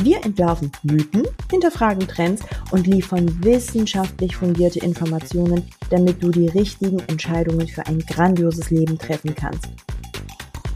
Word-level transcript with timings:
Wir 0.00 0.24
entwerfen 0.24 0.70
Mythen, 0.84 1.26
hinterfragen 1.50 2.06
Trends 2.06 2.44
und 2.70 2.86
liefern 2.86 3.42
wissenschaftlich 3.42 4.36
fundierte 4.36 4.78
Informationen, 4.78 5.68
damit 5.90 6.22
du 6.22 6.30
die 6.30 6.46
richtigen 6.46 7.00
Entscheidungen 7.08 7.66
für 7.66 7.84
ein 7.84 7.98
grandioses 7.98 8.70
Leben 8.70 8.96
treffen 8.96 9.34
kannst. 9.34 9.68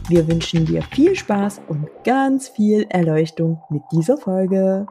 Wir 0.09 0.27
wünschen 0.27 0.65
dir 0.65 0.81
viel 0.81 1.15
Spaß 1.15 1.61
und 1.69 1.87
ganz 2.03 2.49
viel 2.49 2.85
Erleuchtung 2.89 3.61
mit 3.69 3.83
dieser 3.93 4.17
Folge. 4.17 4.87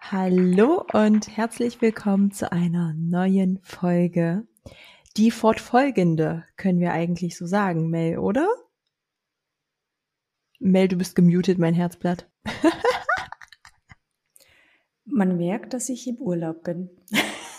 Hallo 0.00 0.86
und 0.94 1.36
herzlich 1.36 1.82
willkommen 1.82 2.30
zu 2.30 2.50
einer 2.50 2.94
neuen 2.94 3.58
Folge. 3.62 4.46
Die 5.18 5.30
fortfolgende 5.30 6.44
können 6.56 6.80
wir 6.80 6.92
eigentlich 6.92 7.36
so 7.36 7.44
sagen, 7.44 7.90
Mel, 7.90 8.16
oder? 8.16 8.48
Mel, 10.60 10.88
du 10.88 10.96
bist 10.96 11.14
gemutet, 11.14 11.58
mein 11.58 11.74
Herzblatt. 11.74 12.28
Man 15.04 15.36
merkt, 15.36 15.72
dass 15.72 15.88
ich 15.88 16.06
im 16.08 16.16
Urlaub 16.16 16.64
bin. 16.64 16.90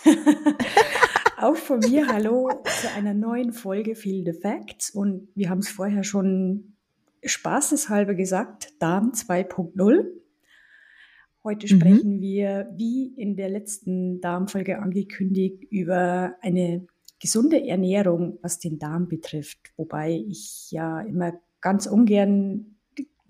Auch 1.37 1.55
von 1.55 1.79
mir 1.79 2.07
hallo 2.07 2.49
zu 2.65 2.91
einer 2.91 3.13
neuen 3.13 3.53
Folge 3.53 3.95
Feel 3.95 4.25
the 4.25 4.33
Facts. 4.39 4.89
Und 4.89 5.29
wir 5.35 5.49
haben 5.49 5.59
es 5.59 5.69
vorher 5.69 6.03
schon 6.03 6.75
spaßeshalber 7.23 8.15
gesagt, 8.15 8.73
Darm 8.79 9.11
2.0. 9.11 10.05
Heute 11.43 11.73
mhm. 11.73 11.79
sprechen 11.79 12.15
mhm. 12.17 12.21
wir, 12.21 12.69
wie 12.75 13.13
in 13.15 13.37
der 13.37 13.49
letzten 13.49 14.19
Darmfolge 14.19 14.79
angekündigt, 14.79 15.63
über 15.71 16.35
eine 16.41 16.85
gesunde 17.21 17.65
Ernährung, 17.65 18.37
was 18.41 18.59
den 18.59 18.77
Darm 18.77 19.07
betrifft. 19.07 19.71
Wobei 19.77 20.11
ich 20.11 20.69
ja 20.71 20.99
immer 21.01 21.39
ganz 21.61 21.87
ungern 21.87 22.78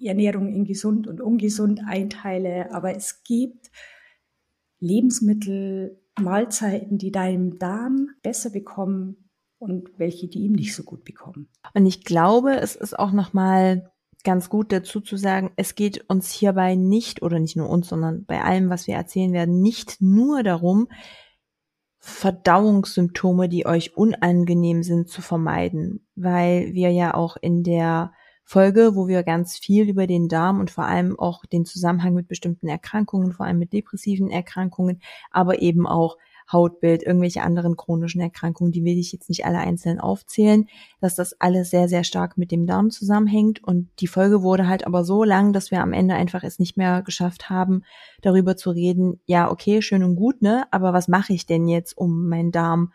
Ernährung 0.08 0.48
in 0.54 0.66
gesund 0.66 1.08
und 1.08 1.22
ungesund 1.22 1.82
einteile. 1.86 2.72
Aber 2.74 2.96
es 2.96 3.24
gibt 3.24 3.72
Lebensmittel, 4.80 6.02
Mahlzeiten, 6.20 6.98
die 6.98 7.12
deinem 7.12 7.60
Darm 7.60 8.10
besser 8.22 8.50
bekommen 8.50 9.30
und 9.58 9.90
welche, 9.98 10.28
die 10.28 10.40
ihm 10.40 10.54
nicht 10.54 10.76
so 10.76 10.84
gut 10.84 11.04
bekommen. 11.04 11.50
Und 11.74 11.86
ich 11.86 12.04
glaube, 12.04 12.58
es 12.58 12.76
ist 12.76 12.98
auch 12.98 13.12
nochmal 13.12 13.92
ganz 14.24 14.50
gut 14.50 14.72
dazu 14.72 15.00
zu 15.02 15.18
sagen, 15.18 15.52
es 15.56 15.76
geht 15.76 16.10
uns 16.10 16.32
hierbei 16.32 16.76
nicht, 16.76 17.22
oder 17.22 17.40
nicht 17.40 17.56
nur 17.56 17.70
uns, 17.70 17.88
sondern 17.88 18.26
bei 18.26 18.42
allem, 18.42 18.70
was 18.70 18.88
wir 18.88 18.96
erzählen 18.96 19.34
werden, 19.34 19.62
nicht 19.62 20.02
nur 20.02 20.44
darum, 20.44 20.88
Verdauungssymptome, 22.00 23.50
die 23.50 23.66
euch 23.66 23.98
unangenehm 23.98 24.84
sind, 24.84 25.10
zu 25.10 25.22
vermeiden, 25.22 26.08
weil 26.16 26.74
wir 26.74 26.92
ja 26.92 27.14
auch 27.14 27.38
in 27.38 27.64
der 27.64 28.14
Folge, 28.50 28.96
wo 28.96 29.08
wir 29.08 29.22
ganz 29.22 29.60
viel 29.60 29.88
über 29.88 30.08
den 30.08 30.28
Darm 30.28 30.60
und 30.60 30.72
vor 30.72 30.86
allem 30.86 31.20
auch 31.20 31.46
den 31.46 31.66
Zusammenhang 31.66 32.16
mit 32.16 32.28
bestimmten 32.28 32.68
Erkrankungen, 32.68 33.32
vor 33.32 33.46
allem 33.46 33.60
mit 33.60 33.74
depressiven 33.74 34.32
Erkrankungen, 34.32 35.02
aber 35.30 35.62
eben 35.62 35.86
auch 35.86 36.18
Hautbild, 36.52 37.04
irgendwelche 37.04 37.44
anderen 37.44 37.78
chronischen 37.78 38.22
Erkrankungen, 38.22 38.72
die 38.72 38.84
will 38.84 38.98
ich 38.98 39.12
jetzt 39.12 39.30
nicht 39.30 39.46
alle 39.46 39.60
einzeln 39.60 40.00
aufzählen, 40.00 40.68
dass 41.00 41.14
das 41.14 41.40
alles 41.40 41.70
sehr, 41.70 41.88
sehr 41.88 42.04
stark 42.04 42.40
mit 42.40 42.50
dem 42.50 42.66
Darm 42.66 42.90
zusammenhängt. 42.90 43.64
Und 43.64 43.88
die 44.00 44.08
Folge 44.08 44.42
wurde 44.42 44.68
halt 44.68 44.88
aber 44.88 45.04
so 45.04 45.24
lang, 45.24 45.54
dass 45.54 45.70
wir 45.70 45.84
am 45.84 45.94
Ende 45.94 46.16
einfach 46.16 46.44
es 46.44 46.58
nicht 46.58 46.76
mehr 46.76 47.04
geschafft 47.04 47.52
haben, 47.52 47.84
darüber 48.24 48.58
zu 48.58 48.72
reden, 48.72 49.20
ja, 49.28 49.52
okay, 49.52 49.84
schön 49.84 50.04
und 50.04 50.16
gut, 50.16 50.42
ne? 50.42 50.66
Aber 50.72 50.92
was 50.92 51.08
mache 51.08 51.34
ich 51.34 51.46
denn 51.46 51.68
jetzt, 51.68 51.96
um 51.96 52.28
meinen 52.28 52.52
Darm 52.52 52.94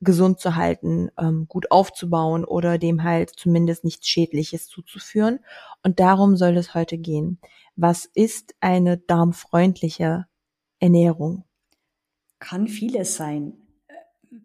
gesund 0.00 0.40
zu 0.40 0.56
halten, 0.56 1.10
ähm, 1.18 1.46
gut 1.48 1.70
aufzubauen 1.70 2.44
oder 2.44 2.78
dem 2.78 3.02
halt 3.02 3.30
zumindest 3.30 3.84
nichts 3.84 4.06
Schädliches 4.06 4.68
zuzuführen. 4.68 5.40
Und 5.82 6.00
darum 6.00 6.36
soll 6.36 6.56
es 6.56 6.74
heute 6.74 6.98
gehen. 6.98 7.38
Was 7.76 8.04
ist 8.04 8.54
eine 8.60 8.98
darmfreundliche 8.98 10.26
Ernährung? 10.78 11.44
Kann 12.38 12.68
vieles 12.68 13.16
sein. 13.16 13.54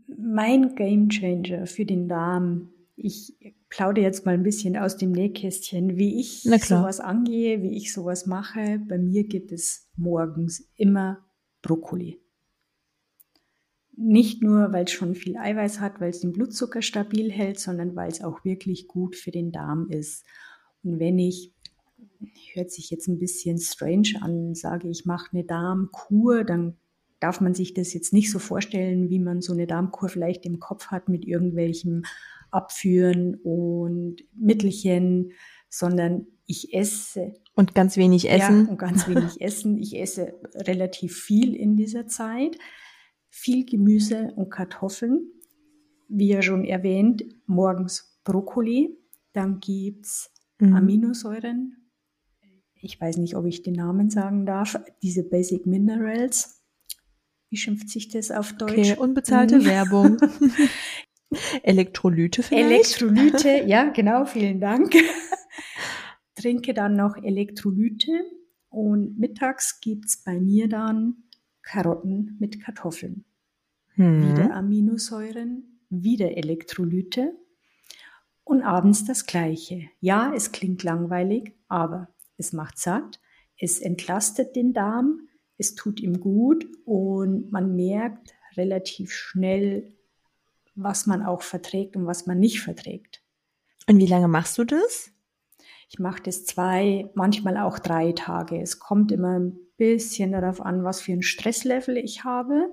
Mein 0.07 0.75
Gamechanger 0.75 1.65
für 1.65 1.85
den 1.85 2.07
Darm, 2.07 2.69
ich 2.95 3.33
plaudere 3.69 4.05
jetzt 4.05 4.25
mal 4.25 4.33
ein 4.33 4.43
bisschen 4.43 4.77
aus 4.77 4.97
dem 4.97 5.11
Nähkästchen, 5.11 5.97
wie 5.97 6.19
ich 6.19 6.43
sowas 6.43 6.99
angehe, 6.99 7.61
wie 7.61 7.77
ich 7.77 7.93
sowas 7.93 8.25
mache. 8.25 8.79
Bei 8.87 8.97
mir 8.97 9.25
gibt 9.25 9.51
es 9.51 9.89
morgens 9.95 10.69
immer 10.75 11.19
Brokkoli. 11.61 12.19
Nicht 14.01 14.41
nur, 14.41 14.71
weil 14.71 14.85
es 14.85 14.91
schon 14.91 15.13
viel 15.13 15.35
Eiweiß 15.35 15.81
hat, 15.81 15.99
weil 15.99 16.11
es 16.11 16.21
den 16.21 16.31
Blutzucker 16.31 16.81
stabil 16.81 17.29
hält, 17.29 17.59
sondern 17.59 17.97
weil 17.97 18.09
es 18.09 18.23
auch 18.23 18.45
wirklich 18.45 18.87
gut 18.87 19.17
für 19.17 19.31
den 19.31 19.51
Darm 19.51 19.89
ist. 19.89 20.25
Und 20.83 20.99
wenn 20.99 21.19
ich, 21.19 21.53
hört 22.53 22.71
sich 22.71 22.89
jetzt 22.91 23.09
ein 23.09 23.19
bisschen 23.19 23.57
strange 23.57 24.13
an, 24.21 24.55
sage 24.55 24.87
ich 24.87 25.05
mache 25.05 25.31
eine 25.33 25.43
Darmkur, 25.43 26.45
dann 26.45 26.77
darf 27.19 27.41
man 27.41 27.53
sich 27.53 27.73
das 27.73 27.93
jetzt 27.93 28.13
nicht 28.13 28.31
so 28.31 28.39
vorstellen, 28.39 29.09
wie 29.09 29.19
man 29.19 29.41
so 29.41 29.51
eine 29.51 29.67
Darmkur 29.67 30.07
vielleicht 30.07 30.45
im 30.45 30.61
Kopf 30.61 30.87
hat 30.87 31.09
mit 31.09 31.25
irgendwelchem 31.25 32.03
Abführen 32.51 33.35
und 33.43 34.23
Mittelchen, 34.33 35.33
sondern 35.67 36.25
ich 36.45 36.73
esse. 36.73 37.33
Und 37.53 37.75
ganz 37.75 37.97
wenig 37.97 38.29
essen. 38.29 38.63
Ja, 38.63 38.71
und 38.71 38.79
ganz 38.79 39.09
wenig 39.09 39.41
essen. 39.41 39.77
Ich 39.77 39.99
esse 39.99 40.39
relativ 40.55 41.17
viel 41.17 41.53
in 41.53 41.75
dieser 41.75 42.07
Zeit 42.07 42.57
viel 43.29 43.65
Gemüse 43.65 44.33
und 44.35 44.49
Kartoffeln. 44.49 45.31
Wie 46.07 46.27
ja 46.27 46.41
schon 46.41 46.65
erwähnt, 46.65 47.23
morgens 47.45 48.19
Brokkoli. 48.23 48.97
Dann 49.33 49.59
gibt's 49.59 50.31
mhm. 50.59 50.75
Aminosäuren. 50.75 51.75
Ich 52.81 52.99
weiß 52.99 53.17
nicht, 53.17 53.35
ob 53.35 53.45
ich 53.45 53.61
den 53.61 53.75
Namen 53.75 54.09
sagen 54.09 54.45
darf. 54.45 54.79
Diese 55.03 55.23
Basic 55.23 55.65
Minerals. 55.65 56.63
Wie 57.49 57.57
schimpft 57.57 57.89
sich 57.89 58.09
das 58.09 58.31
auf 58.31 58.53
Deutsch? 58.53 58.71
Okay, 58.71 58.95
unbezahlte 58.97 59.59
mhm. 59.59 59.65
Werbung. 59.65 60.17
Elektrolyte 61.63 62.41
vielleicht? 62.41 63.01
Elektrolyte, 63.01 63.63
ja, 63.67 63.89
genau, 63.89 64.25
vielen 64.25 64.59
Dank. 64.59 64.93
Trinke 66.35 66.73
dann 66.73 66.95
noch 66.95 67.17
Elektrolyte 67.17 68.23
und 68.69 69.19
mittags 69.19 69.79
gibt's 69.81 70.23
bei 70.23 70.39
mir 70.39 70.69
dann 70.69 71.23
Karotten 71.69 72.35
mit 72.39 72.63
Kartoffeln. 72.63 73.25
Mhm. 73.95 74.27
Wieder 74.27 74.55
Aminosäuren, 74.55 75.79
wieder 75.89 76.35
Elektrolyte 76.35 77.33
und 78.43 78.63
abends 78.63 79.05
das 79.05 79.27
Gleiche. 79.27 79.87
Ja, 79.99 80.33
es 80.33 80.51
klingt 80.51 80.81
langweilig, 80.81 81.53
aber 81.67 82.09
es 82.37 82.53
macht 82.53 82.79
satt, 82.79 83.19
es 83.59 83.79
entlastet 83.79 84.55
den 84.55 84.73
Darm, 84.73 85.27
es 85.57 85.75
tut 85.75 85.99
ihm 85.99 86.19
gut 86.19 86.65
und 86.85 87.51
man 87.51 87.75
merkt 87.75 88.33
relativ 88.57 89.11
schnell, 89.11 89.93
was 90.73 91.05
man 91.05 91.21
auch 91.21 91.43
verträgt 91.43 91.95
und 91.95 92.07
was 92.07 92.25
man 92.25 92.39
nicht 92.39 92.61
verträgt. 92.61 93.21
Und 93.87 93.99
wie 93.99 94.07
lange 94.07 94.27
machst 94.27 94.57
du 94.57 94.63
das? 94.63 95.11
Ich 95.89 95.99
mache 95.99 96.23
das 96.23 96.45
zwei, 96.45 97.11
manchmal 97.13 97.57
auch 97.57 97.77
drei 97.77 98.13
Tage. 98.13 98.59
Es 98.59 98.79
kommt 98.79 99.11
immer 99.11 99.39
ein 99.39 99.59
bisschen 99.79 100.31
darauf 100.31 100.61
an, 100.61 100.83
was 100.83 101.01
für 101.01 101.13
ein 101.13 101.23
Stresslevel 101.23 101.97
ich 101.97 102.23
habe. 102.23 102.71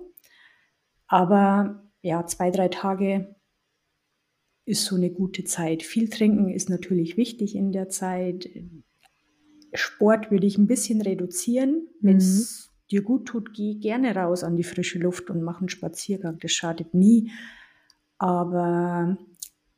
Aber 1.07 1.83
ja, 2.03 2.27
zwei, 2.27 2.51
drei 2.51 2.69
Tage 2.69 3.35
ist 4.67 4.85
so 4.85 4.97
eine 4.97 5.11
gute 5.11 5.45
Zeit. 5.45 5.83
Viel 5.83 6.11
trinken 6.11 6.51
ist 6.51 6.69
natürlich 6.69 7.17
wichtig 7.17 7.55
in 7.55 7.73
der 7.73 7.89
Zeit. 7.89 8.49
Sport 9.73 10.31
würde 10.31 10.47
ich 10.47 10.59
ein 10.59 10.67
bisschen 10.67 11.01
reduzieren. 11.01 11.89
Wenn 12.01 12.17
es 12.19 12.69
mhm. 12.69 12.89
dir 12.91 13.03
gut 13.03 13.27
tut, 13.27 13.55
geh 13.55 13.77
gerne 13.77 14.15
raus 14.15 14.43
an 14.43 14.57
die 14.57 14.65
frische 14.65 14.99
Luft 14.99 15.31
und 15.31 15.43
mach 15.43 15.61
einen 15.61 15.69
Spaziergang. 15.69 16.39
Das 16.41 16.53
schadet 16.53 16.95
nie. 16.95 17.31
Aber 18.19 19.17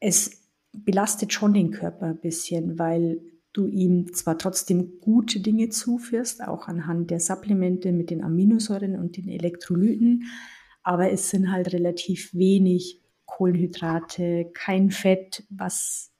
es 0.01 0.49
belastet 0.73 1.33
schon 1.33 1.53
den 1.53 1.71
Körper 1.71 2.07
ein 2.07 2.21
bisschen, 2.21 2.79
weil 2.79 3.21
du 3.59 3.67
ihm 3.67 4.13
zwar 4.15 4.39
trotzdem 4.39 5.01
gute 5.01 5.41
Dinge 5.41 5.69
zuführst, 5.69 6.43
auch 6.47 6.69
anhand 6.69 7.11
der 7.11 7.21
Supplemente 7.21 7.93
mit 7.93 8.11
den 8.11 8.23
Aminosäuren 8.23 8.99
und 8.99 9.17
den 9.17 9.29
Elektrolyten, 9.29 10.25
aber 10.83 11.11
es 11.11 11.31
sind 11.31 11.53
halt 11.53 11.73
relativ 11.73 12.33
wenig 12.35 13.03
Kohlenhydrate, 13.27 14.51
kein 14.55 14.91
Fett, 14.91 15.45
was 15.51 16.13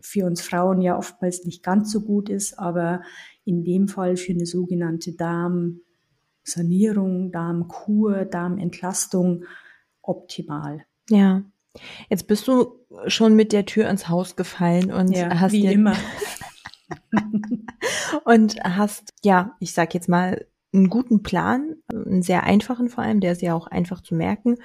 für 0.00 0.26
uns 0.26 0.42
Frauen 0.42 0.80
ja 0.80 0.96
oftmals 0.96 1.44
nicht 1.44 1.62
ganz 1.62 1.90
so 1.90 2.02
gut 2.02 2.28
ist, 2.28 2.58
aber 2.58 3.02
in 3.44 3.64
dem 3.64 3.88
Fall 3.88 4.16
für 4.16 4.32
eine 4.32 4.46
sogenannte 4.46 5.12
Darm 5.12 5.80
Darmsanierung, 6.44 7.30
Darmkur, 7.30 8.24
Darmentlastung 8.24 9.44
optimal. 10.02 10.84
Ja. 11.08 11.42
Jetzt 12.10 12.26
bist 12.26 12.48
du 12.48 12.84
schon 13.06 13.34
mit 13.34 13.52
der 13.52 13.64
Tür 13.64 13.88
ins 13.88 14.08
Haus 14.08 14.36
gefallen 14.36 14.92
und 14.92 15.16
ja, 15.16 15.40
hast 15.40 15.52
wie 15.52 15.62
dir 15.62 15.72
immer. 15.72 15.96
und 18.24 18.62
hast 18.62 19.12
ja, 19.22 19.56
ich 19.60 19.72
sag 19.72 19.94
jetzt 19.94 20.08
mal 20.08 20.46
einen 20.72 20.88
guten 20.88 21.22
Plan, 21.22 21.76
einen 21.92 22.22
sehr 22.22 22.44
einfachen 22.44 22.88
vor 22.88 23.04
allem, 23.04 23.20
der 23.20 23.32
ist 23.32 23.42
ja 23.42 23.54
auch 23.54 23.66
einfach 23.66 24.00
zu 24.00 24.14
merken, 24.14 24.56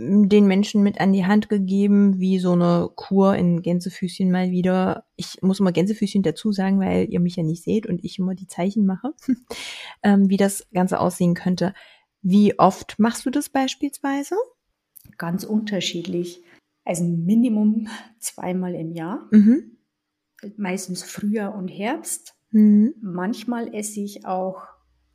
den 0.00 0.46
Menschen 0.46 0.84
mit 0.84 1.00
an 1.00 1.12
die 1.12 1.26
Hand 1.26 1.48
gegeben, 1.48 2.20
wie 2.20 2.38
so 2.38 2.52
eine 2.52 2.88
Kur 2.94 3.34
in 3.34 3.62
Gänsefüßchen 3.62 4.30
mal 4.30 4.52
wieder. 4.52 5.04
Ich 5.16 5.42
muss 5.42 5.58
immer 5.58 5.72
Gänsefüßchen 5.72 6.22
dazu 6.22 6.52
sagen, 6.52 6.78
weil 6.78 7.08
ihr 7.10 7.18
mich 7.18 7.34
ja 7.34 7.42
nicht 7.42 7.64
seht 7.64 7.86
und 7.86 8.04
ich 8.04 8.18
immer 8.18 8.36
die 8.36 8.46
Zeichen 8.46 8.86
mache, 8.86 9.12
ähm, 10.04 10.30
wie 10.30 10.36
das 10.36 10.68
Ganze 10.72 11.00
aussehen 11.00 11.34
könnte. 11.34 11.74
Wie 12.22 12.58
oft 12.60 12.98
machst 12.98 13.26
du 13.26 13.30
das 13.30 13.48
beispielsweise? 13.48 14.36
Ganz 15.16 15.42
unterschiedlich. 15.42 16.42
Also 16.84 17.02
Minimum 17.02 17.88
zweimal 18.20 18.76
im 18.76 18.92
Jahr. 18.92 19.26
Mhm. 19.32 19.77
Meistens 20.56 21.02
Frühjahr 21.02 21.54
und 21.54 21.68
Herbst. 21.68 22.34
Mhm. 22.50 22.94
Manchmal 23.00 23.74
esse 23.74 24.00
ich 24.00 24.26
auch 24.26 24.62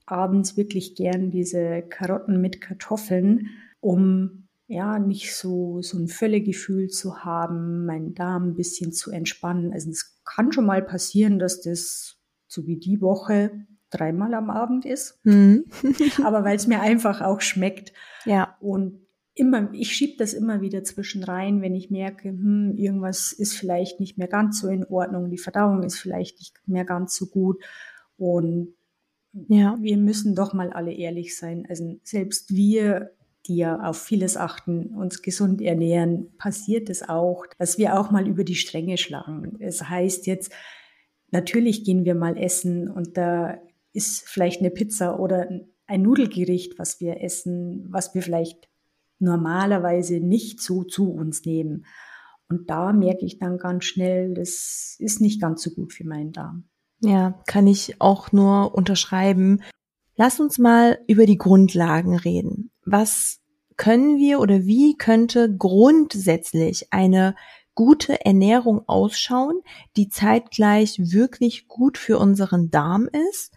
abends 0.05 0.57
wirklich 0.57 0.95
gern 0.95 1.31
diese 1.31 1.81
Karotten 1.81 2.41
mit 2.41 2.61
Kartoffeln, 2.61 3.49
um 3.79 4.47
ja, 4.67 4.97
nicht 4.97 5.35
so, 5.35 5.81
so 5.81 5.97
ein 5.97 6.07
Völlegefühl 6.07 6.87
zu 6.87 7.23
haben, 7.23 7.85
meinen 7.85 8.13
Darm 8.15 8.49
ein 8.49 8.55
bisschen 8.55 8.91
zu 8.91 9.11
entspannen. 9.11 9.73
Also 9.73 9.89
es 9.91 10.21
kann 10.23 10.51
schon 10.51 10.65
mal 10.65 10.81
passieren, 10.81 11.37
dass 11.37 11.61
das 11.61 12.17
so 12.47 12.65
wie 12.65 12.77
die 12.77 13.01
Woche 13.01 13.51
dreimal 13.89 14.33
am 14.33 14.49
Abend 14.49 14.85
ist. 14.85 15.19
Mhm. 15.23 15.65
Aber 16.23 16.43
weil 16.43 16.55
es 16.55 16.67
mir 16.67 16.81
einfach 16.81 17.21
auch 17.21 17.41
schmeckt. 17.41 17.93
Ja. 18.25 18.57
Und 18.61 19.02
immer, 19.35 19.74
ich 19.74 19.91
schiebe 19.91 20.18
das 20.18 20.33
immer 20.33 20.62
wieder 20.62 20.83
zwischen 20.83 21.24
rein, 21.24 21.62
wenn 21.62 21.75
ich 21.75 21.89
merke, 21.89 22.30
hm, 22.30 22.75
irgendwas 22.77 23.31
ist 23.31 23.53
vielleicht 23.53 24.00
nicht 24.00 24.18
mehr 24.18 24.27
ganz 24.27 24.59
so 24.59 24.68
in 24.68 24.85
Ordnung, 24.85 25.30
die 25.30 25.38
Verdauung 25.38 25.83
ist 25.83 25.97
vielleicht 25.97 26.39
nicht 26.39 26.68
mehr 26.68 26.85
ganz 26.85 27.15
so 27.15 27.27
gut. 27.27 27.63
Und 28.18 28.75
ja. 29.47 29.77
wir 29.81 29.97
müssen 29.97 30.35
doch 30.35 30.53
mal 30.53 30.71
alle 30.71 30.94
ehrlich 30.94 31.38
sein. 31.38 31.65
Also 31.68 32.00
selbst 32.03 32.53
wir 32.53 33.12
die 33.45 33.57
ja 33.57 33.81
auf 33.81 34.01
vieles 34.01 34.38
achten, 34.38 34.95
uns 34.95 35.21
gesund 35.21 35.62
ernähren, 35.62 36.36
passiert 36.38 36.89
es 36.89 37.07
auch, 37.07 37.45
dass 37.57 37.77
wir 37.77 38.00
auch 38.00 38.09
mal 38.09 38.27
über 38.27 38.44
die 38.44 38.56
Stränge 38.56 38.97
schlagen. 38.97 39.57
Es 39.59 39.89
heißt 39.89 40.27
jetzt, 40.27 40.51
natürlich 41.31 41.83
gehen 41.83 42.06
wir 42.06 42.15
mal 42.15 42.38
essen 42.38 42.89
und 42.89 43.18
da 43.18 43.59
ist 43.91 44.27
vielleicht 44.27 44.62
eine 44.62 44.71
Pizza 44.71 45.19
oder 45.19 45.50
ein 45.88 46.01
Nudelgericht, 46.01 46.79
was 46.79 47.01
wir 47.01 47.21
essen, 47.21 47.86
was 47.89 48.15
wir 48.15 48.21
vielleicht 48.21 48.69
normalerweise 49.19 50.19
nicht 50.19 50.62
so 50.62 50.83
zu 50.83 51.12
uns 51.12 51.45
nehmen. 51.45 51.86
Und 52.50 52.69
da 52.69 52.94
merke 52.94 53.25
ich 53.25 53.39
dann 53.39 53.57
ganz 53.57 53.86
schnell, 53.86 54.33
das 54.33 54.95
ist 55.00 55.21
nicht 55.21 55.42
ganz 55.42 55.63
so 55.63 55.71
gut 55.71 55.94
für 55.94 56.06
meinen 56.06 56.31
Darm. 56.31 56.65
Ja, 57.00 57.42
kann 57.48 57.68
ich 57.68 58.00
auch 58.00 58.31
nur 58.31 58.75
unterschreiben. 58.75 59.62
Lass 60.15 60.39
uns 60.39 60.57
mal 60.57 61.00
über 61.07 61.25
die 61.25 61.38
Grundlagen 61.38 62.15
reden. 62.15 62.71
Was 62.86 63.39
können 63.75 64.18
wir 64.18 64.39
oder 64.39 64.65
wie 64.65 64.95
könnte 64.95 65.54
grundsätzlich 65.56 66.94
eine 66.94 67.36
gute 67.75 68.24
Ernährung 68.24 68.88
ausschauen, 68.88 69.62
die 69.98 70.10
zeitgleich 70.10 71.00
wirklich 71.00 71.68
gut 71.68 71.98
für 71.98 72.19
unseren 72.19 72.69
Darm 72.69 73.10
ist 73.31 73.54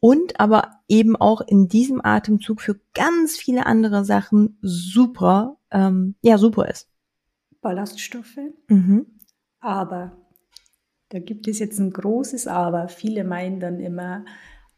und 0.00 0.40
aber 0.40 0.80
eben 0.88 1.16
auch 1.16 1.40
in 1.40 1.68
diesem 1.68 2.04
Atemzug 2.04 2.60
für 2.60 2.80
ganz 2.94 3.36
viele 3.36 3.66
andere 3.66 4.04
Sachen 4.04 4.58
super, 4.62 5.58
ähm, 5.70 6.14
ja, 6.22 6.38
super 6.38 6.68
ist. 6.68 6.88
Ballaststoffe. 7.60 8.38
Mhm. 8.68 9.06
Aber, 9.60 10.16
da 11.08 11.18
gibt 11.18 11.48
es 11.48 11.58
jetzt 11.58 11.78
ein 11.78 11.90
großes 11.90 12.46
Aber. 12.46 12.88
Viele 12.88 13.24
meinen 13.24 13.60
dann 13.60 13.80
immer, 13.80 14.24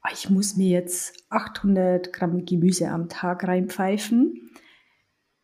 Ah, 0.03 0.11
ich 0.15 0.31
muss 0.31 0.57
mir 0.57 0.69
jetzt 0.69 1.27
800 1.29 2.13
Gramm 2.13 2.47
Gemüse 2.47 2.89
am 2.89 3.09
Tag 3.11 3.47
reinpfeifen. 3.47 4.51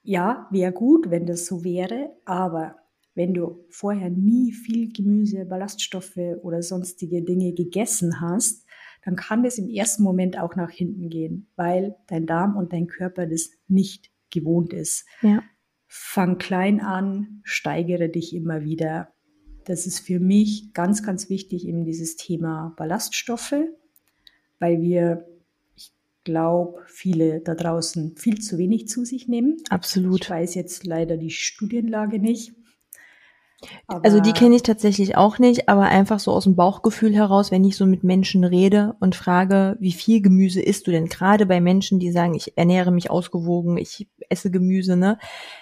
Ja, 0.03 0.49
wäre 0.51 0.73
gut, 0.73 1.11
wenn 1.11 1.27
das 1.27 1.47
so 1.47 1.63
wäre, 1.63 2.17
aber 2.25 2.77
wenn 3.15 3.35
du 3.35 3.67
vorher 3.69 4.09
nie 4.09 4.53
viel 4.53 4.93
Gemüse, 4.93 5.45
Ballaststoffe 5.45 6.17
oder 6.43 6.63
sonstige 6.63 7.23
Dinge 7.23 7.53
gegessen 7.53 8.21
hast, 8.21 8.66
dann 9.07 9.17
kann 9.17 9.43
das 9.43 9.57
im 9.57 9.71
ersten 9.71 10.03
Moment 10.03 10.39
auch 10.39 10.55
nach 10.55 10.71
hinten 10.71 11.09
gehen, 11.09 11.49
weil 11.57 11.97
dein 12.09 12.27
Darm 12.27 12.57
und 12.57 12.75
dein 12.75 12.87
Körper 12.87 13.27
das 13.27 13.51
nicht 13.69 14.11
gewohnt 14.31 14.75
ist. 14.75 15.07
Ja. 15.23 15.43
Fang 15.87 16.37
klein 16.37 16.81
an, 16.81 17.41
steigere 17.45 18.11
dich 18.11 18.35
immer 18.35 18.63
wieder. 18.63 19.15
Das 19.65 19.87
ist 19.87 20.01
für 20.01 20.21
mich 20.21 20.75
ganz, 20.75 21.03
ganz 21.03 21.31
wichtig, 21.31 21.67
eben 21.67 21.85
dieses 21.85 22.17
Thema 22.17 22.75
Ballaststoffe 22.77 23.55
weil 24.59 24.81
wir, 24.81 25.27
ich 25.75 25.93
glaube, 26.25 26.83
viele 26.87 27.41
da 27.41 27.55
draußen 27.55 28.17
viel 28.17 28.41
zu 28.41 28.59
wenig 28.59 28.89
zu 28.89 29.05
sich 29.05 29.29
nehmen. 29.29 29.57
Absolut. 29.71 30.23
Ich 30.23 30.31
weiß 30.31 30.55
jetzt 30.55 30.87
leider 30.87 31.17
die 31.17 31.31
Studienlage 31.31 32.19
nicht. 32.19 32.55
Also 33.89 34.21
die 34.21 34.33
kenne 34.33 34.57
ich 34.57 34.63
tatsächlich 34.63 35.17
auch 35.17 35.39
nicht, 35.39 35.69
aber 35.69 35.83
einfach 35.83 36.19
so 36.19 36.33
aus 36.33 36.45
dem 36.45 36.57
Bauchgefühl 36.57 37.15
heraus, 37.15 37.51
wenn 37.51 37.65
ich 37.65 37.77
so 37.77 37.87
mit 37.87 38.05
Menschen 38.05 38.45
rede 38.45 38.97
und 39.01 39.15
frage, 39.15 39.77
wie 39.81 39.93
viel 39.93 40.21
Gemüse 40.21 40.61
isst 40.61 40.87
du 40.87 40.91
denn? 40.91 41.07
Gerade 41.07 41.47
bei 41.47 41.61
Menschen, 41.61 41.99
die 41.99 42.13
sagen, 42.13 42.35
ich 42.35 42.57
ernähre 42.59 42.93
mich 42.93 43.11
ausgewogen, 43.11 43.79
ich 43.79 44.09
esse 44.29 44.51
Gemüse, 44.51 44.97
ne? 44.97 45.19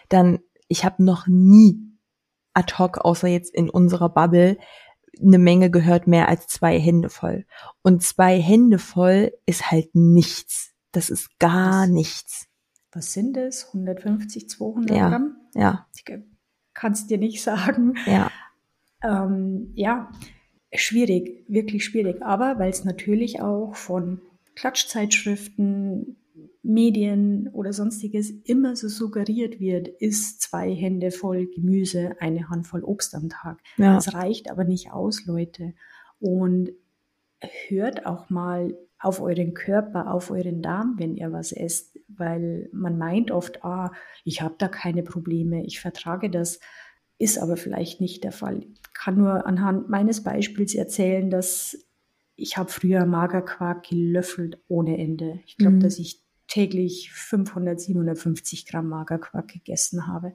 Dann, 0.08 0.40
ich 0.68 0.84
habe 0.84 1.04
noch 1.04 1.26
nie 1.26 1.78
ad 2.52 2.74
hoc, 2.78 2.98
außer 2.98 3.28
jetzt 3.28 3.54
in 3.54 3.70
unserer 3.70 4.08
Bubble, 4.08 4.58
eine 5.20 5.38
Menge 5.38 5.70
gehört 5.70 6.06
mehr 6.06 6.28
als 6.28 6.48
zwei 6.48 6.78
Hände 6.78 7.08
voll. 7.08 7.46
Und 7.82 8.02
zwei 8.02 8.40
Hände 8.40 8.78
voll 8.78 9.32
ist 9.46 9.70
halt 9.70 9.94
nichts. 9.94 10.72
Das 10.92 11.10
ist 11.10 11.38
gar 11.38 11.86
nichts. 11.86 12.48
Was 12.92 13.12
sind 13.12 13.36
es? 13.36 13.66
150, 13.66 14.48
200 14.48 14.96
ja, 14.96 15.08
Gramm? 15.08 15.36
Ja. 15.54 15.86
Ich 15.94 16.04
kann 16.74 16.92
es 16.92 17.06
dir 17.06 17.18
nicht 17.18 17.42
sagen. 17.42 17.94
Ja. 18.06 18.30
Ähm, 19.02 19.72
ja, 19.74 20.10
schwierig, 20.72 21.44
wirklich 21.48 21.84
schwierig. 21.84 22.22
Aber 22.22 22.58
weil 22.58 22.70
es 22.70 22.84
natürlich 22.84 23.40
auch 23.40 23.74
von 23.74 24.20
Klatschzeitschriften, 24.54 26.16
Medien 26.62 27.48
oder 27.48 27.74
sonstiges 27.74 28.30
immer 28.30 28.74
so 28.74 28.88
suggeriert 28.88 29.60
wird, 29.60 29.86
ist 29.88 30.40
zwei 30.40 30.74
Hände 30.74 31.10
voll 31.10 31.46
Gemüse, 31.46 32.16
eine 32.20 32.48
Handvoll 32.48 32.82
Obst 32.82 33.14
am 33.14 33.28
Tag. 33.28 33.58
Ja. 33.76 33.94
Das 33.94 34.14
reicht 34.14 34.50
aber 34.50 34.64
nicht 34.64 34.90
aus, 34.90 35.26
Leute. 35.26 35.74
Und 36.20 36.72
hört 37.68 38.06
auch 38.06 38.30
mal 38.30 38.74
auf 39.04 39.20
euren 39.20 39.54
Körper, 39.54 40.12
auf 40.12 40.30
euren 40.30 40.62
Darm, 40.62 40.94
wenn 40.98 41.14
ihr 41.14 41.32
was 41.32 41.52
esst, 41.52 41.98
weil 42.08 42.68
man 42.72 42.96
meint 42.96 43.30
oft, 43.30 43.64
ah, 43.64 43.92
ich 44.24 44.40
habe 44.40 44.54
da 44.58 44.68
keine 44.68 45.02
Probleme, 45.02 45.64
ich 45.64 45.80
vertrage 45.80 46.30
das, 46.30 46.60
ist 47.18 47.38
aber 47.38 47.56
vielleicht 47.56 48.00
nicht 48.00 48.24
der 48.24 48.32
Fall. 48.32 48.60
Ich 48.60 48.92
kann 48.94 49.16
nur 49.16 49.46
anhand 49.46 49.88
meines 49.88 50.22
Beispiels 50.22 50.74
erzählen, 50.74 51.30
dass 51.30 51.86
ich 52.36 52.56
habe 52.56 52.70
früher 52.70 53.04
Magerquark 53.04 53.88
gelöffelt 53.88 54.58
ohne 54.68 54.98
Ende. 54.98 55.40
Ich 55.46 55.56
glaube, 55.56 55.76
mhm. 55.76 55.80
dass 55.80 55.98
ich 55.98 56.22
täglich 56.48 57.12
500, 57.12 57.80
750 57.80 58.66
Gramm 58.66 58.88
Magerquark 58.88 59.48
gegessen 59.48 60.06
habe. 60.06 60.32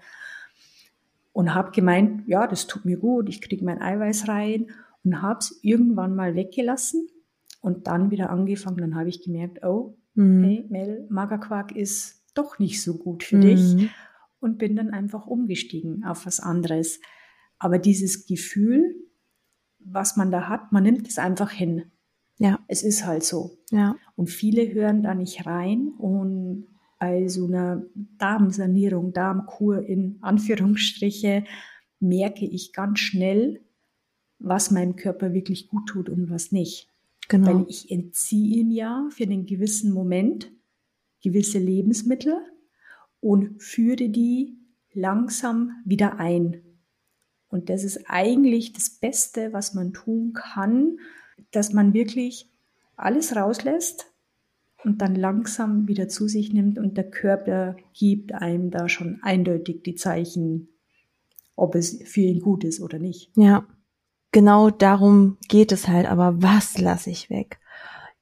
Und 1.33 1.53
habe 1.53 1.71
gemeint, 1.71 2.27
ja, 2.27 2.47
das 2.47 2.67
tut 2.67 2.85
mir 2.85 2.97
gut, 2.97 3.29
ich 3.29 3.41
kriege 3.41 3.63
mein 3.63 3.81
Eiweiß 3.81 4.27
rein 4.27 4.71
und 5.03 5.21
habe 5.21 5.39
es 5.39 5.59
irgendwann 5.61 6.15
mal 6.15 6.35
weggelassen 6.35 7.07
und 7.61 7.87
dann 7.87 8.11
wieder 8.11 8.29
angefangen. 8.29 8.77
Dann 8.77 8.95
habe 8.95 9.09
ich 9.09 9.23
gemerkt, 9.23 9.63
oh, 9.63 9.97
mhm. 10.15 10.43
hey 10.43 10.65
Mel, 10.69 11.07
Magerquark 11.09 11.75
ist 11.75 12.23
doch 12.33 12.59
nicht 12.59 12.81
so 12.81 12.97
gut 12.97 13.23
für 13.23 13.37
mhm. 13.37 13.41
dich 13.41 13.89
und 14.39 14.57
bin 14.57 14.75
dann 14.75 14.91
einfach 14.91 15.27
umgestiegen 15.27 16.03
auf 16.03 16.25
was 16.25 16.39
anderes. 16.39 16.99
Aber 17.57 17.77
dieses 17.77 18.25
Gefühl, 18.25 18.95
was 19.79 20.15
man 20.15 20.31
da 20.31 20.47
hat, 20.47 20.71
man 20.71 20.83
nimmt 20.83 21.07
es 21.07 21.17
einfach 21.17 21.51
hin. 21.51 21.91
Ja. 22.37 22.59
Es 22.67 22.83
ist 22.83 23.05
halt 23.05 23.23
so. 23.23 23.57
Ja. 23.69 23.95
Und 24.15 24.29
viele 24.29 24.73
hören 24.73 25.03
da 25.03 25.13
nicht 25.13 25.45
rein 25.45 25.89
und 25.97 26.67
bei 26.99 27.27
so 27.27 27.47
einer 27.47 27.83
Darmsanierung, 28.17 29.13
Darmkur 29.13 29.85
in 29.85 30.17
Anführungsstriche, 30.21 31.45
merke 31.99 32.45
ich 32.45 32.73
ganz 32.73 32.99
schnell, 32.99 33.61
was 34.37 34.71
meinem 34.71 34.95
Körper 34.95 35.33
wirklich 35.33 35.67
gut 35.67 35.87
tut 35.87 36.09
und 36.09 36.29
was 36.29 36.51
nicht. 36.51 36.88
Genau. 37.29 37.59
Weil 37.59 37.65
ich 37.69 37.89
entziehe 37.89 38.57
ihm 38.57 38.71
ja 38.71 39.07
für 39.12 39.24
einen 39.24 39.45
gewissen 39.45 39.93
Moment 39.93 40.51
gewisse 41.24 41.59
Lebensmittel 41.59 42.36
und 43.21 43.63
führe 43.63 44.09
die 44.09 44.57
langsam 44.93 45.71
wieder 45.86 46.19
ein. 46.19 46.62
Und 47.48 47.69
das 47.69 47.83
ist 47.83 48.03
eigentlich 48.07 48.74
das 48.74 48.89
Beste, 48.89 49.53
was 49.53 49.74
man 49.74 49.93
tun 49.93 50.33
kann, 50.33 50.98
dass 51.51 51.71
man 51.71 51.93
wirklich 51.93 52.50
alles 52.98 53.36
rauslässt, 53.36 54.09
und 54.83 55.01
dann 55.01 55.15
langsam 55.15 55.88
wieder 55.88 56.07
zu 56.07 56.27
sich 56.27 56.53
nimmt 56.53 56.79
und 56.79 56.98
der 56.98 57.09
Körper 57.09 57.75
gibt 57.93 58.33
einem 58.33 58.71
da 58.71 58.88
schon 58.88 59.19
eindeutig 59.21 59.83
die 59.83 59.95
Zeichen, 59.95 60.69
ob 61.55 61.75
es 61.75 62.01
für 62.05 62.21
ihn 62.21 62.39
gut 62.39 62.63
ist 62.63 62.79
oder 62.79 63.00
nicht. 63.00 63.31
Ja, 63.36 63.67
genau 64.31 64.69
darum 64.69 65.38
geht 65.48 65.71
es 65.71 65.88
halt, 65.88 66.07
aber 66.07 66.41
was 66.41 66.77
lasse 66.77 67.09
ich 67.09 67.29
weg? 67.29 67.59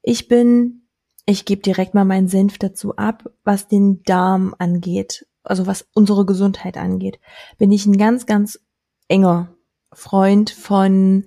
Ich 0.02 0.28
bin, 0.28 0.88
ich 1.26 1.46
gebe 1.46 1.62
direkt 1.62 1.94
mal 1.94 2.06
meinen 2.06 2.28
Senf 2.28 2.58
dazu 2.58 2.96
ab, 2.96 3.30
was 3.44 3.68
den 3.68 4.04
Darm 4.04 4.56
angeht, 4.58 5.28
also 5.44 5.68
was 5.68 5.88
unsere 5.94 6.26
Gesundheit 6.26 6.78
angeht, 6.78 7.20
bin 7.58 7.72
ich 7.72 7.86
ein 7.86 7.98
ganz, 7.98 8.26
ganz 8.26 8.60
enger 9.08 9.54
Freund 9.94 10.50
von 10.50 11.26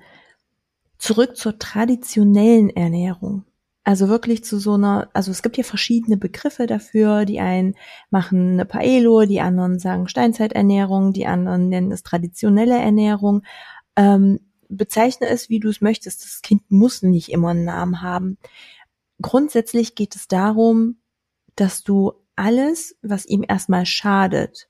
zurück 0.98 1.36
zur 1.36 1.58
traditionellen 1.58 2.70
Ernährung. 2.70 3.44
Also 3.82 4.08
wirklich 4.08 4.44
zu 4.44 4.58
so 4.58 4.74
einer, 4.74 5.08
also 5.14 5.30
es 5.30 5.42
gibt 5.42 5.56
ja 5.56 5.64
verschiedene 5.64 6.18
Begriffe 6.18 6.66
dafür. 6.66 7.24
Die 7.24 7.40
einen 7.40 7.74
machen 8.10 8.52
eine 8.52 8.66
Paelo, 8.66 9.22
die 9.24 9.40
anderen 9.40 9.78
sagen 9.78 10.06
Steinzeiternährung, 10.06 11.14
die 11.14 11.26
anderen 11.26 11.70
nennen 11.70 11.90
es 11.90 12.02
traditionelle 12.02 12.78
Ernährung. 12.78 13.42
Ähm, 13.96 14.38
bezeichne 14.70 15.28
es, 15.28 15.48
wie 15.50 15.60
du 15.60 15.68
es 15.68 15.80
möchtest. 15.80 16.24
Das 16.24 16.42
Kind 16.42 16.70
muss 16.70 17.02
nicht 17.02 17.30
immer 17.30 17.50
einen 17.50 17.64
Namen 17.64 18.00
haben. 18.00 18.38
Grundsätzlich 19.20 19.94
geht 19.94 20.16
es 20.16 20.28
darum, 20.28 21.00
dass 21.56 21.82
du 21.82 22.12
alles, 22.36 22.96
was 23.02 23.26
ihm 23.26 23.44
erstmal 23.46 23.84
schadet, 23.84 24.69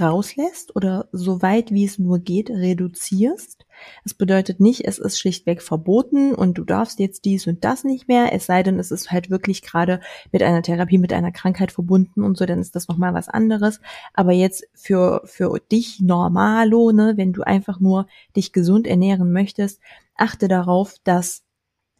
rauslässt 0.00 0.74
oder 0.76 1.08
so 1.12 1.42
weit 1.42 1.70
wie 1.70 1.84
es 1.84 1.98
nur 1.98 2.18
geht 2.18 2.50
reduzierst. 2.50 3.66
Es 4.04 4.14
bedeutet 4.14 4.60
nicht, 4.60 4.84
es 4.84 4.98
ist 4.98 5.18
schlichtweg 5.18 5.62
verboten 5.62 6.34
und 6.34 6.58
du 6.58 6.64
darfst 6.64 6.98
jetzt 6.98 7.24
dies 7.24 7.46
und 7.46 7.64
das 7.64 7.84
nicht 7.84 8.08
mehr, 8.08 8.32
es 8.32 8.46
sei 8.46 8.62
denn, 8.62 8.78
es 8.78 8.90
ist 8.90 9.10
halt 9.10 9.30
wirklich 9.30 9.62
gerade 9.62 10.00
mit 10.30 10.42
einer 10.42 10.62
Therapie, 10.62 10.98
mit 10.98 11.12
einer 11.12 11.32
Krankheit 11.32 11.72
verbunden 11.72 12.22
und 12.22 12.36
so, 12.36 12.46
dann 12.46 12.60
ist 12.60 12.76
das 12.76 12.88
nochmal 12.88 13.14
was 13.14 13.28
anderes. 13.28 13.80
Aber 14.14 14.32
jetzt 14.32 14.64
für, 14.74 15.22
für 15.24 15.58
dich 15.70 16.00
normalo, 16.00 16.92
ne, 16.92 17.14
wenn 17.16 17.32
du 17.32 17.42
einfach 17.42 17.80
nur 17.80 18.06
dich 18.36 18.52
gesund 18.52 18.86
ernähren 18.86 19.32
möchtest, 19.32 19.80
achte 20.16 20.48
darauf, 20.48 20.96
dass 21.04 21.42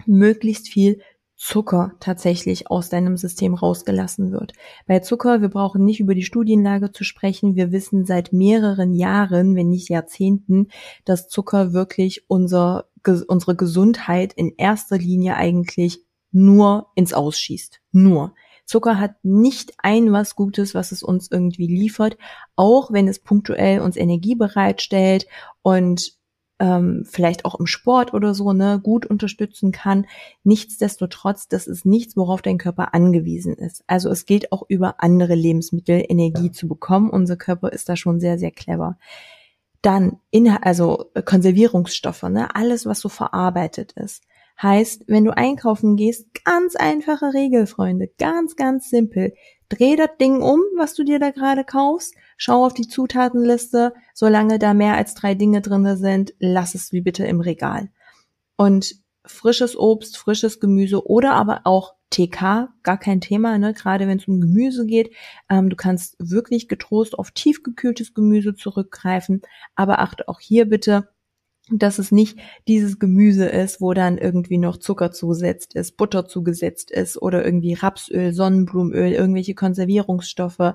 möglichst 0.06 0.68
viel 0.68 1.00
Zucker 1.44 1.96
tatsächlich 1.99 2.70
aus 2.70 2.88
deinem 2.88 3.16
System 3.16 3.54
rausgelassen 3.54 4.30
wird. 4.30 4.52
Bei 4.87 5.00
Zucker, 5.00 5.42
wir 5.42 5.49
brauchen 5.49 5.84
nicht 5.84 5.99
über 5.99 6.14
die 6.14 6.22
Studienlage 6.22 6.92
zu 6.92 7.02
sprechen. 7.02 7.56
Wir 7.56 7.72
wissen 7.72 8.06
seit 8.06 8.32
mehreren 8.32 8.94
Jahren, 8.94 9.56
wenn 9.56 9.68
nicht 9.68 9.88
Jahrzehnten, 9.88 10.68
dass 11.04 11.26
Zucker 11.26 11.72
wirklich 11.72 12.30
unser, 12.30 12.84
unsere 13.26 13.56
Gesundheit 13.56 14.32
in 14.32 14.54
erster 14.56 14.99
Linie 14.99 15.34
eigentlich 15.34 16.04
nur 16.30 16.87
ins 16.94 17.12
Ausschießt. 17.12 17.80
Nur. 17.90 18.34
Zucker 18.64 19.00
hat 19.00 19.16
nicht 19.25 19.72
ein 19.78 20.12
was 20.12 20.37
Gutes, 20.37 20.76
was 20.76 20.92
es 20.92 21.02
uns 21.02 21.28
irgendwie 21.28 21.66
liefert, 21.66 22.18
auch 22.54 22.92
wenn 22.92 23.08
es 23.08 23.18
punktuell 23.18 23.80
uns 23.80 23.96
Energie 23.96 24.37
bereitstellt 24.37 25.26
und 25.62 26.21
ähm, 26.62 27.04
vielleicht 27.11 27.45
auch 27.45 27.59
im 27.59 27.66
Sport 27.66 28.14
oder 28.14 28.35
so, 28.35 28.52
ne, 28.52 28.81
gut 28.81 29.04
unterstützen 29.04 29.73
kann. 29.73 30.07
Nichtsdestotrotz, 30.45 31.49
das 31.49 31.66
ist 31.66 31.85
nichts, 31.85 32.16
worauf 32.16 32.40
dein 32.40 32.57
Körper 32.57 32.95
angewiesen 32.95 33.54
ist. 33.54 33.83
Also 33.88 34.11
es 34.11 34.26
gilt 34.26 34.52
auch 34.52 34.62
über 34.69 35.02
andere 35.02 35.35
Lebensmittel 35.35 36.04
Energie 36.09 36.47
ja. 36.47 36.52
zu 36.52 36.69
bekommen. 36.69 37.11
Unser 37.11 37.37
Körper 37.37 37.73
ist 37.73 37.88
da 37.88 37.97
schon 37.97 38.21
sehr, 38.21 38.38
sehr 38.38 38.52
clever. 38.52 38.97
Dann, 39.83 40.21
in, 40.31 40.49
also 40.49 41.07
Konservierungsstoffe, 41.25 42.23
ne, 42.23 42.54
alles, 42.54 42.87
was 42.87 43.00
so 43.00 43.09
verarbeitet 43.09 43.92
ist. 43.92 44.23
Heißt, 44.62 45.02
wenn 45.09 45.25
du 45.25 45.37
einkaufen 45.37 45.97
gehst, 45.97 46.28
ganz 46.45 46.76
einfache 46.76 47.35
Regel, 47.35 47.66
Freunde, 47.66 48.09
ganz, 48.19 48.54
ganz 48.54 48.88
simpel. 48.88 49.35
Dreh 49.69 49.97
das 49.97 50.11
Ding 50.21 50.42
um, 50.42 50.61
was 50.76 50.95
du 50.95 51.02
dir 51.02 51.19
da 51.19 51.31
gerade 51.31 51.64
kaufst, 51.64 52.14
schau 52.42 52.66
auf 52.66 52.75
die 52.75 52.88
Zutatenliste, 52.88 53.94
solange 54.14 54.58
da 54.58 54.75
mehr 54.75 54.96
als 54.96 55.14
drei 55.14 55.37
Dinge 55.37 55.61
drinne 55.61 55.96
sind, 55.96 56.34
lass 56.40 56.75
es 56.75 56.92
wie 56.92 57.00
bitte 57.00 57.25
im 57.25 57.40
Regal. 57.40 57.88
Und 58.56 58.96
frisches 59.25 59.78
Obst, 59.78 60.16
frisches 60.16 60.58
Gemüse 60.58 61.06
oder 61.06 61.34
aber 61.34 61.61
auch 61.62 61.94
TK, 62.11 62.68
gar 62.82 62.99
kein 62.99 63.20
Thema, 63.20 63.58
ne? 63.58 63.75
gerade 63.75 64.08
wenn 64.08 64.18
es 64.18 64.26
um 64.26 64.40
Gemüse 64.40 64.87
geht. 64.87 65.14
Ähm, 65.49 65.70
du 65.70 65.76
kannst 65.76 66.16
wirklich 66.18 66.66
getrost 66.66 67.16
auf 67.16 67.30
tiefgekühltes 67.30 68.12
Gemüse 68.12 68.56
zurückgreifen, 68.56 69.42
aber 69.76 70.00
achte 70.00 70.28
auch 70.28 70.40
hier 70.40 70.68
bitte, 70.68 71.11
dass 71.70 72.00
es 72.00 72.11
nicht 72.11 72.40
dieses 72.66 72.99
Gemüse 72.99 73.46
ist, 73.46 73.80
wo 73.80 73.94
dann 73.94 74.18
irgendwie 74.18 74.58
noch 74.58 74.78
Zucker 74.78 75.12
zugesetzt 75.12 75.76
ist, 75.76 75.96
Butter 75.96 76.26
zugesetzt 76.26 76.90
ist 76.90 77.22
oder 77.22 77.44
irgendwie 77.44 77.75
Rapsöl, 77.75 78.32
Sonnenblumenöl, 78.32 79.12
irgendwelche 79.12 79.54
Konservierungsstoffe. 79.54 80.75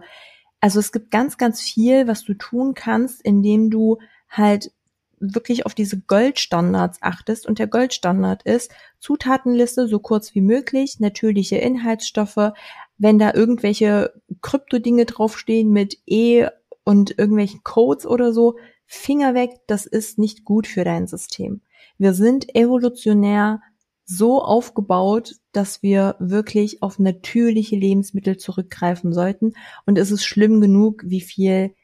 Also 0.60 0.80
es 0.80 0.92
gibt 0.92 1.12
ganz, 1.12 1.38
ganz 1.38 1.62
viel, 1.62 2.08
was 2.08 2.24
du 2.24 2.34
tun 2.34 2.74
kannst, 2.74 3.22
indem 3.22 3.70
du 3.70 4.00
halt 4.30 4.72
wirklich 5.20 5.66
auf 5.66 5.74
diese 5.74 6.00
Goldstandards 6.00 7.00
achtest. 7.02 7.48
Und 7.48 7.60
der 7.60 7.68
Goldstandard 7.68 8.44
ist 8.44 8.72
Zutatenliste 9.00 9.88
so 9.88 10.00
kurz 10.00 10.36
wie 10.36 10.42
möglich, 10.42 11.00
natürliche 11.00 11.58
Inhaltsstoffe. 11.58 12.52
Wenn 12.98 13.20
da 13.20 13.34
irgendwelche 13.34 14.14
Kryptodinge 14.42 15.06
draufstehen 15.06 15.72
mit 15.72 15.98
E 16.06 16.48
und 16.84 17.18
irgendwelchen 17.18 17.64
Codes 17.64 18.06
oder 18.06 18.34
so, 18.34 18.58
Finger 18.86 19.34
weg, 19.34 19.52
das 19.68 19.86
ist 19.86 20.18
nicht 20.18 20.46
gut 20.46 20.66
für 20.66 20.84
dein 20.84 21.08
System. 21.08 21.62
Wir 21.98 22.14
sind 22.14 22.56
evolutionär 22.56 23.62
so 24.08 24.42
aufgebaut, 24.42 25.36
dass 25.52 25.84
wir 25.84 26.16
wirklich 26.20 26.82
auf 26.82 26.98
natürliche 26.98 27.76
Lebensmittel 27.76 28.38
zurückgreifen 28.38 29.14
sollten. 29.14 29.54
Und 29.86 29.98
es 29.98 30.12
ist 30.12 30.26
schlimm 30.26 30.62
genug, 30.62 31.04
wie 31.06 31.22
viel 31.22 31.76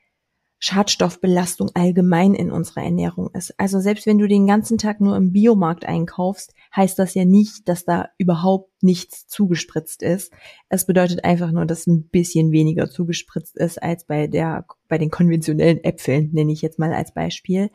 Schadstoffbelastung 0.60 1.72
allgemein 1.74 2.34
in 2.34 2.50
unserer 2.50 2.84
Ernährung 2.84 3.30
ist. 3.34 3.54
Also 3.60 3.82
selbst 3.82 4.06
wenn 4.06 4.18
du 4.18 4.30
den 4.30 4.48
ganzen 4.48 4.78
Tag 4.78 5.02
nur 5.02 5.18
im 5.18 5.34
Biomarkt 5.34 5.84
einkaufst, 5.84 6.54
heißt 6.74 6.98
das 6.98 7.14
ja 7.16 7.26
nicht, 7.26 7.68
dass 7.68 7.84
da 7.84 8.08
überhaupt 8.18 8.72
nichts 8.82 9.28
zugespritzt 9.28 10.02
ist. 10.02 10.32
Es 10.70 10.86
bedeutet 10.86 11.26
einfach 11.26 11.52
nur, 11.52 11.66
dass 11.66 11.86
ein 11.86 12.08
bisschen 12.08 12.54
weniger 12.54 12.90
zugespritzt 12.90 13.58
ist 13.58 13.84
als 13.84 14.06
bei 14.06 14.28
der, 14.28 14.66
bei 14.88 14.98
den 14.98 15.12
konventionellen 15.12 15.84
Äpfeln, 15.84 16.30
nenne 16.32 16.54
ich 16.54 16.62
jetzt 16.62 16.80
mal 16.80 16.94
als 16.94 17.14
Beispiel. 17.14 17.70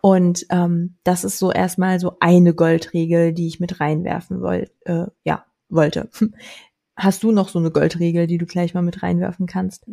Und 0.00 0.46
ähm, 0.50 0.96
das 1.04 1.24
ist 1.24 1.38
so 1.38 1.50
erstmal 1.50 1.98
so 2.00 2.16
eine 2.20 2.54
Goldregel, 2.54 3.32
die 3.32 3.46
ich 3.46 3.60
mit 3.60 3.80
reinwerfen 3.80 4.40
wollte. 4.40 4.72
Äh, 4.84 5.06
ja, 5.24 5.44
wollte. 5.68 6.08
Hast 6.96 7.22
du 7.22 7.30
noch 7.30 7.48
so 7.48 7.58
eine 7.58 7.70
Goldregel, 7.70 8.26
die 8.26 8.38
du 8.38 8.46
gleich 8.46 8.74
mal 8.74 8.82
mit 8.82 9.02
reinwerfen 9.02 9.46
kannst? 9.46 9.86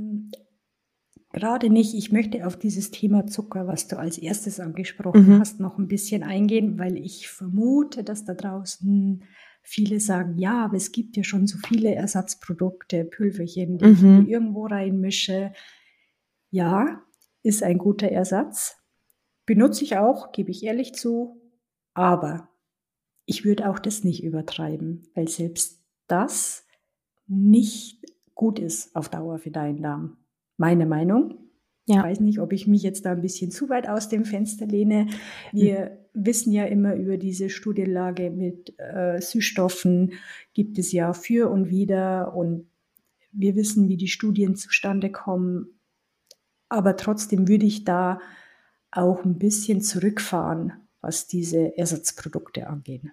Gerade 1.31 1.69
nicht. 1.69 1.93
Ich 1.93 2.11
möchte 2.11 2.47
auf 2.47 2.57
dieses 2.57 2.91
Thema 2.91 3.27
Zucker, 3.27 3.67
was 3.67 3.87
du 3.87 3.99
als 3.99 4.17
erstes 4.17 4.59
angesprochen 4.59 5.35
mhm. 5.35 5.39
hast, 5.39 5.59
noch 5.59 5.77
ein 5.77 5.87
bisschen 5.87 6.23
eingehen, 6.23 6.79
weil 6.79 6.97
ich 6.97 7.27
vermute, 7.27 8.03
dass 8.03 8.25
da 8.25 8.33
draußen 8.33 9.23
viele 9.61 9.99
sagen, 9.99 10.37
ja, 10.37 10.65
aber 10.65 10.77
es 10.77 10.91
gibt 10.91 11.17
ja 11.17 11.23
schon 11.23 11.45
so 11.45 11.57
viele 11.67 11.93
Ersatzprodukte, 11.93 13.03
Pülverchen, 13.03 13.77
die 13.77 13.85
mhm. 13.85 14.21
ich 14.23 14.29
irgendwo 14.29 14.65
reinmische. 14.65 15.51
Ja, 16.51 17.03
ist 17.43 17.63
ein 17.63 17.77
guter 17.77 18.07
Ersatz. 18.07 18.77
Benutze 19.45 19.83
ich 19.83 19.97
auch, 19.97 20.31
gebe 20.31 20.51
ich 20.51 20.63
ehrlich 20.63 20.93
zu. 20.93 21.41
Aber 21.93 22.49
ich 23.25 23.45
würde 23.45 23.69
auch 23.69 23.79
das 23.79 24.03
nicht 24.03 24.23
übertreiben, 24.23 25.03
weil 25.13 25.27
selbst 25.27 25.83
das 26.07 26.65
nicht 27.27 28.05
gut 28.35 28.59
ist 28.59 28.95
auf 28.95 29.09
Dauer 29.09 29.39
für 29.39 29.51
deinen 29.51 29.81
Darm. 29.81 30.17
Meine 30.57 30.85
Meinung. 30.85 31.39
Ja. 31.87 31.97
Ich 31.97 32.03
weiß 32.03 32.19
nicht, 32.21 32.39
ob 32.39 32.51
ich 32.51 32.67
mich 32.67 32.81
jetzt 32.83 33.05
da 33.05 33.11
ein 33.11 33.21
bisschen 33.21 33.51
zu 33.51 33.69
weit 33.69 33.87
aus 33.87 34.09
dem 34.09 34.25
Fenster 34.25 34.65
lehne. 34.65 35.07
Wir 35.51 35.97
mhm. 36.13 36.25
wissen 36.25 36.51
ja 36.51 36.65
immer 36.65 36.95
über 36.95 37.17
diese 37.17 37.49
Studienlage 37.49 38.31
mit 38.31 38.73
äh, 38.79 39.21
Süßstoffen, 39.21 40.13
gibt 40.53 40.79
es 40.79 40.91
ja 40.91 41.13
für 41.13 41.49
und 41.49 41.69
wieder 41.69 42.35
und 42.35 42.67
wir 43.31 43.55
wissen, 43.55 43.87
wie 43.87 43.97
die 43.97 44.07
Studien 44.07 44.55
zustande 44.55 45.11
kommen. 45.11 45.79
Aber 46.69 46.97
trotzdem 46.97 47.47
würde 47.47 47.65
ich 47.65 47.83
da 47.83 48.19
auch 48.97 49.23
ein 49.23 49.37
bisschen 49.37 49.81
zurückfahren, 49.81 50.73
was 51.01 51.27
diese 51.27 51.77
Ersatzprodukte 51.77 52.67
angeht. 52.67 53.03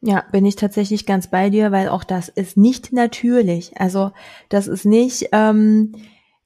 Ja, 0.00 0.24
bin 0.30 0.46
ich 0.46 0.56
tatsächlich 0.56 1.06
ganz 1.06 1.28
bei 1.28 1.50
dir, 1.50 1.72
weil 1.72 1.88
auch 1.88 2.04
das 2.04 2.28
ist 2.28 2.56
nicht 2.56 2.92
natürlich. 2.92 3.80
Also 3.80 4.12
das 4.48 4.68
ist 4.68 4.84
nicht 4.84 5.30
ähm, 5.32 5.92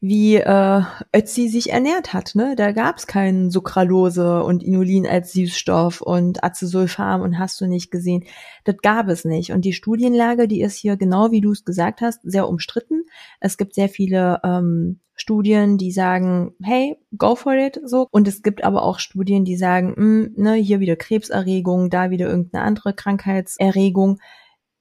wie 0.00 0.37
äh, 0.37 0.82
Ötzi 1.14 1.49
sich 1.49 1.70
ernährt 1.70 2.12
hat. 2.12 2.34
Ne? 2.34 2.56
Da 2.56 2.72
gab's 2.72 3.06
keinen 3.06 3.50
Sucralose 3.50 4.42
und 4.42 4.64
Inulin 4.64 5.06
als 5.06 5.32
Süßstoff 5.32 6.00
und 6.00 6.42
Acesulfam 6.42 7.20
und 7.20 7.38
hast 7.38 7.61
du 7.61 7.66
nicht 7.66 7.92
gesehen. 7.92 8.25
Das 8.64 8.76
gab 8.82 9.08
es 9.08 9.25
nicht. 9.25 9.52
Und 9.52 9.64
die 9.64 9.75
Studienlage, 9.75 10.49
die 10.49 10.62
ist 10.62 10.76
hier 10.76 10.96
genau 10.96 11.30
wie 11.30 11.40
du 11.40 11.52
es 11.52 11.64
gesagt 11.64 12.00
hast, 12.00 12.20
sehr 12.25 12.49
umstritten. 12.49 13.04
Es 13.38 13.56
gibt 13.56 13.75
sehr 13.75 13.88
viele 13.88 14.40
ähm, 14.42 14.99
Studien, 15.23 15.79
die 15.79 15.93
sagen, 15.93 16.52
hey, 16.61 16.97
go 17.17 17.37
for 17.37 17.55
it, 17.55 17.81
so. 17.85 18.09
Und 18.11 18.26
es 18.26 18.43
gibt 18.43 18.64
aber 18.64 18.83
auch 18.83 18.99
Studien, 18.99 19.45
die 19.45 19.57
sagen, 19.57 19.95
mh, 19.97 19.97
hm, 19.97 20.33
ne, 20.37 20.55
hier 20.55 20.81
wieder 20.81 20.97
Krebserregung, 20.97 21.91
da 21.91 22.11
wieder 22.11 22.29
irgendeine 22.29 22.64
andere 22.64 22.93
Krankheitserregung 22.93 24.19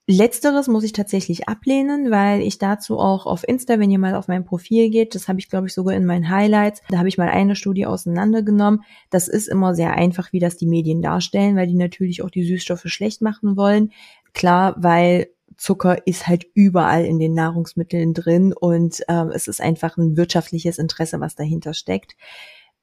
Letzteres 0.07 0.67
muss 0.67 0.83
ich 0.83 0.93
tatsächlich 0.93 1.47
ablehnen, 1.47 2.11
weil 2.11 2.41
ich 2.41 2.57
dazu 2.57 2.99
auch 2.99 3.25
auf 3.25 3.47
Insta, 3.47 3.79
wenn 3.79 3.91
ihr 3.91 3.99
mal 3.99 4.15
auf 4.15 4.27
mein 4.27 4.43
Profil 4.43 4.89
geht, 4.89 5.15
das 5.15 5.27
habe 5.27 5.39
ich 5.39 5.49
glaube 5.49 5.67
ich 5.67 5.73
sogar 5.73 5.95
in 5.95 6.05
meinen 6.05 6.29
Highlights, 6.29 6.81
da 6.89 6.97
habe 6.97 7.07
ich 7.07 7.17
mal 7.17 7.29
eine 7.29 7.55
Studie 7.55 7.85
auseinandergenommen. 7.85 8.81
Das 9.09 9.27
ist 9.27 9.47
immer 9.47 9.75
sehr 9.75 9.93
einfach, 9.93 10.33
wie 10.33 10.39
das 10.39 10.57
die 10.57 10.65
Medien 10.65 11.01
darstellen, 11.01 11.55
weil 11.55 11.67
die 11.67 11.75
natürlich 11.75 12.23
auch 12.23 12.31
die 12.31 12.43
Süßstoffe 12.43 12.87
schlecht 12.87 13.21
machen 13.21 13.55
wollen. 13.55 13.91
Klar, 14.33 14.75
weil 14.79 15.27
Zucker 15.57 16.05
ist 16.07 16.27
halt 16.27 16.45
überall 16.53 17.05
in 17.05 17.19
den 17.19 17.33
Nahrungsmitteln 17.33 18.13
drin 18.13 18.53
und 18.53 19.01
ähm, 19.07 19.31
es 19.33 19.47
ist 19.47 19.61
einfach 19.61 19.97
ein 19.97 20.17
wirtschaftliches 20.17 20.77
Interesse, 20.77 21.19
was 21.19 21.35
dahinter 21.35 21.73
steckt. 21.73 22.15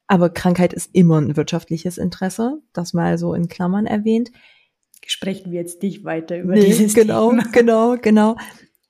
Aber 0.07 0.29
Krankheit 0.29 0.73
ist 0.73 0.89
immer 0.93 1.21
ein 1.21 1.37
wirtschaftliches 1.37 1.97
Interesse, 1.97 2.61
das 2.73 2.93
mal 2.93 3.17
so 3.17 3.33
in 3.33 3.47
Klammern 3.47 3.85
erwähnt. 3.85 4.31
Sprechen 5.05 5.51
wir 5.51 5.59
jetzt 5.59 5.81
nicht 5.83 6.03
weiter 6.03 6.37
über 6.39 6.53
nee, 6.53 6.65
dieses 6.65 6.93
genau, 6.93 7.29
Thema. 7.29 7.43
Genau, 7.51 7.95
genau, 8.01 8.35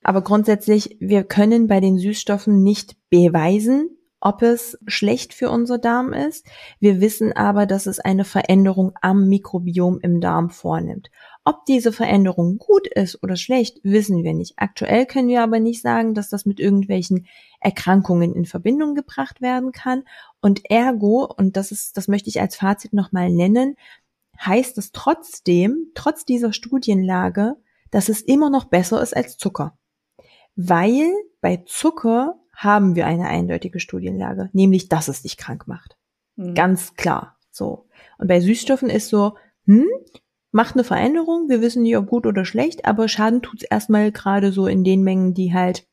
Aber 0.04 0.22
grundsätzlich, 0.22 0.98
wir 1.00 1.24
können 1.24 1.68
bei 1.68 1.80
den 1.80 1.98
Süßstoffen 1.98 2.64
nicht 2.64 2.96
beweisen, 3.10 3.90
ob 4.22 4.42
es 4.42 4.78
schlecht 4.88 5.34
für 5.34 5.50
unser 5.50 5.78
Darm 5.78 6.14
ist. 6.14 6.46
Wir 6.80 7.02
wissen 7.02 7.34
aber, 7.34 7.66
dass 7.66 7.86
es 7.86 8.00
eine 8.00 8.26
Veränderung 8.26 8.94
am 9.02 9.28
Mikrobiom 9.28 10.00
im 10.02 10.22
Darm 10.22 10.50
vornimmt. 10.50 11.10
Ob 11.50 11.66
diese 11.66 11.92
Veränderung 11.92 12.60
gut 12.60 12.86
ist 12.86 13.24
oder 13.24 13.36
schlecht, 13.36 13.80
wissen 13.82 14.24
wir 14.24 14.36
nicht. 14.36 14.54
Aktuell 14.58 15.08
können 15.08 15.30
wir 15.30 15.42
aber 15.42 15.60
nicht 15.60 15.82
sagen, 15.82 16.14
dass 16.14 16.30
das 16.30 16.46
mit 16.46 16.60
irgendwelchen 16.60 17.26
Erkrankungen 17.60 18.36
in 18.36 18.46
Verbindung 18.46 18.94
gebracht 18.94 19.42
werden 19.42 19.72
kann. 19.72 20.04
Und 20.42 20.70
ergo, 20.70 21.26
und 21.26 21.58
das 21.58 21.72
ist, 21.72 21.98
das 21.98 22.08
möchte 22.08 22.30
ich 22.30 22.40
als 22.40 22.56
Fazit 22.56 22.94
nochmal 22.94 23.32
nennen, 23.32 23.78
heißt 24.40 24.78
es 24.78 24.92
trotzdem, 24.92 25.88
trotz 25.96 26.24
dieser 26.24 26.54
Studienlage, 26.54 27.56
dass 27.90 28.10
es 28.10 28.22
immer 28.22 28.52
noch 28.52 28.66
besser 28.66 29.02
ist 29.02 29.18
als 29.18 29.38
Zucker. 29.38 29.76
Weil 30.56 31.12
bei 31.42 31.64
Zucker 31.66 32.36
haben 32.54 32.96
wir 32.96 33.08
eine 33.08 33.28
eindeutige 33.28 33.80
Studienlage, 33.80 34.52
nämlich, 34.54 34.88
dass 34.88 35.08
es 35.08 35.24
dich 35.24 35.36
krank 35.36 35.68
macht. 35.68 35.98
Mhm. 36.36 36.54
Ganz 36.54 36.94
klar. 36.94 37.40
So. 37.50 37.88
Und 38.20 38.28
bei 38.28 38.40
Süßstoffen 38.40 38.92
ist 38.92 39.10
so, 39.10 39.36
hm, 39.66 39.88
macht 40.52 40.76
eine 40.76 40.84
Veränderung, 40.84 41.50
wir 41.50 41.62
wissen 41.62 41.84
nicht, 41.84 41.98
ob 41.98 42.08
gut 42.08 42.26
oder 42.26 42.46
schlecht, 42.46 42.86
aber 42.86 43.08
Schaden 43.08 43.42
tut's 43.42 43.64
erstmal 43.64 44.12
gerade 44.12 44.52
so 44.52 44.68
in 44.68 44.84
den 44.84 45.04
Mengen, 45.04 45.34
die 45.34 45.54
halt 45.54 45.88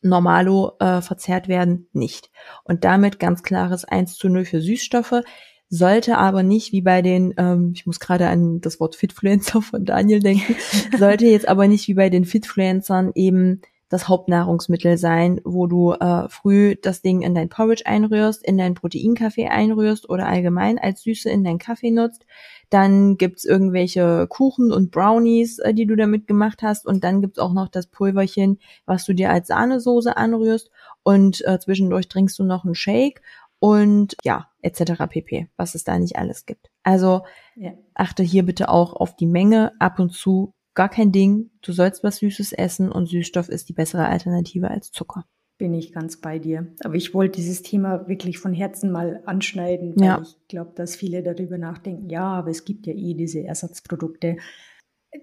normalo 0.00 0.72
äh, 0.78 1.00
verzehrt 1.00 1.48
werden, 1.48 1.88
nicht. 1.92 2.30
Und 2.64 2.84
damit 2.84 3.18
ganz 3.18 3.42
klares 3.42 3.84
1 3.84 4.16
zu 4.16 4.28
0 4.28 4.44
für 4.44 4.60
Süßstoffe, 4.60 5.22
sollte 5.68 6.18
aber 6.18 6.42
nicht 6.42 6.72
wie 6.72 6.82
bei 6.82 7.00
den, 7.00 7.32
ähm, 7.38 7.72
ich 7.74 7.86
muss 7.86 7.98
gerade 7.98 8.28
an 8.28 8.60
das 8.60 8.78
Wort 8.78 8.94
Fitfluencer 8.94 9.62
von 9.62 9.84
Daniel 9.84 10.20
denken, 10.20 10.54
sollte 10.98 11.26
jetzt 11.26 11.48
aber 11.48 11.66
nicht 11.66 11.88
wie 11.88 11.94
bei 11.94 12.10
den 12.10 12.24
Fitfluencern 12.24 13.12
eben 13.14 13.62
das 13.92 14.08
Hauptnahrungsmittel 14.08 14.96
sein, 14.96 15.38
wo 15.44 15.66
du 15.66 15.92
äh, 15.92 16.26
früh 16.30 16.76
das 16.80 17.02
Ding 17.02 17.20
in 17.20 17.34
dein 17.34 17.50
Porridge 17.50 17.84
einrührst, 17.84 18.42
in 18.42 18.56
dein 18.56 18.74
Proteinkaffee 18.74 19.48
einrührst 19.48 20.08
oder 20.08 20.26
allgemein 20.26 20.78
als 20.78 21.02
Süße 21.02 21.28
in 21.28 21.44
deinen 21.44 21.58
Kaffee 21.58 21.90
nutzt. 21.90 22.24
Dann 22.70 23.18
gibt's 23.18 23.44
irgendwelche 23.44 24.26
Kuchen 24.28 24.72
und 24.72 24.92
Brownies, 24.92 25.58
äh, 25.58 25.74
die 25.74 25.84
du 25.84 25.94
damit 25.94 26.26
gemacht 26.26 26.62
hast. 26.62 26.86
Und 26.86 27.04
dann 27.04 27.20
gibt's 27.20 27.38
auch 27.38 27.52
noch 27.52 27.68
das 27.68 27.86
Pulverchen, 27.86 28.60
was 28.86 29.04
du 29.04 29.12
dir 29.12 29.30
als 29.30 29.48
Sahnesoße 29.48 30.16
anrührst. 30.16 30.70
Und 31.02 31.46
äh, 31.46 31.58
zwischendurch 31.58 32.08
trinkst 32.08 32.38
du 32.38 32.44
noch 32.44 32.64
einen 32.64 32.74
Shake 32.74 33.20
und 33.58 34.16
ja, 34.24 34.48
etc. 34.62 35.04
pp, 35.06 35.48
was 35.58 35.74
es 35.74 35.84
da 35.84 35.98
nicht 35.98 36.16
alles 36.16 36.46
gibt. 36.46 36.70
Also 36.82 37.24
ja. 37.56 37.72
achte 37.92 38.22
hier 38.22 38.46
bitte 38.46 38.70
auch 38.70 38.94
auf 38.94 39.16
die 39.16 39.26
Menge. 39.26 39.72
Ab 39.78 39.98
und 39.98 40.14
zu 40.14 40.54
gar 40.74 40.88
kein 40.88 41.12
Ding, 41.12 41.50
du 41.62 41.72
sollst 41.72 42.02
was 42.02 42.16
Süßes 42.16 42.52
essen 42.52 42.90
und 42.90 43.06
Süßstoff 43.06 43.48
ist 43.48 43.68
die 43.68 43.72
bessere 43.72 44.06
Alternative 44.06 44.70
als 44.70 44.90
Zucker. 44.90 45.24
Bin 45.58 45.74
ich 45.74 45.92
ganz 45.92 46.20
bei 46.20 46.38
dir. 46.38 46.74
Aber 46.82 46.94
ich 46.94 47.14
wollte 47.14 47.36
dieses 47.36 47.62
Thema 47.62 48.08
wirklich 48.08 48.38
von 48.38 48.52
Herzen 48.52 48.90
mal 48.90 49.22
anschneiden, 49.26 49.94
weil 49.96 50.04
ja. 50.04 50.22
ich 50.22 50.36
glaube, 50.48 50.72
dass 50.74 50.96
viele 50.96 51.22
darüber 51.22 51.58
nachdenken, 51.58 52.08
ja, 52.10 52.24
aber 52.24 52.50
es 52.50 52.64
gibt 52.64 52.86
ja 52.86 52.94
eh 52.94 53.14
diese 53.14 53.44
Ersatzprodukte. 53.44 54.38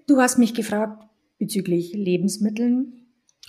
Du 0.06 0.18
hast 0.18 0.38
mich 0.38 0.54
gefragt 0.54 1.04
bezüglich 1.38 1.92
Lebensmitteln. 1.94 2.92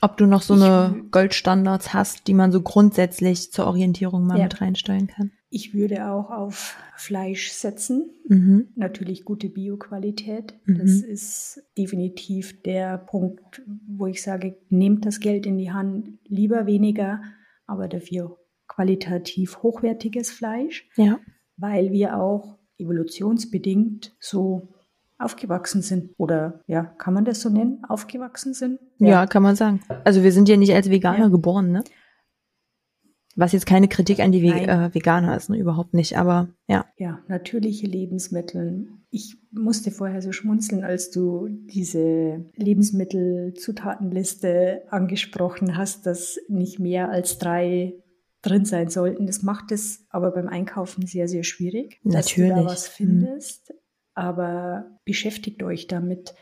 Ob 0.02 0.18
du 0.18 0.26
noch 0.26 0.42
so 0.42 0.56
ich, 0.56 0.64
eine 0.64 1.04
Goldstandards 1.12 1.94
hast, 1.94 2.28
die 2.28 2.34
man 2.34 2.52
so 2.52 2.62
grundsätzlich 2.62 3.52
zur 3.52 3.68
Orientierung 3.68 4.26
mal 4.26 4.38
ja. 4.38 4.46
mit 4.46 4.60
reinstellen 4.60 5.08
kann? 5.08 5.32
Ich 5.54 5.74
würde 5.74 6.08
auch 6.08 6.32
auf 6.32 6.78
Fleisch 6.96 7.52
setzen. 7.52 8.10
Mhm. 8.30 8.70
Natürlich 8.76 9.26
gute 9.26 9.50
Bioqualität. 9.50 10.56
Mhm. 10.66 10.78
Das 10.80 10.92
ist 11.02 11.62
definitiv 11.78 12.62
der 12.64 12.98
Punkt, 12.98 13.62
wo 13.86 14.08
ich 14.08 14.24
sage, 14.24 14.58
nehmt 14.70 15.06
das 15.06 15.20
Geld 15.20 15.46
in 15.46 15.58
die 15.58 15.72
Hand, 15.72 16.20
lieber 16.24 16.68
weniger, 16.68 17.22
aber 17.68 17.90
dafür 17.90 18.38
qualitativ 18.70 19.62
hochwertiges 19.62 20.32
Fleisch. 20.32 20.88
Ja. 20.96 21.20
Weil 21.58 21.92
wir 21.92 22.18
auch 22.18 22.58
evolutionsbedingt 22.78 24.16
so 24.22 24.70
aufgewachsen 25.20 25.82
sind. 25.82 26.12
Oder 26.18 26.62
ja, 26.66 26.84
kann 26.84 27.14
man 27.14 27.26
das 27.26 27.42
so 27.42 27.50
nennen? 27.50 27.84
Aufgewachsen 27.90 28.54
sind? 28.54 28.80
Ja, 29.00 29.08
ja 29.10 29.26
kann 29.28 29.44
man 29.44 29.58
sagen. 29.58 29.82
Also 30.06 30.24
wir 30.24 30.32
sind 30.32 30.48
ja 30.48 30.56
nicht 30.56 30.74
als 30.74 30.90
Veganer 30.90 31.26
ja. 31.26 31.28
geboren, 31.28 31.74
ne? 31.74 31.84
Was 33.36 33.54
jetzt 33.54 33.66
keine 33.66 33.88
Kritik 33.88 34.20
an 34.20 34.32
die 34.32 34.42
Ve 34.42 34.50
äh, 34.50 34.94
Veganer 34.94 35.38
ist, 35.38 35.50
ne, 35.50 35.58
überhaupt 35.58 35.94
nicht, 35.94 36.18
aber 36.18 36.50
ja. 36.68 36.86
Ja, 36.98 37.20
natürliche 37.28 37.88
Lebensmittel. 37.88 38.90
Ich 39.10 39.38
musste 39.52 39.92
vorher 39.92 40.22
so 40.22 40.32
schmunzeln, 40.32 40.84
als 40.84 41.12
du 41.12 41.48
diese 41.50 42.46
Lebensmittelzutatenliste 42.56 44.84
angesprochen 44.90 45.78
hast, 45.78 46.06
dass 46.06 46.40
nicht 46.48 46.80
mehr 46.80 47.10
als 47.10 47.38
drei 47.38 47.96
drin 48.42 48.66
sein 48.66 48.90
sollten. 48.90 49.28
Das 49.28 49.44
macht 49.44 49.72
es 49.72 50.06
aber 50.10 50.32
beim 50.32 50.48
Einkaufen 50.48 51.06
sehr, 51.06 51.28
sehr 51.28 51.44
schwierig, 51.44 52.00
Natürlich. 52.04 52.50
dass 52.50 52.60
du 52.60 52.64
da 52.64 52.66
was 52.66 52.88
mhm. 52.88 52.94
findest. 52.94 53.70
Mhm. 53.70 53.76
Aber 54.14 55.00
beschäftigt 55.06 55.64
euch 55.64 55.88
damit. 55.88 56.36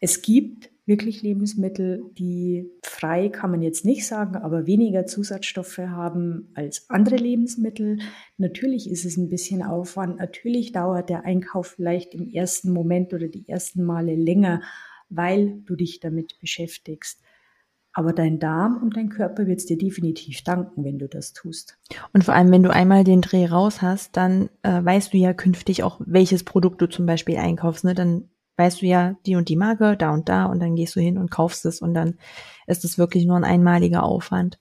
Es 0.00 0.22
gibt 0.22 0.70
wirklich 0.84 1.22
Lebensmittel, 1.22 2.02
die 2.18 2.68
frei 2.82 3.28
kann 3.28 3.50
man 3.50 3.62
jetzt 3.62 3.84
nicht 3.84 4.06
sagen, 4.06 4.36
aber 4.36 4.66
weniger 4.66 5.06
Zusatzstoffe 5.06 5.78
haben 5.78 6.50
als 6.54 6.90
andere 6.90 7.16
Lebensmittel. 7.16 7.98
Natürlich 8.36 8.90
ist 8.90 9.04
es 9.04 9.16
ein 9.16 9.28
bisschen 9.28 9.62
Aufwand. 9.62 10.18
Natürlich 10.18 10.72
dauert 10.72 11.08
der 11.08 11.24
Einkauf 11.24 11.68
vielleicht 11.76 12.14
im 12.14 12.28
ersten 12.28 12.72
Moment 12.72 13.14
oder 13.14 13.28
die 13.28 13.48
ersten 13.48 13.84
Male 13.84 14.16
länger, 14.16 14.62
weil 15.08 15.60
du 15.66 15.76
dich 15.76 16.00
damit 16.00 16.38
beschäftigst. 16.40 17.22
Aber 17.94 18.14
dein 18.14 18.38
Darm 18.38 18.80
und 18.82 18.96
dein 18.96 19.10
Körper 19.10 19.46
wird 19.46 19.58
es 19.58 19.66
dir 19.66 19.76
definitiv 19.76 20.42
danken, 20.42 20.82
wenn 20.82 20.98
du 20.98 21.08
das 21.08 21.34
tust. 21.34 21.78
Und 22.14 22.24
vor 22.24 22.34
allem, 22.34 22.50
wenn 22.50 22.62
du 22.62 22.70
einmal 22.70 23.04
den 23.04 23.20
Dreh 23.20 23.46
raus 23.46 23.82
hast, 23.82 24.16
dann 24.16 24.48
äh, 24.62 24.82
weißt 24.82 25.12
du 25.12 25.18
ja 25.18 25.34
künftig 25.34 25.82
auch, 25.82 26.00
welches 26.06 26.42
Produkt 26.42 26.80
du 26.80 26.88
zum 26.88 27.04
Beispiel 27.04 27.36
einkaufst. 27.36 27.84
Ne? 27.84 27.94
Dann 27.94 28.30
weißt 28.56 28.82
du 28.82 28.86
ja 28.86 29.16
die 29.26 29.36
und 29.36 29.48
die 29.48 29.56
Marke, 29.56 29.96
da 29.96 30.10
und 30.10 30.28
da 30.28 30.46
und 30.46 30.60
dann 30.60 30.76
gehst 30.76 30.96
du 30.96 31.00
hin 31.00 31.18
und 31.18 31.30
kaufst 31.30 31.64
es 31.66 31.80
und 31.80 31.94
dann 31.94 32.18
ist 32.66 32.84
es 32.84 32.98
wirklich 32.98 33.24
nur 33.26 33.36
ein 33.36 33.44
einmaliger 33.44 34.02
Aufwand. 34.02 34.58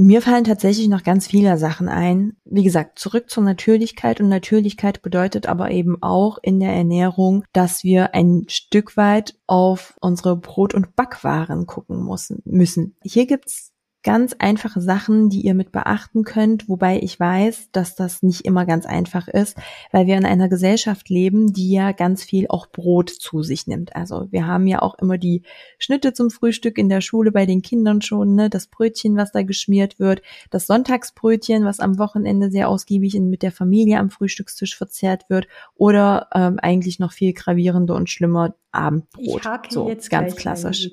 Mir 0.00 0.22
fallen 0.22 0.44
tatsächlich 0.44 0.86
noch 0.86 1.02
ganz 1.02 1.26
viele 1.26 1.58
Sachen 1.58 1.88
ein. 1.88 2.36
Wie 2.44 2.62
gesagt, 2.62 3.00
zurück 3.00 3.28
zur 3.28 3.42
Natürlichkeit 3.42 4.20
und 4.20 4.28
Natürlichkeit 4.28 5.02
bedeutet 5.02 5.48
aber 5.48 5.72
eben 5.72 6.00
auch 6.04 6.38
in 6.40 6.60
der 6.60 6.72
Ernährung, 6.72 7.42
dass 7.52 7.82
wir 7.82 8.14
ein 8.14 8.44
Stück 8.46 8.96
weit 8.96 9.34
auf 9.48 9.96
unsere 10.00 10.36
Brot- 10.36 10.74
und 10.74 10.94
Backwaren 10.94 11.66
gucken 11.66 12.08
müssen. 12.44 12.94
Hier 13.02 13.26
gibt's 13.26 13.72
ganz 14.02 14.34
einfache 14.38 14.80
Sachen, 14.80 15.28
die 15.28 15.40
ihr 15.40 15.54
mit 15.54 15.72
beachten 15.72 16.22
könnt, 16.22 16.68
wobei 16.68 17.00
ich 17.00 17.18
weiß, 17.18 17.70
dass 17.72 17.96
das 17.96 18.22
nicht 18.22 18.42
immer 18.42 18.64
ganz 18.64 18.86
einfach 18.86 19.26
ist, 19.26 19.56
weil 19.90 20.06
wir 20.06 20.16
in 20.16 20.24
einer 20.24 20.48
Gesellschaft 20.48 21.08
leben, 21.08 21.52
die 21.52 21.72
ja 21.72 21.92
ganz 21.92 22.22
viel 22.22 22.46
auch 22.48 22.68
Brot 22.68 23.10
zu 23.10 23.42
sich 23.42 23.66
nimmt. 23.66 23.96
Also 23.96 24.28
wir 24.30 24.46
haben 24.46 24.66
ja 24.66 24.82
auch 24.82 24.94
immer 24.98 25.18
die 25.18 25.42
Schnitte 25.78 26.12
zum 26.12 26.30
Frühstück 26.30 26.78
in 26.78 26.88
der 26.88 27.00
Schule 27.00 27.32
bei 27.32 27.44
den 27.44 27.60
Kindern 27.60 28.00
schon, 28.00 28.34
ne, 28.34 28.48
das 28.48 28.68
Brötchen, 28.68 29.16
was 29.16 29.32
da 29.32 29.42
geschmiert 29.42 29.98
wird, 29.98 30.22
das 30.50 30.66
Sonntagsbrötchen, 30.66 31.64
was 31.64 31.80
am 31.80 31.98
Wochenende 31.98 32.50
sehr 32.50 32.68
ausgiebig 32.68 33.18
mit 33.18 33.42
der 33.42 33.52
Familie 33.52 33.98
am 33.98 34.10
Frühstückstisch 34.10 34.76
verzehrt 34.76 35.28
wird, 35.28 35.48
oder 35.74 36.28
ähm, 36.34 36.58
eigentlich 36.60 36.98
noch 36.98 37.12
viel 37.12 37.32
gravierender 37.32 37.94
und 37.94 38.08
schlimmer 38.08 38.54
Abendbrot. 38.70 39.40
Ich 39.40 39.44
hake 39.44 39.68
so, 39.72 39.88
jetzt 39.88 40.10
ganz 40.10 40.36
klassisch. 40.36 40.88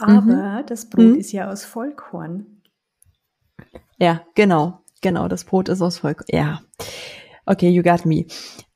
Aber 0.00 0.62
mhm. 0.62 0.66
das 0.66 0.88
Brot 0.88 1.04
mhm. 1.04 1.14
ist 1.16 1.32
ja 1.32 1.50
aus 1.50 1.64
Vollkorn. 1.64 2.62
Ja, 3.98 4.22
genau. 4.34 4.80
Genau, 5.02 5.28
das 5.28 5.44
Brot 5.44 5.68
ist 5.68 5.82
aus 5.82 5.98
Vollkorn. 5.98 6.26
Ja. 6.30 6.60
Okay, 7.46 7.70
you 7.70 7.82
got 7.82 8.04
me. 8.04 8.26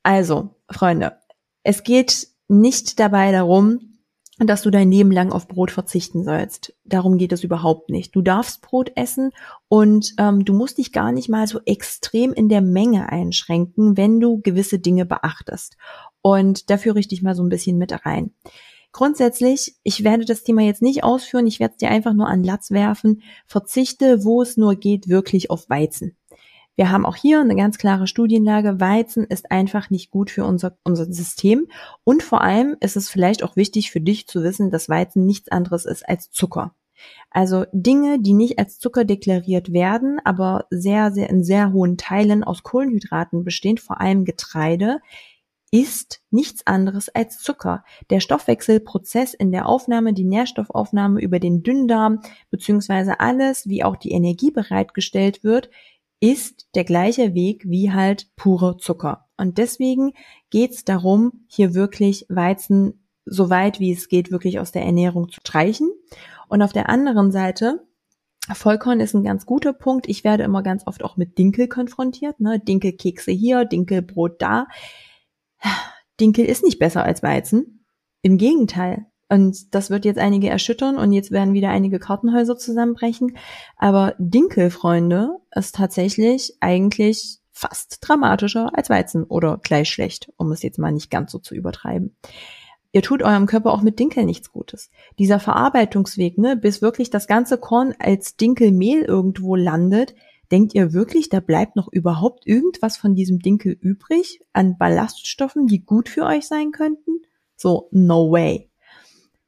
Also, 0.02 0.56
Freunde, 0.70 1.18
es 1.62 1.82
geht 1.82 2.28
nicht 2.48 2.98
dabei 3.00 3.32
darum, 3.32 3.94
dass 4.38 4.62
du 4.62 4.70
dein 4.70 4.90
Leben 4.90 5.12
lang 5.12 5.30
auf 5.30 5.46
Brot 5.46 5.70
verzichten 5.70 6.24
sollst. 6.24 6.74
Darum 6.84 7.18
geht 7.18 7.32
es 7.32 7.44
überhaupt 7.44 7.90
nicht. 7.90 8.14
Du 8.16 8.20
darfst 8.20 8.62
Brot 8.62 8.90
essen 8.96 9.30
und 9.68 10.14
ähm, 10.18 10.44
du 10.44 10.52
musst 10.52 10.78
dich 10.78 10.92
gar 10.92 11.12
nicht 11.12 11.28
mal 11.28 11.46
so 11.46 11.60
extrem 11.66 12.32
in 12.32 12.48
der 12.48 12.60
Menge 12.60 13.10
einschränken, 13.10 13.96
wenn 13.96 14.18
du 14.18 14.40
gewisse 14.40 14.80
Dinge 14.80 15.06
beachtest. 15.06 15.76
Und 16.20 16.68
dafür 16.70 16.96
richte 16.96 17.14
ich 17.14 17.22
mal 17.22 17.36
so 17.36 17.44
ein 17.44 17.48
bisschen 17.48 17.78
mit 17.78 17.92
rein. 18.04 18.32
Grundsätzlich, 18.94 19.74
ich 19.82 20.04
werde 20.04 20.24
das 20.24 20.44
Thema 20.44 20.62
jetzt 20.62 20.80
nicht 20.80 21.04
ausführen, 21.04 21.46
ich 21.46 21.60
werde 21.60 21.72
es 21.72 21.78
dir 21.78 21.90
einfach 21.90 22.14
nur 22.14 22.28
an 22.28 22.42
Latz 22.42 22.70
werfen, 22.70 23.22
verzichte, 23.44 24.24
wo 24.24 24.40
es 24.40 24.56
nur 24.56 24.76
geht, 24.76 25.08
wirklich 25.08 25.50
auf 25.50 25.68
Weizen. 25.68 26.16
Wir 26.76 26.90
haben 26.90 27.04
auch 27.04 27.16
hier 27.16 27.40
eine 27.40 27.54
ganz 27.54 27.78
klare 27.78 28.06
Studienlage. 28.06 28.80
Weizen 28.80 29.24
ist 29.24 29.52
einfach 29.52 29.90
nicht 29.90 30.10
gut 30.10 30.30
für 30.30 30.44
unser, 30.44 30.76
unser 30.82 31.04
System. 31.12 31.68
Und 32.02 32.22
vor 32.22 32.40
allem 32.40 32.76
ist 32.80 32.96
es 32.96 33.08
vielleicht 33.08 33.44
auch 33.44 33.54
wichtig 33.54 33.92
für 33.92 34.00
dich 34.00 34.26
zu 34.26 34.42
wissen, 34.42 34.72
dass 34.72 34.88
Weizen 34.88 35.24
nichts 35.24 35.52
anderes 35.52 35.84
ist 35.84 36.08
als 36.08 36.32
Zucker. 36.32 36.74
Also 37.30 37.64
Dinge, 37.72 38.20
die 38.20 38.32
nicht 38.32 38.58
als 38.58 38.78
Zucker 38.78 39.04
deklariert 39.04 39.72
werden, 39.72 40.20
aber 40.24 40.66
sehr, 40.70 41.12
sehr 41.12 41.30
in 41.30 41.44
sehr 41.44 41.72
hohen 41.72 41.96
Teilen 41.96 42.42
aus 42.42 42.62
Kohlenhydraten 42.62 43.44
bestehen, 43.44 43.78
vor 43.78 44.00
allem 44.00 44.24
Getreide, 44.24 45.00
ist 45.74 46.22
nichts 46.30 46.64
anderes 46.68 47.08
als 47.08 47.40
Zucker. 47.40 47.82
Der 48.08 48.20
Stoffwechselprozess 48.20 49.34
in 49.34 49.50
der 49.50 49.66
Aufnahme, 49.66 50.12
die 50.12 50.22
Nährstoffaufnahme 50.22 51.20
über 51.20 51.40
den 51.40 51.64
Dünndarm, 51.64 52.20
beziehungsweise 52.48 53.18
alles, 53.18 53.68
wie 53.68 53.82
auch 53.82 53.96
die 53.96 54.12
Energie 54.12 54.52
bereitgestellt 54.52 55.42
wird, 55.42 55.70
ist 56.20 56.68
der 56.76 56.84
gleiche 56.84 57.34
Weg 57.34 57.64
wie 57.66 57.90
halt 57.90 58.28
pure 58.36 58.76
Zucker. 58.76 59.26
Und 59.36 59.58
deswegen 59.58 60.12
geht 60.48 60.70
es 60.70 60.84
darum, 60.84 61.44
hier 61.48 61.74
wirklich 61.74 62.24
Weizen 62.28 63.08
so 63.26 63.50
weit 63.50 63.80
wie 63.80 63.90
es 63.90 64.08
geht 64.08 64.30
wirklich 64.30 64.60
aus 64.60 64.70
der 64.70 64.84
Ernährung 64.84 65.28
zu 65.28 65.40
streichen. 65.40 65.90
Und 66.46 66.62
auf 66.62 66.72
der 66.72 66.88
anderen 66.88 67.32
Seite 67.32 67.84
Vollkorn 68.52 69.00
ist 69.00 69.14
ein 69.14 69.24
ganz 69.24 69.44
guter 69.44 69.72
Punkt. 69.72 70.08
Ich 70.08 70.22
werde 70.22 70.44
immer 70.44 70.62
ganz 70.62 70.86
oft 70.86 71.02
auch 71.02 71.16
mit 71.16 71.36
Dinkel 71.36 71.66
konfrontiert. 71.66 72.38
Ne? 72.38 72.60
Dinkelkekse 72.60 73.32
hier, 73.32 73.64
Dinkelbrot 73.64 74.40
da. 74.40 74.68
Dinkel 76.20 76.44
ist 76.44 76.64
nicht 76.64 76.78
besser 76.78 77.04
als 77.04 77.22
Weizen. 77.22 77.84
Im 78.22 78.38
Gegenteil. 78.38 79.06
Und 79.28 79.74
das 79.74 79.90
wird 79.90 80.04
jetzt 80.04 80.18
einige 80.18 80.48
erschüttern 80.48 80.96
und 80.96 81.12
jetzt 81.12 81.30
werden 81.30 81.54
wieder 81.54 81.70
einige 81.70 81.98
Kartenhäuser 81.98 82.56
zusammenbrechen. 82.56 83.36
Aber 83.76 84.14
Dinkel, 84.18 84.70
Freunde, 84.70 85.38
ist 85.54 85.74
tatsächlich 85.74 86.54
eigentlich 86.60 87.38
fast 87.50 87.98
dramatischer 88.00 88.70
als 88.74 88.90
Weizen 88.90 89.24
oder 89.24 89.58
gleich 89.62 89.88
schlecht, 89.88 90.32
um 90.36 90.52
es 90.52 90.62
jetzt 90.62 90.78
mal 90.78 90.92
nicht 90.92 91.10
ganz 91.10 91.32
so 91.32 91.38
zu 91.38 91.54
übertreiben. 91.54 92.16
Ihr 92.92 93.02
tut 93.02 93.22
eurem 93.22 93.46
Körper 93.46 93.72
auch 93.72 93.82
mit 93.82 93.98
Dinkel 93.98 94.24
nichts 94.24 94.52
Gutes. 94.52 94.90
Dieser 95.18 95.40
Verarbeitungsweg, 95.40 96.38
ne, 96.38 96.56
bis 96.56 96.80
wirklich 96.80 97.10
das 97.10 97.26
ganze 97.26 97.58
Korn 97.58 97.94
als 97.98 98.36
Dinkelmehl 98.36 99.02
irgendwo 99.02 99.56
landet, 99.56 100.14
denkt 100.54 100.72
ihr 100.72 100.92
wirklich, 100.92 101.28
da 101.28 101.40
bleibt 101.40 101.74
noch 101.74 101.88
überhaupt 101.90 102.46
irgendwas 102.46 102.96
von 102.96 103.16
diesem 103.16 103.40
Dinkel 103.40 103.72
übrig 103.72 104.38
an 104.52 104.78
Ballaststoffen, 104.78 105.66
die 105.66 105.84
gut 105.84 106.08
für 106.08 106.22
euch 106.22 106.46
sein 106.46 106.70
könnten? 106.70 107.22
So, 107.56 107.88
no 107.90 108.30
way. 108.30 108.70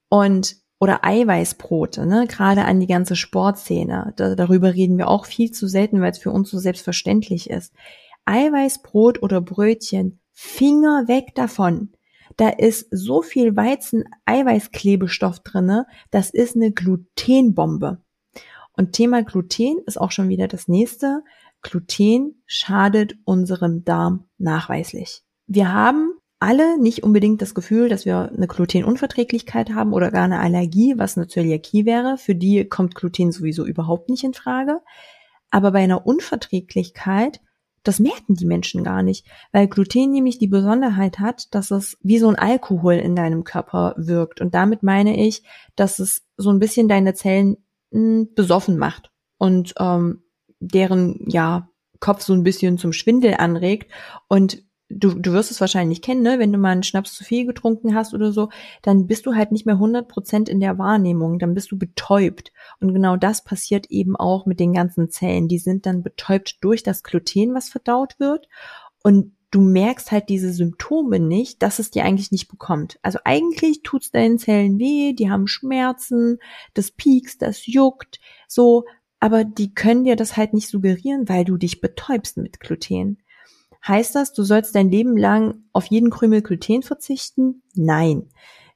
Und 0.09 0.57
oder 0.81 1.05
Eiweißbrote, 1.05 2.07
ne, 2.07 2.27
gerade 2.27 2.65
an 2.65 2.81
die 2.81 2.89
ganze 2.89 3.15
Sportszene. 3.15 4.15
Da, 4.17 4.35
darüber 4.35 4.75
reden 4.75 4.99
wir 4.99 5.07
auch 5.07 5.27
viel 5.27 5.53
zu 5.53 5.69
selten, 5.69 6.01
weil 6.01 6.11
es 6.11 6.19
für 6.19 6.33
uns 6.33 6.51
so 6.51 6.59
selbstverständlich 6.59 7.51
ist. 7.51 7.73
Eiweißbrot 8.25 9.23
oder 9.23 9.41
Brötchen, 9.41 10.19
Finger 10.33 11.05
weg 11.07 11.37
davon. 11.37 11.93
Da 12.37 12.49
ist 12.49 12.89
so 12.91 13.23
viel 13.23 13.55
Weizen-Eiweißklebestoff 13.55 15.39
drinne, 15.39 15.87
das 16.11 16.31
ist 16.31 16.57
eine 16.57 16.73
Glutenbombe. 16.73 18.03
Und 18.77 18.93
Thema 18.93 19.23
Gluten 19.23 19.79
ist 19.87 20.01
auch 20.01 20.11
schon 20.11 20.29
wieder 20.29 20.49
das 20.49 20.69
nächste. 20.69 21.23
Gluten 21.63 22.43
schadet 22.47 23.17
unserem 23.25 23.85
Darm 23.85 24.25
nachweislich. 24.39 25.23
Wir 25.47 25.73
haben 25.73 26.13
alle 26.39 26.79
nicht 26.79 27.03
unbedingt 27.03 27.41
das 27.41 27.55
Gefühl, 27.55 27.89
dass 27.89 28.05
wir 28.05 28.31
eine 28.37 28.47
Glutenunverträglichkeit 28.47 29.71
haben 29.71 29.95
oder 29.95 30.11
gar 30.11 30.25
eine 30.25 30.41
Allergie, 30.41 30.95
was 30.99 31.17
eine 31.17 31.29
Zöliakie 31.29 31.87
wäre. 31.87 32.19
Für 32.19 32.35
die 32.35 32.69
kommt 32.69 32.95
Gluten 32.95 33.33
sowieso 33.33 33.65
überhaupt 33.65 34.11
nicht 34.11 34.25
in 34.25 34.35
Frage. 34.35 34.83
Aber 35.51 35.73
bei 35.73 35.83
einer 35.83 36.07
Unverträglichkeit, 36.07 37.41
das 37.83 38.01
merken 38.01 38.35
die 38.35 38.47
Menschen 38.47 38.85
gar 38.85 39.03
nicht, 39.03 39.27
weil 39.53 39.69
Gluten 39.69 40.11
nämlich 40.11 40.39
die 40.39 40.49
Besonderheit 40.49 41.21
hat, 41.21 41.55
dass 41.55 41.71
es 41.71 41.97
wie 42.03 42.19
so 42.19 42.29
ein 42.29 42.37
Alkohol 42.37 42.95
in 42.95 43.17
deinem 43.17 43.45
Körper 43.45 43.95
wirkt. 43.97 44.41
Und 44.41 44.55
damit 44.55 44.83
meine 44.83 45.17
ich, 45.25 45.43
dass 45.77 45.99
es 45.99 46.27
so 46.37 46.51
ein 46.51 46.59
bisschen 46.59 46.89
deine 46.89 47.15
Zellen 47.15 47.57
mh, 47.97 48.27
besoffen 48.35 48.79
macht 48.79 49.11
und 49.39 49.75
ähm, 49.79 50.23
deren 50.61 51.25
ja 51.29 51.69
Kopf 52.01 52.23
so 52.23 52.33
ein 52.33 52.43
bisschen 52.43 52.79
zum 52.79 52.93
Schwindel 52.93 53.35
anregt. 53.35 53.91
Und 54.29 54.63
du, 54.89 55.15
du 55.15 55.33
wirst 55.33 55.51
es 55.51 55.61
wahrscheinlich 55.61 56.03
kennen, 56.03 56.23
ne? 56.23 56.39
wenn 56.39 56.53
du 56.53 56.59
mal 56.59 56.71
einen 56.71 56.83
Schnaps 56.83 57.15
zu 57.15 57.25
viel 57.25 57.47
getrunken 57.47 57.95
hast 57.95 58.15
oder 58.15 58.33
so, 58.33 58.51
dann 58.83 59.07
bist 59.07 59.27
du 59.27 59.35
halt 59.35 59.53
nicht 59.53 59.67
mehr 59.67 59.77
100 59.77 60.09
Prozent 60.09 60.49
in 60.49 60.61
der 60.61 60.79
Wahrnehmung, 60.79 61.39
dann 61.39 61.55
bist 61.55 61.73
du 61.73 61.79
betäubt. 61.79 62.53
Und 62.81 62.93
genau 62.95 63.17
das 63.17 63.43
passiert 63.45 63.87
eben 63.91 64.17
auch 64.17 64.47
mit 64.47 64.61
den 64.61 64.73
ganzen 64.73 65.11
Zellen. 65.11 65.49
Die 65.49 65.59
sind 65.59 65.87
dann 65.87 66.03
betäubt 66.03 66.59
durch 66.63 66.83
das 66.83 67.03
Gluten, 67.03 67.55
was 67.55 67.69
verdaut 67.69 68.19
wird. 68.19 68.49
Und 69.03 69.36
du 69.51 69.61
merkst 69.61 70.13
halt 70.13 70.29
diese 70.29 70.53
Symptome 70.53 71.21
nicht, 71.21 71.63
dass 71.63 71.79
es 71.79 71.91
dir 71.91 72.05
eigentlich 72.05 72.33
nicht 72.33 72.49
bekommt. 72.49 72.99
Also 73.03 73.19
eigentlich 73.25 73.83
tut's 73.83 74.11
deinen 74.11 74.39
Zellen 74.39 74.79
weh, 74.79 75.13
die 75.13 75.31
haben 75.31 75.47
Schmerzen, 75.47 76.39
das 76.75 76.91
piekst, 76.91 77.43
das 77.43 77.67
juckt, 77.67 78.21
so, 78.49 78.85
aber 79.21 79.45
die 79.45 79.75
können 79.75 80.05
dir 80.05 80.17
das 80.17 80.37
halt 80.37 80.53
nicht 80.53 80.69
suggerieren, 80.69 81.29
weil 81.29 81.45
du 81.45 81.57
dich 81.57 81.81
betäubst 81.81 82.37
mit 82.37 82.61
Gluten. 82.61 83.19
Heißt 83.87 84.15
das, 84.15 84.33
du 84.33 84.43
sollst 84.43 84.75
dein 84.75 84.91
Leben 84.91 85.17
lang 85.17 85.63
auf 85.73 85.87
jeden 85.87 86.11
Krümel 86.11 86.43
Gluten 86.43 86.83
verzichten? 86.83 87.63
Nein. 87.75 88.29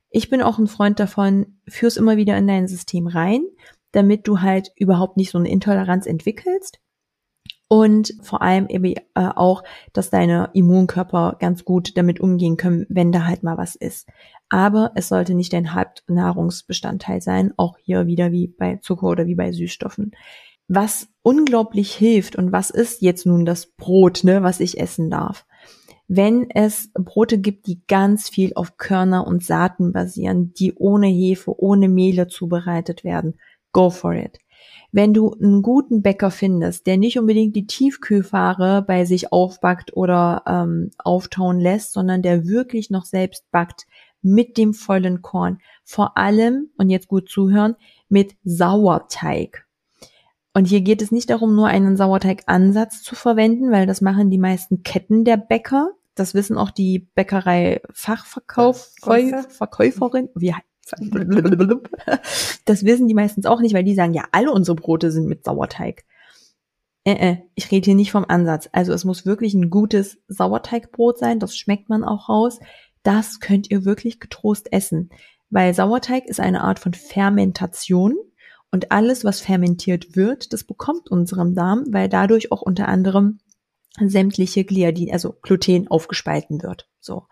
Ich 0.09 0.30
bin 0.30 0.42
auch 0.42 0.59
ein 0.59 0.66
Freund 0.66 0.98
davon, 0.98 1.59
führ's 1.68 1.96
immer 1.96 2.16
wieder 2.16 2.37
in 2.37 2.46
dein 2.46 2.68
System 2.68 3.06
rein, 3.06 3.44
damit 3.92 4.26
du 4.26 4.40
halt 4.40 4.72
überhaupt 4.76 5.16
nicht 5.16 5.30
so 5.30 5.38
eine 5.38 5.50
Intoleranz 5.50 6.06
entwickelst. 6.06 6.80
Und 7.72 8.14
vor 8.20 8.42
allem 8.42 8.66
eben 8.66 8.94
äh, 8.94 9.00
auch, 9.14 9.62
dass 9.92 10.11
deine 10.11 10.50
Immunkörper 10.54 11.37
ganz 11.38 11.64
gut 11.64 11.96
damit 11.96 12.18
umgehen 12.18 12.56
können, 12.56 12.85
wenn 12.88 13.12
da 13.12 13.26
halt 13.26 13.44
mal 13.44 13.59
was 13.59 13.76
ist. 13.76 14.09
Aber 14.48 14.90
es 14.96 15.09
sollte 15.09 15.35
nicht 15.35 15.52
dein 15.52 15.72
Hauptnahrungsbestandteil 15.72 17.20
sein, 17.22 17.54
auch 17.56 17.78
hier 17.78 18.09
wieder 18.09 18.33
wie 18.33 18.48
bei 18.48 18.78
Zucker 18.83 19.06
oder 19.06 19.26
wie 19.26 19.37
bei 19.37 19.52
Süßstoffen 19.52 20.12
was 20.72 21.09
unglaublich 21.22 21.92
hilft 21.92 22.37
und 22.37 22.52
was 22.52 22.70
ist 22.70 23.02
jetzt 23.02 23.26
nun 23.26 23.44
das 23.44 23.66
Brot, 23.66 24.22
ne, 24.22 24.44
was 24.44 24.61
ich 24.61 24.78
essen 24.78 25.11
darf. 25.11 25.44
Wenn 26.06 26.48
es 26.48 26.92
Brote 26.94 27.38
gibt, 27.38 27.66
die 27.66 27.83
ganz 27.88 28.28
viel 28.28 28.52
auf 28.54 28.76
Körner 28.76 29.26
und 29.26 29.44
Saaten 29.44 29.92
basieren, 29.92 30.54
die 30.54 30.72
ohne 30.74 31.09
Hefe, 31.09 31.61
ohne 31.61 31.88
Mehle 31.88 32.28
zubereitet 32.28 33.02
werden, 33.02 33.40
go 33.72 33.90
for 33.90 34.14
it. 34.14 34.38
Wenn 34.92 35.14
du 35.14 35.33
einen 35.33 35.62
guten 35.62 36.03
Bäcker 36.03 36.31
findest, 36.31 36.87
der 36.87 36.96
nicht 36.96 37.18
unbedingt 37.18 37.55
die 37.55 37.66
Tiefkühlware 37.66 38.83
bei 38.83 39.05
sich 39.05 39.33
aufbackt 39.33 39.96
oder 39.96 40.42
ähm, 40.46 40.90
auftauen 40.98 41.61
lässt, 41.61 41.92
sondern 41.92 42.22
der 42.22 42.46
wirklich 42.46 42.90
noch 42.90 43.05
selbst 43.05 43.50
backt 43.50 43.87
mit 44.22 44.59
dem 44.59 44.74
vollen 44.74 45.22
Korn, 45.22 45.59
vor 45.85 46.16
allem, 46.18 46.70
und 46.76 46.90
jetzt 46.90 47.09
gut 47.09 47.29
zuhören, 47.29 47.76
mit 48.09 48.37
Sauerteig. 48.44 49.66
Und 50.53 50.66
hier 50.66 50.81
geht 50.81 51.00
es 51.00 51.12
nicht 51.12 51.31
darum, 51.31 51.55
nur 51.55 51.68
einen 51.68 51.96
Sauerteigansatz 51.96 53.03
zu 53.03 53.14
verwenden, 53.14 53.70
weil 53.70 53.87
das 53.87 54.00
machen 54.00 54.31
die 54.31 54.38
meisten 54.38 54.83
Ketten 54.83 55.24
der 55.24 55.37
Bäcker. 55.37 55.92
Das 56.16 56.35
wissen 56.35 56.59
auch 56.59 56.70
die 56.70 57.09
Bäckerei 57.14 57.81
Fachverkauf, 57.92 58.92
Verkäuferin, 59.48 60.29
wie 60.35 60.53
das 62.64 62.84
wissen 62.84 63.08
die 63.08 63.14
meistens 63.14 63.46
auch 63.46 63.60
nicht, 63.60 63.74
weil 63.74 63.84
die 63.84 63.94
sagen, 63.94 64.14
ja, 64.14 64.24
alle 64.32 64.52
unsere 64.52 64.74
Brote 64.74 65.10
sind 65.10 65.26
mit 65.26 65.44
Sauerteig. 65.44 66.04
Äh, 67.04 67.12
äh, 67.12 67.36
ich 67.54 67.70
rede 67.70 67.86
hier 67.86 67.94
nicht 67.94 68.12
vom 68.12 68.24
Ansatz. 68.28 68.68
Also 68.72 68.92
es 68.92 69.04
muss 69.04 69.26
wirklich 69.26 69.54
ein 69.54 69.70
gutes 69.70 70.18
Sauerteigbrot 70.28 71.18
sein, 71.18 71.38
das 71.38 71.56
schmeckt 71.56 71.88
man 71.88 72.04
auch 72.04 72.28
raus. 72.28 72.60
Das 73.02 73.40
könnt 73.40 73.70
ihr 73.70 73.84
wirklich 73.84 74.20
getrost 74.20 74.72
essen, 74.72 75.10
weil 75.48 75.72
Sauerteig 75.74 76.26
ist 76.26 76.40
eine 76.40 76.62
Art 76.62 76.78
von 76.78 76.92
Fermentation 76.92 78.14
und 78.70 78.92
alles, 78.92 79.24
was 79.24 79.40
fermentiert 79.40 80.16
wird, 80.16 80.52
das 80.52 80.64
bekommt 80.64 81.10
unserem 81.10 81.54
Darm, 81.54 81.86
weil 81.88 82.08
dadurch 82.08 82.52
auch 82.52 82.62
unter 82.62 82.88
anderem 82.88 83.40
sämtliche 83.98 84.64
Gliadin, 84.64 85.12
also 85.12 85.34
Gluten 85.42 85.88
aufgespalten 85.88 86.62
wird. 86.62 86.88
So. 87.00 87.26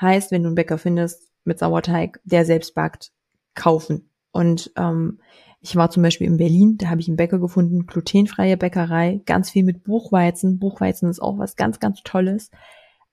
Heißt, 0.00 0.32
wenn 0.32 0.42
du 0.42 0.48
einen 0.48 0.56
Bäcker 0.56 0.78
findest 0.78 1.31
mit 1.44 1.58
Sauerteig, 1.58 2.20
der 2.24 2.44
selbst 2.44 2.74
backt, 2.74 3.12
kaufen. 3.54 4.10
Und 4.32 4.72
ähm, 4.76 5.20
ich 5.60 5.76
war 5.76 5.90
zum 5.90 6.02
Beispiel 6.02 6.26
in 6.26 6.38
Berlin, 6.38 6.76
da 6.78 6.88
habe 6.88 7.00
ich 7.00 7.08
einen 7.08 7.16
Bäcker 7.16 7.38
gefunden, 7.38 7.86
glutenfreie 7.86 8.56
Bäckerei, 8.56 9.20
ganz 9.26 9.50
viel 9.50 9.62
mit 9.62 9.84
Buchweizen. 9.84 10.58
Buchweizen 10.58 11.08
ist 11.08 11.20
auch 11.20 11.38
was 11.38 11.56
ganz, 11.56 11.78
ganz 11.78 12.02
Tolles. 12.02 12.50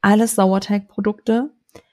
Alles 0.02 0.36
Sauerteigprodukte. 0.36 1.52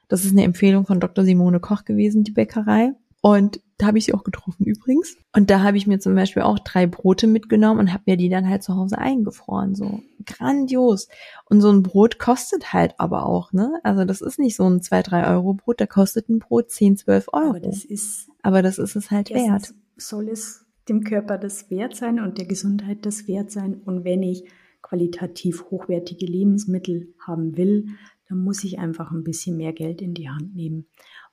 Das 0.08 0.24
ist 0.24 0.32
eine 0.32 0.44
Empfehlung 0.44 0.86
von 0.86 1.00
Dr. 1.00 1.24
Simone 1.24 1.60
Koch 1.60 1.84
gewesen, 1.84 2.24
die 2.24 2.32
Bäckerei. 2.32 2.92
Und 3.26 3.60
da 3.78 3.86
habe 3.86 3.98
ich 3.98 4.04
sie 4.04 4.14
auch 4.14 4.22
getroffen 4.22 4.66
übrigens. 4.66 5.16
Und 5.34 5.50
da 5.50 5.60
habe 5.60 5.76
ich 5.76 5.88
mir 5.88 5.98
zum 5.98 6.14
Beispiel 6.14 6.42
auch 6.42 6.60
drei 6.60 6.86
Brote 6.86 7.26
mitgenommen 7.26 7.80
und 7.80 7.92
habe 7.92 8.04
mir 8.06 8.16
die 8.16 8.28
dann 8.28 8.48
halt 8.48 8.62
zu 8.62 8.76
Hause 8.76 8.98
eingefroren. 8.98 9.74
So 9.74 10.00
grandios. 10.24 11.08
Und 11.46 11.60
so 11.60 11.68
ein 11.68 11.82
Brot 11.82 12.20
kostet 12.20 12.72
halt 12.72 12.94
aber 12.98 13.26
auch, 13.26 13.52
ne? 13.52 13.80
Also 13.82 14.04
das 14.04 14.20
ist 14.20 14.38
nicht 14.38 14.54
so 14.54 14.70
ein 14.70 14.80
2, 14.80 15.02
3 15.02 15.26
Euro 15.26 15.54
Brot, 15.54 15.80
da 15.80 15.86
kostet 15.86 16.28
ein 16.28 16.38
Brot 16.38 16.70
10, 16.70 16.98
12 16.98 17.26
Euro. 17.32 17.48
Aber 17.48 17.58
das 17.58 17.84
ist, 17.84 18.30
aber 18.42 18.62
das 18.62 18.78
ist 18.78 18.94
es 18.94 19.10
halt 19.10 19.30
wert. 19.30 19.74
Soll 19.96 20.28
es 20.28 20.64
dem 20.88 21.02
Körper 21.02 21.36
das 21.36 21.68
wert 21.68 21.96
sein 21.96 22.20
und 22.20 22.38
der 22.38 22.46
Gesundheit 22.46 23.04
das 23.04 23.26
wert 23.26 23.50
sein? 23.50 23.80
Und 23.84 24.04
wenn 24.04 24.22
ich 24.22 24.44
qualitativ 24.82 25.64
hochwertige 25.72 26.26
Lebensmittel 26.26 27.12
haben 27.26 27.56
will, 27.56 27.88
dann 28.28 28.38
muss 28.38 28.62
ich 28.62 28.78
einfach 28.78 29.10
ein 29.10 29.24
bisschen 29.24 29.56
mehr 29.56 29.72
Geld 29.72 30.00
in 30.00 30.14
die 30.14 30.28
Hand 30.28 30.54
nehmen. 30.54 30.86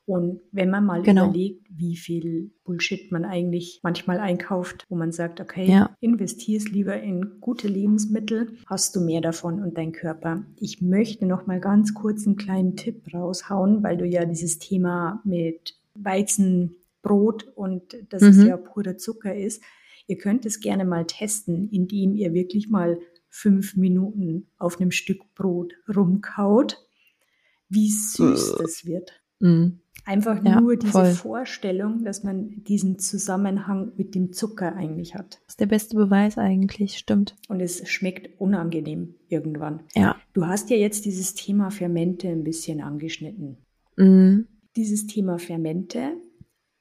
Und 0.05 0.41
wenn 0.51 0.69
man 0.69 0.85
mal 0.85 1.01
genau. 1.01 1.29
überlegt, 1.29 1.65
wie 1.69 1.95
viel 1.95 2.51
Bullshit 2.65 3.11
man 3.11 3.23
eigentlich 3.23 3.79
manchmal 3.83 4.19
einkauft, 4.19 4.85
wo 4.89 4.95
man 4.95 5.13
sagt, 5.13 5.39
okay, 5.39 5.65
ja. 5.65 5.95
investierst 6.01 6.69
lieber 6.69 7.01
in 7.01 7.39
gute 7.39 7.69
Lebensmittel, 7.69 8.57
hast 8.65 8.95
du 8.95 9.01
mehr 9.01 9.21
davon 9.21 9.63
und 9.63 9.77
dein 9.77 9.93
Körper. 9.93 10.43
Ich 10.57 10.81
möchte 10.81 11.25
noch 11.25 11.47
mal 11.47 11.61
ganz 11.61 11.93
kurz 11.93 12.27
einen 12.27 12.35
kleinen 12.35 12.75
Tipp 12.75 13.13
raushauen, 13.13 13.81
weil 13.81 13.95
du 13.95 14.05
ja 14.05 14.25
dieses 14.25 14.59
Thema 14.59 15.21
mit 15.23 15.75
Weizenbrot 15.95 17.47
und 17.55 17.95
dass 18.09 18.23
mhm. 18.23 18.29
es 18.29 18.43
ja 18.43 18.57
purer 18.57 18.97
Zucker 18.97 19.33
ist. 19.33 19.63
Ihr 20.07 20.17
könnt 20.17 20.45
es 20.45 20.59
gerne 20.59 20.83
mal 20.83 21.05
testen, 21.05 21.69
indem 21.69 22.13
ihr 22.13 22.33
wirklich 22.33 22.69
mal 22.69 22.99
fünf 23.29 23.77
Minuten 23.77 24.47
auf 24.57 24.81
einem 24.81 24.91
Stück 24.91 25.33
Brot 25.33 25.73
rumkaut, 25.95 26.85
wie 27.69 27.89
süß 27.89 28.51
äh. 28.51 28.55
das 28.61 28.85
wird. 28.85 29.13
Mhm. 29.39 29.79
Einfach 30.05 30.43
ja, 30.43 30.59
nur 30.59 30.75
diese 30.75 30.91
voll. 30.91 31.11
Vorstellung, 31.11 32.03
dass 32.03 32.23
man 32.23 32.63
diesen 32.63 32.99
Zusammenhang 32.99 33.93
mit 33.95 34.15
dem 34.15 34.33
Zucker 34.33 34.75
eigentlich 34.75 35.15
hat. 35.15 35.35
Das 35.45 35.53
ist 35.53 35.59
der 35.61 35.67
beste 35.67 35.95
Beweis 35.95 36.37
eigentlich, 36.37 36.97
stimmt. 36.97 37.35
Und 37.47 37.61
es 37.61 37.87
schmeckt 37.87 38.39
unangenehm 38.39 39.15
irgendwann. 39.29 39.83
Ja. 39.95 40.17
Du 40.33 40.45
hast 40.45 40.69
ja 40.69 40.75
jetzt 40.75 41.05
dieses 41.05 41.35
Thema 41.35 41.71
Fermente 41.71 42.27
ein 42.27 42.43
bisschen 42.43 42.81
angeschnitten. 42.81 43.57
Mhm. 43.95 44.47
Dieses 44.75 45.07
Thema 45.07 45.39
Fermente 45.39 46.17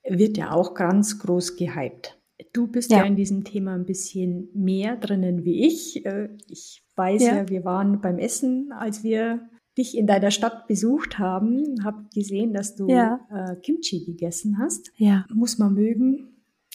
wird 0.09 0.37
ja 0.37 0.51
auch 0.53 0.75
ganz 0.75 1.21
groß 1.21 1.57
gehypt. 1.57 2.19
Du 2.53 2.67
bist 2.67 2.91
ja. 2.91 2.99
ja. 2.99 3.05
in 3.05 3.15
diesem 3.15 3.45
Thema 3.45 3.75
ein 3.75 3.87
bisschen 3.87 4.49
mehr 4.53 4.97
drinnen 4.97 5.45
wie 5.45 5.67
ich. 5.67 6.05
Äh, 6.05 6.31
ich 6.49 6.83
weiß 6.97 7.23
ja. 7.23 7.37
ja, 7.37 7.49
wir 7.49 7.65
waren 7.65 8.01
beim 8.01 8.19
Essen, 8.19 8.73
als 8.73 9.05
wir 9.05 9.49
dich 9.77 9.97
in 9.97 10.07
deiner 10.07 10.31
Stadt 10.31 10.67
besucht 10.67 11.19
haben, 11.19 11.83
habe 11.85 12.05
gesehen, 12.15 12.53
dass 12.53 12.75
du 12.77 12.89
ja. 12.89 13.21
äh, 13.31 13.57
Kimchi 13.57 14.05
gegessen 14.05 14.59
hast. 14.59 14.91
Ja. 14.97 15.25
Muss 15.33 15.59
man 15.59 15.75
mögen. 15.75 16.29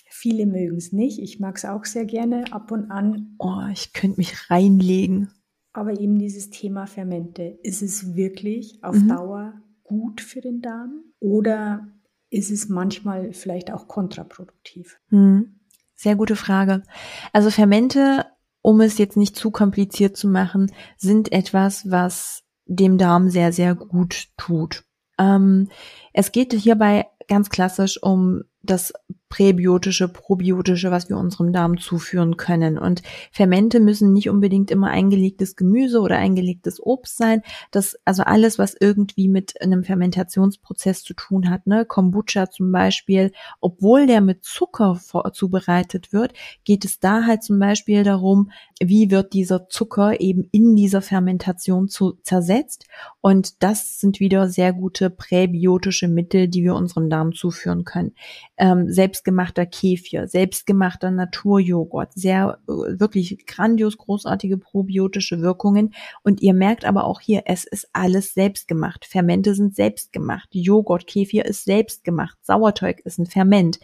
Viele 0.09 0.45
mögen 0.45 0.77
es 0.77 0.91
nicht. 0.91 1.19
Ich 1.19 1.39
mag 1.39 1.57
es 1.57 1.65
auch 1.65 1.85
sehr 1.85 2.05
gerne 2.05 2.51
ab 2.51 2.71
und 2.71 2.89
an. 2.89 3.35
Oh, 3.37 3.61
ich 3.71 3.93
könnte 3.93 4.17
mich 4.17 4.49
reinlegen. 4.49 5.29
Aber 5.73 5.99
eben 5.99 6.17
dieses 6.17 6.49
Thema 6.49 6.87
Fermente, 6.87 7.59
ist 7.61 7.83
es 7.83 8.15
wirklich 8.15 8.83
auf 8.83 8.95
mhm. 8.95 9.09
Dauer 9.09 9.53
gut 9.83 10.21
für 10.21 10.41
den 10.41 10.61
Darm 10.61 11.03
oder 11.19 11.87
ist 12.29 12.49
es 12.49 12.67
manchmal 12.67 13.31
vielleicht 13.33 13.71
auch 13.71 13.87
kontraproduktiv? 13.87 14.99
Mhm. 15.09 15.59
Sehr 15.95 16.15
gute 16.15 16.35
Frage. 16.35 16.83
Also 17.31 17.51
Fermente, 17.51 18.25
um 18.61 18.81
es 18.81 18.97
jetzt 18.97 19.17
nicht 19.17 19.35
zu 19.35 19.51
kompliziert 19.51 20.17
zu 20.17 20.27
machen, 20.27 20.71
sind 20.97 21.31
etwas, 21.31 21.89
was 21.89 22.43
dem 22.67 22.97
Darm 22.97 23.29
sehr, 23.29 23.51
sehr 23.51 23.75
gut 23.75 24.27
tut. 24.37 24.83
Ähm, 25.17 25.69
es 26.13 26.31
geht 26.31 26.53
hierbei 26.53 27.07
ganz 27.27 27.49
klassisch 27.49 28.01
um 28.01 28.43
das 28.61 28.93
präbiotische, 29.29 30.07
probiotische, 30.07 30.91
was 30.91 31.09
wir 31.09 31.17
unserem 31.17 31.51
Darm 31.51 31.77
zuführen 31.77 32.37
können. 32.37 32.77
Und 32.77 33.01
Fermente 33.31 33.79
müssen 33.79 34.13
nicht 34.13 34.29
unbedingt 34.29 34.71
immer 34.71 34.89
eingelegtes 34.89 35.55
Gemüse 35.55 35.99
oder 35.99 36.17
eingelegtes 36.17 36.81
Obst 36.81 37.17
sein. 37.17 37.41
Das, 37.71 37.97
also 38.05 38.23
alles, 38.23 38.57
was 38.57 38.75
irgendwie 38.79 39.27
mit 39.27 39.61
einem 39.61 39.83
Fermentationsprozess 39.83 41.03
zu 41.03 41.13
tun 41.13 41.49
hat, 41.49 41.67
ne, 41.67 41.85
Kombucha 41.85 42.49
zum 42.49 42.71
Beispiel, 42.71 43.31
obwohl 43.59 44.07
der 44.07 44.21
mit 44.21 44.43
Zucker 44.43 44.99
zubereitet 45.33 46.13
wird, 46.13 46.33
geht 46.63 46.85
es 46.85 46.99
da 46.99 47.25
halt 47.25 47.43
zum 47.43 47.59
Beispiel 47.59 48.03
darum, 48.03 48.51
wie 48.79 49.11
wird 49.11 49.33
dieser 49.33 49.67
Zucker 49.69 50.19
eben 50.21 50.47
in 50.51 50.75
dieser 50.75 51.01
Fermentation 51.01 51.89
zu, 51.89 52.13
zersetzt. 52.23 52.85
Und 53.21 53.61
das 53.63 53.99
sind 53.99 54.19
wieder 54.19 54.47
sehr 54.47 54.73
gute 54.73 55.09
präbiotische 55.09 56.07
Mittel, 56.07 56.47
die 56.47 56.63
wir 56.63 56.75
unserem 56.75 57.09
Darm 57.09 57.33
zuführen 57.33 57.83
können. 57.83 58.13
Ähm, 58.57 58.91
selbst 58.91 59.16
selbstgemachter 59.17 59.65
Kefir, 59.65 60.27
selbstgemachter 60.27 61.09
Naturjoghurt, 61.11 62.13
sehr 62.13 62.59
äh, 62.67 62.99
wirklich 62.99 63.45
grandios 63.47 63.97
großartige 63.97 64.57
probiotische 64.57 65.41
Wirkungen. 65.41 65.93
Und 66.23 66.41
ihr 66.41 66.53
merkt 66.53 66.85
aber 66.85 67.05
auch 67.05 67.19
hier, 67.19 67.43
es 67.45 67.65
ist 67.65 67.89
alles 67.93 68.33
selbstgemacht. 68.33 69.05
Fermente 69.05 69.55
sind 69.55 69.75
selbstgemacht. 69.75 70.49
Joghurt, 70.51 71.07
Kefir 71.07 71.45
ist 71.45 71.65
selbstgemacht. 71.65 72.37
Sauerteig 72.43 73.01
ist 73.05 73.17
ein 73.17 73.25
Ferment. 73.25 73.79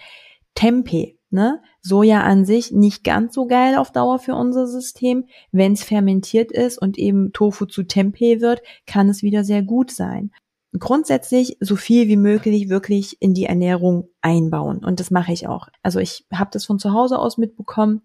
Tempeh, 0.55 1.17
ne? 1.31 1.61
Soja 1.81 2.21
an 2.21 2.45
sich 2.45 2.71
nicht 2.71 3.03
ganz 3.03 3.33
so 3.33 3.47
geil 3.47 3.75
auf 3.75 3.91
Dauer 3.91 4.19
für 4.19 4.35
unser 4.35 4.67
System. 4.67 5.25
Wenn 5.51 5.73
es 5.73 5.83
fermentiert 5.83 6.51
ist 6.51 6.77
und 6.77 6.99
eben 6.99 7.33
Tofu 7.33 7.65
zu 7.65 7.83
Tempeh 7.83 8.39
wird, 8.39 8.61
kann 8.85 9.09
es 9.09 9.23
wieder 9.23 9.43
sehr 9.43 9.63
gut 9.63 9.89
sein 9.89 10.31
grundsätzlich 10.79 11.57
so 11.59 11.75
viel 11.75 12.07
wie 12.07 12.17
möglich 12.17 12.69
wirklich 12.69 13.21
in 13.21 13.33
die 13.33 13.45
Ernährung 13.45 14.09
einbauen. 14.21 14.83
Und 14.83 14.99
das 14.99 15.11
mache 15.11 15.31
ich 15.31 15.47
auch. 15.47 15.67
Also 15.83 15.99
ich 15.99 16.25
habe 16.33 16.49
das 16.51 16.65
von 16.65 16.79
zu 16.79 16.93
Hause 16.93 17.19
aus 17.19 17.37
mitbekommen. 17.37 18.01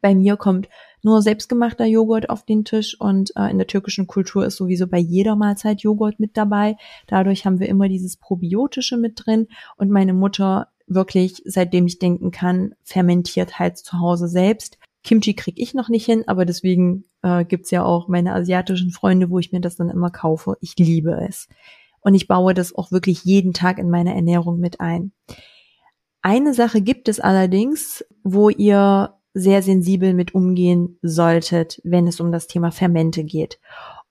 Bei 0.00 0.14
mir 0.14 0.36
kommt 0.36 0.68
nur 1.02 1.20
selbstgemachter 1.20 1.84
Joghurt 1.84 2.30
auf 2.30 2.44
den 2.44 2.64
Tisch 2.64 2.98
und 2.98 3.32
äh, 3.36 3.50
in 3.50 3.58
der 3.58 3.66
türkischen 3.66 4.06
Kultur 4.06 4.46
ist 4.46 4.56
sowieso 4.56 4.86
bei 4.86 4.98
jeder 4.98 5.36
Mahlzeit 5.36 5.82
Joghurt 5.82 6.18
mit 6.18 6.36
dabei. 6.36 6.76
Dadurch 7.08 7.44
haben 7.44 7.60
wir 7.60 7.68
immer 7.68 7.88
dieses 7.88 8.16
Probiotische 8.16 8.96
mit 8.96 9.20
drin 9.24 9.48
und 9.76 9.90
meine 9.90 10.14
Mutter 10.14 10.68
wirklich, 10.86 11.42
seitdem 11.44 11.86
ich 11.86 11.98
denken 11.98 12.30
kann, 12.30 12.74
fermentiert 12.82 13.58
halt 13.58 13.76
zu 13.76 13.98
Hause 13.98 14.28
selbst. 14.28 14.78
Kimchi 15.04 15.34
krieg 15.34 15.58
ich 15.58 15.74
noch 15.74 15.88
nicht 15.88 16.06
hin, 16.06 16.24
aber 16.26 16.46
deswegen 16.46 17.04
äh, 17.22 17.44
gibt's 17.44 17.70
ja 17.70 17.84
auch 17.84 18.08
meine 18.08 18.32
asiatischen 18.32 18.90
Freunde, 18.90 19.30
wo 19.30 19.38
ich 19.38 19.52
mir 19.52 19.60
das 19.60 19.76
dann 19.76 19.90
immer 19.90 20.10
kaufe. 20.10 20.56
Ich 20.60 20.74
liebe 20.78 21.12
es 21.28 21.48
und 22.02 22.14
ich 22.14 22.28
baue 22.28 22.54
das 22.54 22.74
auch 22.74 22.92
wirklich 22.92 23.24
jeden 23.24 23.52
Tag 23.52 23.78
in 23.78 23.90
meine 23.90 24.14
Ernährung 24.14 24.58
mit 24.58 24.80
ein. 24.80 25.12
Eine 26.20 26.54
Sache 26.54 26.80
gibt 26.82 27.08
es 27.08 27.18
allerdings, 27.18 28.04
wo 28.22 28.48
ihr 28.48 29.14
sehr 29.34 29.62
sensibel 29.62 30.14
mit 30.14 30.34
umgehen 30.34 30.98
solltet, 31.02 31.80
wenn 31.84 32.06
es 32.06 32.20
um 32.20 32.30
das 32.32 32.46
Thema 32.46 32.70
Fermente 32.70 33.24
geht. 33.24 33.58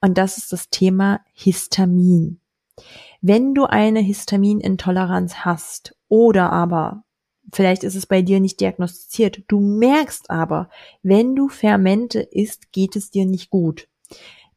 Und 0.02 0.18
das 0.18 0.38
ist 0.38 0.52
das 0.52 0.70
Thema 0.70 1.22
Histamin. 1.34 2.40
Wenn 3.22 3.54
du 3.54 3.66
eine 3.66 4.00
Histaminintoleranz 4.00 5.46
hast 5.46 5.96
oder 6.08 6.52
aber 6.52 7.04
vielleicht 7.54 7.84
ist 7.84 7.96
es 7.96 8.08
bei 8.08 8.22
dir 8.22 8.40
nicht 8.40 8.60
diagnostiziert, 8.60 9.44
du 9.48 9.60
merkst 9.60 10.30
aber, 10.30 10.70
wenn 11.04 11.36
du 11.36 11.50
Fermente 11.50 12.22
isst, 12.22 12.72
geht 12.72 12.96
es 12.96 13.12
dir 13.12 13.26
nicht 13.26 13.52
gut. 13.52 13.88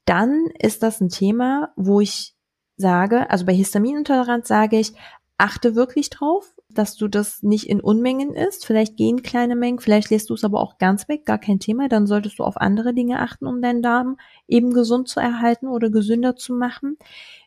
Dann 0.07 0.47
ist 0.59 0.83
das 0.83 1.01
ein 1.01 1.09
Thema, 1.09 1.73
wo 1.77 2.01
ich 2.01 2.34
sage, 2.76 3.30
also 3.30 3.46
bei 3.46 3.54
Histaminintoleranz 3.54 4.48
sage 4.48 4.78
ich, 4.78 4.92
achte 5.37 5.74
wirklich 5.74 6.10
drauf, 6.10 6.54
dass 6.70 6.96
du 6.96 7.08
das 7.08 7.42
nicht 7.42 7.68
in 7.68 7.80
Unmengen 7.80 8.34
isst. 8.34 8.66
Vielleicht 8.66 8.96
gehen 8.96 9.22
kleine 9.22 9.56
Mengen, 9.56 9.78
vielleicht 9.78 10.10
lässt 10.10 10.30
du 10.30 10.34
es 10.34 10.44
aber 10.44 10.60
auch 10.60 10.78
ganz 10.78 11.08
weg, 11.08 11.24
gar 11.24 11.38
kein 11.38 11.60
Thema. 11.60 11.88
Dann 11.88 12.06
solltest 12.06 12.38
du 12.38 12.44
auf 12.44 12.56
andere 12.56 12.94
Dinge 12.94 13.20
achten, 13.20 13.46
um 13.46 13.62
deinen 13.62 13.82
Darm 13.82 14.16
eben 14.48 14.72
gesund 14.72 15.08
zu 15.08 15.20
erhalten 15.20 15.68
oder 15.68 15.90
gesünder 15.90 16.37
zu 16.37 16.54
machen. 16.54 16.96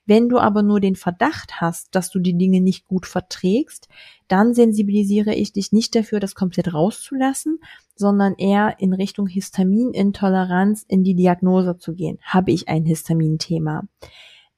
Wenn 0.05 0.29
du 0.29 0.39
aber 0.39 0.63
nur 0.63 0.79
den 0.79 0.95
Verdacht 0.95 1.59
hast, 1.59 1.93
dass 1.93 2.09
du 2.09 2.19
die 2.19 2.37
Dinge 2.37 2.61
nicht 2.61 2.85
gut 2.85 3.05
verträgst, 3.05 3.89
dann 4.29 4.53
sensibilisiere 4.53 5.33
ich 5.33 5.51
dich 5.51 5.73
nicht 5.73 5.95
dafür, 5.95 6.21
das 6.21 6.35
komplett 6.35 6.73
rauszulassen, 6.73 7.59
sondern 7.95 8.35
eher 8.35 8.79
in 8.79 8.93
Richtung 8.93 9.27
Histaminintoleranz 9.27 10.85
in 10.87 11.03
die 11.03 11.15
Diagnose 11.15 11.77
zu 11.77 11.93
gehen. 11.93 12.19
Habe 12.21 12.51
ich 12.51 12.69
ein 12.69 12.85
Histaminthema? 12.85 13.83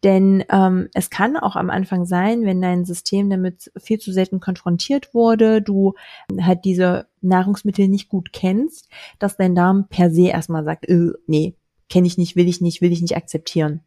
Denn 0.04 0.46
ähm, 0.50 0.88
es 0.94 1.10
kann 1.10 1.36
auch 1.36 1.56
am 1.56 1.70
Anfang 1.70 2.06
sein, 2.06 2.44
wenn 2.44 2.62
dein 2.62 2.86
System 2.86 3.30
damit 3.30 3.72
viel 3.78 4.00
zu 4.00 4.14
selten 4.14 4.40
konfrontiert 4.40 5.14
wurde, 5.14 5.62
du 5.62 5.94
halt 6.40 6.64
diese 6.64 7.08
Nahrungsmittel 7.22 7.88
nicht 7.90 8.08
gut 8.08 8.32
kennst, 8.32 8.90
dass 9.20 9.36
dein 9.36 9.56
Darm 9.56 9.88
per 9.90 10.10
se 10.10 10.28
erstmal 10.28 10.64
sagt, 10.64 10.88
äh, 10.88 11.12
nee, 11.28 11.56
kenne 11.90 12.08
ich 12.08 12.18
nicht, 12.18 12.36
will 12.38 12.48
ich 12.48 12.62
nicht, 12.62 12.82
will 12.82 12.94
ich 12.94 13.02
nicht 13.02 13.18
akzeptieren 13.18 13.82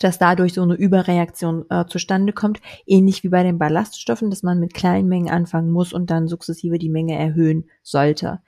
dass 0.00 0.18
dadurch 0.18 0.54
so 0.54 0.62
eine 0.62 0.74
Überreaktion 0.74 1.64
äh, 1.70 1.86
zustande 1.86 2.32
kommt, 2.32 2.60
ähnlich 2.86 3.22
wie 3.22 3.28
bei 3.28 3.42
den 3.42 3.58
Ballaststoffen, 3.58 4.30
dass 4.30 4.42
man 4.42 4.58
mit 4.58 4.74
kleinen 4.74 5.08
Mengen 5.08 5.30
anfangen 5.30 5.70
muss 5.70 5.92
und 5.92 6.10
dann 6.10 6.28
sukzessive 6.28 6.78
die 6.78 6.88
Menge 6.88 7.16
erhöhen 7.16 7.70
sollte. 7.82 8.40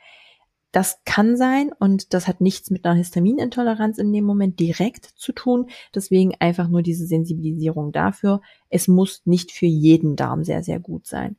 Das 0.70 1.00
kann 1.04 1.36
sein 1.36 1.70
und 1.78 2.12
das 2.12 2.28
hat 2.28 2.42
nichts 2.42 2.70
mit 2.70 2.84
einer 2.84 2.94
Histaminintoleranz 2.94 3.98
in 3.98 4.12
dem 4.12 4.24
Moment 4.24 4.60
direkt 4.60 5.06
zu 5.06 5.32
tun. 5.32 5.70
Deswegen 5.94 6.34
einfach 6.40 6.68
nur 6.68 6.82
diese 6.82 7.06
Sensibilisierung 7.06 7.90
dafür. 7.90 8.42
Es 8.68 8.86
muss 8.86 9.22
nicht 9.24 9.50
für 9.50 9.66
jeden 9.66 10.14
Darm 10.14 10.44
sehr, 10.44 10.62
sehr 10.62 10.78
gut 10.78 11.06
sein. 11.06 11.36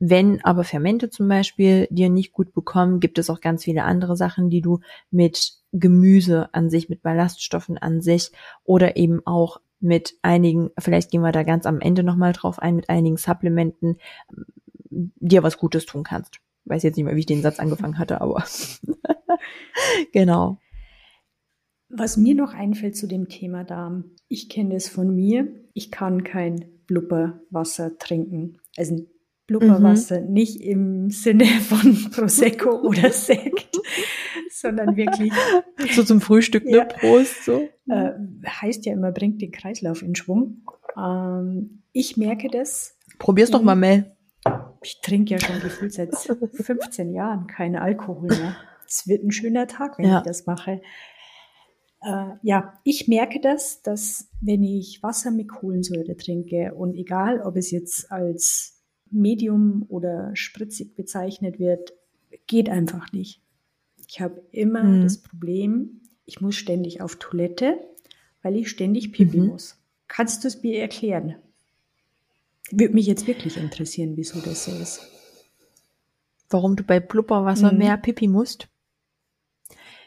Wenn 0.00 0.44
aber 0.44 0.64
Fermente 0.64 1.10
zum 1.10 1.28
Beispiel 1.28 1.86
dir 1.90 2.10
nicht 2.10 2.32
gut 2.32 2.52
bekommen, 2.54 2.98
gibt 2.98 3.18
es 3.18 3.30
auch 3.30 3.40
ganz 3.40 3.62
viele 3.62 3.84
andere 3.84 4.16
Sachen, 4.16 4.50
die 4.50 4.60
du 4.60 4.80
mit 5.12 5.52
Gemüse 5.70 6.52
an 6.52 6.70
sich, 6.70 6.88
mit 6.88 7.02
Ballaststoffen 7.02 7.78
an 7.78 8.00
sich 8.00 8.32
oder 8.64 8.96
eben 8.96 9.24
auch 9.24 9.60
mit 9.78 10.14
einigen, 10.22 10.70
vielleicht 10.76 11.12
gehen 11.12 11.22
wir 11.22 11.30
da 11.30 11.44
ganz 11.44 11.66
am 11.66 11.80
Ende 11.80 12.02
nochmal 12.02 12.32
drauf 12.32 12.58
ein, 12.58 12.74
mit 12.74 12.88
einigen 12.88 13.16
Supplementen 13.16 13.98
dir 14.90 15.44
was 15.44 15.56
Gutes 15.56 15.86
tun 15.86 16.02
kannst. 16.02 16.40
Weiß 16.64 16.82
jetzt 16.82 16.96
nicht 16.96 17.04
mehr, 17.04 17.16
wie 17.16 17.20
ich 17.20 17.26
den 17.26 17.42
Satz 17.42 17.58
angefangen 17.58 17.98
hatte, 17.98 18.20
aber 18.20 18.44
genau. 20.12 20.58
Was 21.88 22.16
mir 22.16 22.34
noch 22.34 22.54
einfällt 22.54 22.96
zu 22.96 23.06
dem 23.06 23.28
Thema 23.28 23.64
Darm, 23.64 24.16
ich 24.28 24.48
kenne 24.48 24.74
es 24.74 24.88
von 24.88 25.14
mir, 25.14 25.48
ich 25.74 25.90
kann 25.90 26.24
kein 26.24 26.64
Blubberwasser 26.86 27.98
trinken. 27.98 28.58
Also 28.76 29.06
Blubberwasser 29.46 30.20
mhm. 30.22 30.32
nicht 30.32 30.60
im 30.62 31.10
Sinne 31.10 31.44
von 31.44 32.10
Prosecco 32.10 32.80
oder 32.80 33.10
Sekt, 33.10 33.78
sondern 34.50 34.96
wirklich. 34.96 35.32
So 35.90 36.02
zum 36.02 36.20
Frühstück, 36.20 36.64
ne? 36.64 36.78
Ja. 36.78 36.84
Prost, 36.84 37.44
so. 37.44 37.68
Äh, 37.88 38.12
heißt 38.46 38.86
ja 38.86 38.92
immer, 38.92 39.12
bringt 39.12 39.42
den 39.42 39.50
Kreislauf 39.50 40.02
in 40.02 40.14
Schwung. 40.14 40.62
Ähm, 40.96 41.82
ich 41.92 42.16
merke 42.16 42.48
das. 42.48 42.96
Probier's 43.18 43.50
doch 43.50 43.62
mal, 43.62 43.74
Mel. 43.74 44.16
Ich 44.82 45.00
trinke 45.00 45.34
ja 45.34 45.40
schon 45.40 45.60
gefühlt 45.60 45.92
seit 45.92 46.14
15 46.14 47.12
Jahren 47.12 47.46
keinen 47.46 47.76
Alkohol 47.76 48.28
mehr. 48.28 48.56
Es 48.86 49.06
wird 49.06 49.24
ein 49.24 49.32
schöner 49.32 49.66
Tag, 49.66 49.98
wenn 49.98 50.06
ja. 50.06 50.18
ich 50.18 50.24
das 50.24 50.46
mache. 50.46 50.82
Äh, 52.02 52.30
ja, 52.42 52.78
ich 52.84 53.08
merke 53.08 53.40
das, 53.40 53.82
dass 53.82 54.28
wenn 54.40 54.62
ich 54.62 55.02
Wasser 55.02 55.30
mit 55.30 55.48
Kohlensäure 55.48 56.16
trinke 56.16 56.74
und 56.74 56.94
egal, 56.94 57.40
ob 57.40 57.56
es 57.56 57.70
jetzt 57.70 58.10
als 58.10 58.82
Medium 59.10 59.84
oder 59.88 60.34
spritzig 60.34 60.94
bezeichnet 60.94 61.58
wird, 61.58 61.92
geht 62.46 62.68
einfach 62.68 63.12
nicht. 63.12 63.40
Ich 64.08 64.20
habe 64.20 64.42
immer 64.50 64.82
mhm. 64.82 65.02
das 65.02 65.22
Problem, 65.22 66.00
ich 66.24 66.40
muss 66.40 66.56
ständig 66.56 67.00
auf 67.00 67.16
Toilette, 67.16 67.78
weil 68.42 68.56
ich 68.56 68.68
ständig 68.68 69.12
pipi 69.12 69.38
mhm. 69.38 69.48
muss. 69.48 69.78
Kannst 70.08 70.44
du 70.44 70.48
es 70.48 70.62
mir 70.62 70.80
erklären? 70.80 71.36
Würde 72.72 72.94
mich 72.94 73.06
jetzt 73.06 73.26
wirklich 73.26 73.58
interessieren, 73.58 74.16
wieso 74.16 74.40
das 74.40 74.64
so 74.64 74.72
ist. 74.72 75.06
Warum 76.48 76.74
du 76.74 76.82
bei 76.82 77.00
Blubberwasser 77.00 77.70
mhm. 77.70 77.78
mehr 77.78 77.96
Pipi 77.98 78.28
musst? 78.28 78.68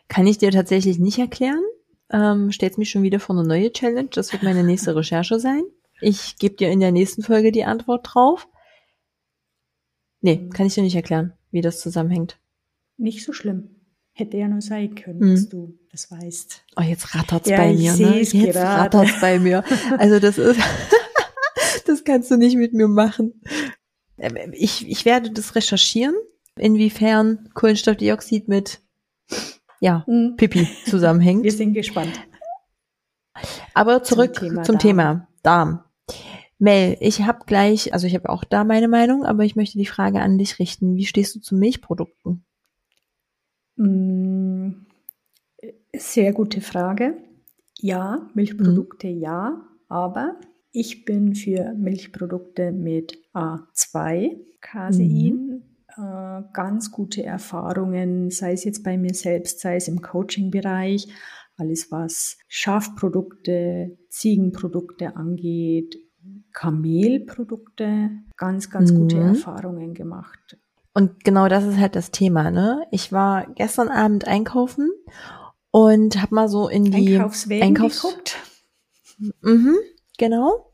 Kann 0.07 0.27
ich 0.27 0.39
dir 0.39 0.51
tatsächlich 0.51 0.99
nicht 0.99 1.19
erklären. 1.19 1.63
Ähm, 2.11 2.51
stellt 2.51 2.77
mich 2.77 2.89
schon 2.89 3.03
wieder 3.03 3.19
vor 3.19 3.37
eine 3.37 3.47
neue 3.47 3.71
Challenge. 3.71 4.09
Das 4.11 4.31
wird 4.33 4.43
meine 4.43 4.63
nächste 4.63 4.95
Recherche 4.95 5.39
sein. 5.39 5.63
Ich 6.01 6.37
gebe 6.37 6.55
dir 6.55 6.69
in 6.71 6.79
der 6.79 6.91
nächsten 6.91 7.23
Folge 7.23 7.51
die 7.51 7.65
Antwort 7.65 8.07
drauf. 8.13 8.47
Nee, 10.21 10.37
mhm. 10.37 10.49
kann 10.49 10.65
ich 10.65 10.73
dir 10.73 10.83
nicht 10.83 10.95
erklären, 10.95 11.33
wie 11.51 11.61
das 11.61 11.79
zusammenhängt. 11.79 12.39
Nicht 12.97 13.23
so 13.23 13.31
schlimm. 13.31 13.69
Hätte 14.11 14.37
ja 14.37 14.47
nur 14.47 14.61
sein 14.61 14.95
können, 14.95 15.19
mhm. 15.19 15.31
dass 15.31 15.49
du 15.49 15.77
das 15.91 16.09
weißt. 16.09 16.63
Oh, 16.77 16.81
jetzt 16.81 17.13
rattert's 17.13 17.49
ja, 17.49 17.57
bei 17.57 17.73
mir, 17.73 17.93
ne? 17.93 18.19
Jetzt 18.19 18.31
gerade. 18.31 18.59
rattert's 18.59 19.21
bei 19.21 19.39
mir. 19.39 19.63
Also 19.97 20.19
das 20.19 20.37
ist, 20.37 20.59
das 21.83 22.03
kannst 22.03 22.31
du 22.31 22.37
nicht 22.37 22.55
mit 22.55 22.73
mir 22.73 22.87
machen. 22.87 23.41
Ähm, 24.17 24.53
ich, 24.53 24.87
ich 24.87 25.05
werde 25.05 25.31
das 25.31 25.55
recherchieren, 25.55 26.15
inwiefern 26.57 27.49
Kohlenstoffdioxid 27.53 28.47
mit 28.47 28.81
ja, 29.79 30.03
mhm. 30.07 30.35
Pipi 30.37 30.67
zusammenhängt. 30.85 31.43
Wir 31.43 31.51
sind 31.51 31.73
gespannt. 31.73 32.19
Aber 33.73 34.03
zurück 34.03 34.35
zum 34.35 34.47
Thema, 34.47 34.63
zum 34.63 34.75
Darm. 34.75 34.79
Thema 34.79 35.27
Darm. 35.43 35.83
Mel, 36.57 36.95
ich 37.01 37.23
habe 37.23 37.39
gleich, 37.45 37.93
also 37.93 38.07
ich 38.07 38.15
habe 38.15 38.29
auch 38.29 38.45
da 38.45 38.63
meine 38.63 38.87
Meinung, 38.87 39.25
aber 39.25 39.43
ich 39.43 39.55
möchte 39.55 39.77
die 39.77 39.85
Frage 39.85 40.21
an 40.21 40.37
dich 40.37 40.57
richten. 40.57 40.95
Wie 40.95 41.05
stehst 41.05 41.35
du 41.35 41.41
zu 41.41 41.55
Milchprodukten? 41.55 42.45
Mm, 43.75 44.85
sehr 45.93 46.31
gute 46.31 46.61
Frage. 46.61 47.17
Ja, 47.77 48.29
Milchprodukte 48.33 49.07
mhm. 49.07 49.19
ja, 49.19 49.61
aber 49.89 50.39
ich 50.75 51.05
bin 51.05 51.35
für 51.35 51.73
Milchprodukte 51.73 52.71
mit 52.71 53.17
A2 53.33 54.37
Casein. 54.61 55.07
Mhm. 55.07 55.63
Äh, 55.97 56.43
ganz 56.51 56.91
gute 56.91 57.23
Erfahrungen, 57.23 58.29
sei 58.29 58.51
es 58.51 58.65
jetzt 58.65 58.83
bei 58.83 58.97
mir 58.97 59.13
selbst, 59.13 59.61
sei 59.61 59.77
es 59.77 59.87
im 59.87 60.01
Coaching-Bereich, 60.01 61.07
alles 61.57 61.89
was 61.91 62.37
Schafprodukte, 62.49 63.97
Ziegenprodukte 64.09 65.15
angeht, 65.15 65.97
Kamelprodukte, 66.51 68.09
ganz, 68.35 68.69
ganz 68.69 68.91
mhm. 68.91 68.97
gute 68.97 69.17
Erfahrungen 69.19 69.93
gemacht. 69.93 70.57
Und 70.93 71.23
genau 71.23 71.47
das 71.47 71.63
ist 71.65 71.77
halt 71.77 71.95
das 71.95 72.11
Thema, 72.11 72.51
ne? 72.51 72.85
Ich 72.91 73.11
war 73.11 73.47
gestern 73.55 73.89
Abend 73.89 74.27
einkaufen 74.27 74.89
und 75.71 76.21
habe 76.21 76.35
mal 76.35 76.49
so 76.49 76.67
in 76.67 76.85
die 76.85 77.15
Einkaufswägen 77.15 77.67
Einkaufs 77.67 78.01
geguckt. 78.01 78.37
Mhm, 79.41 79.75
genau. 80.17 80.71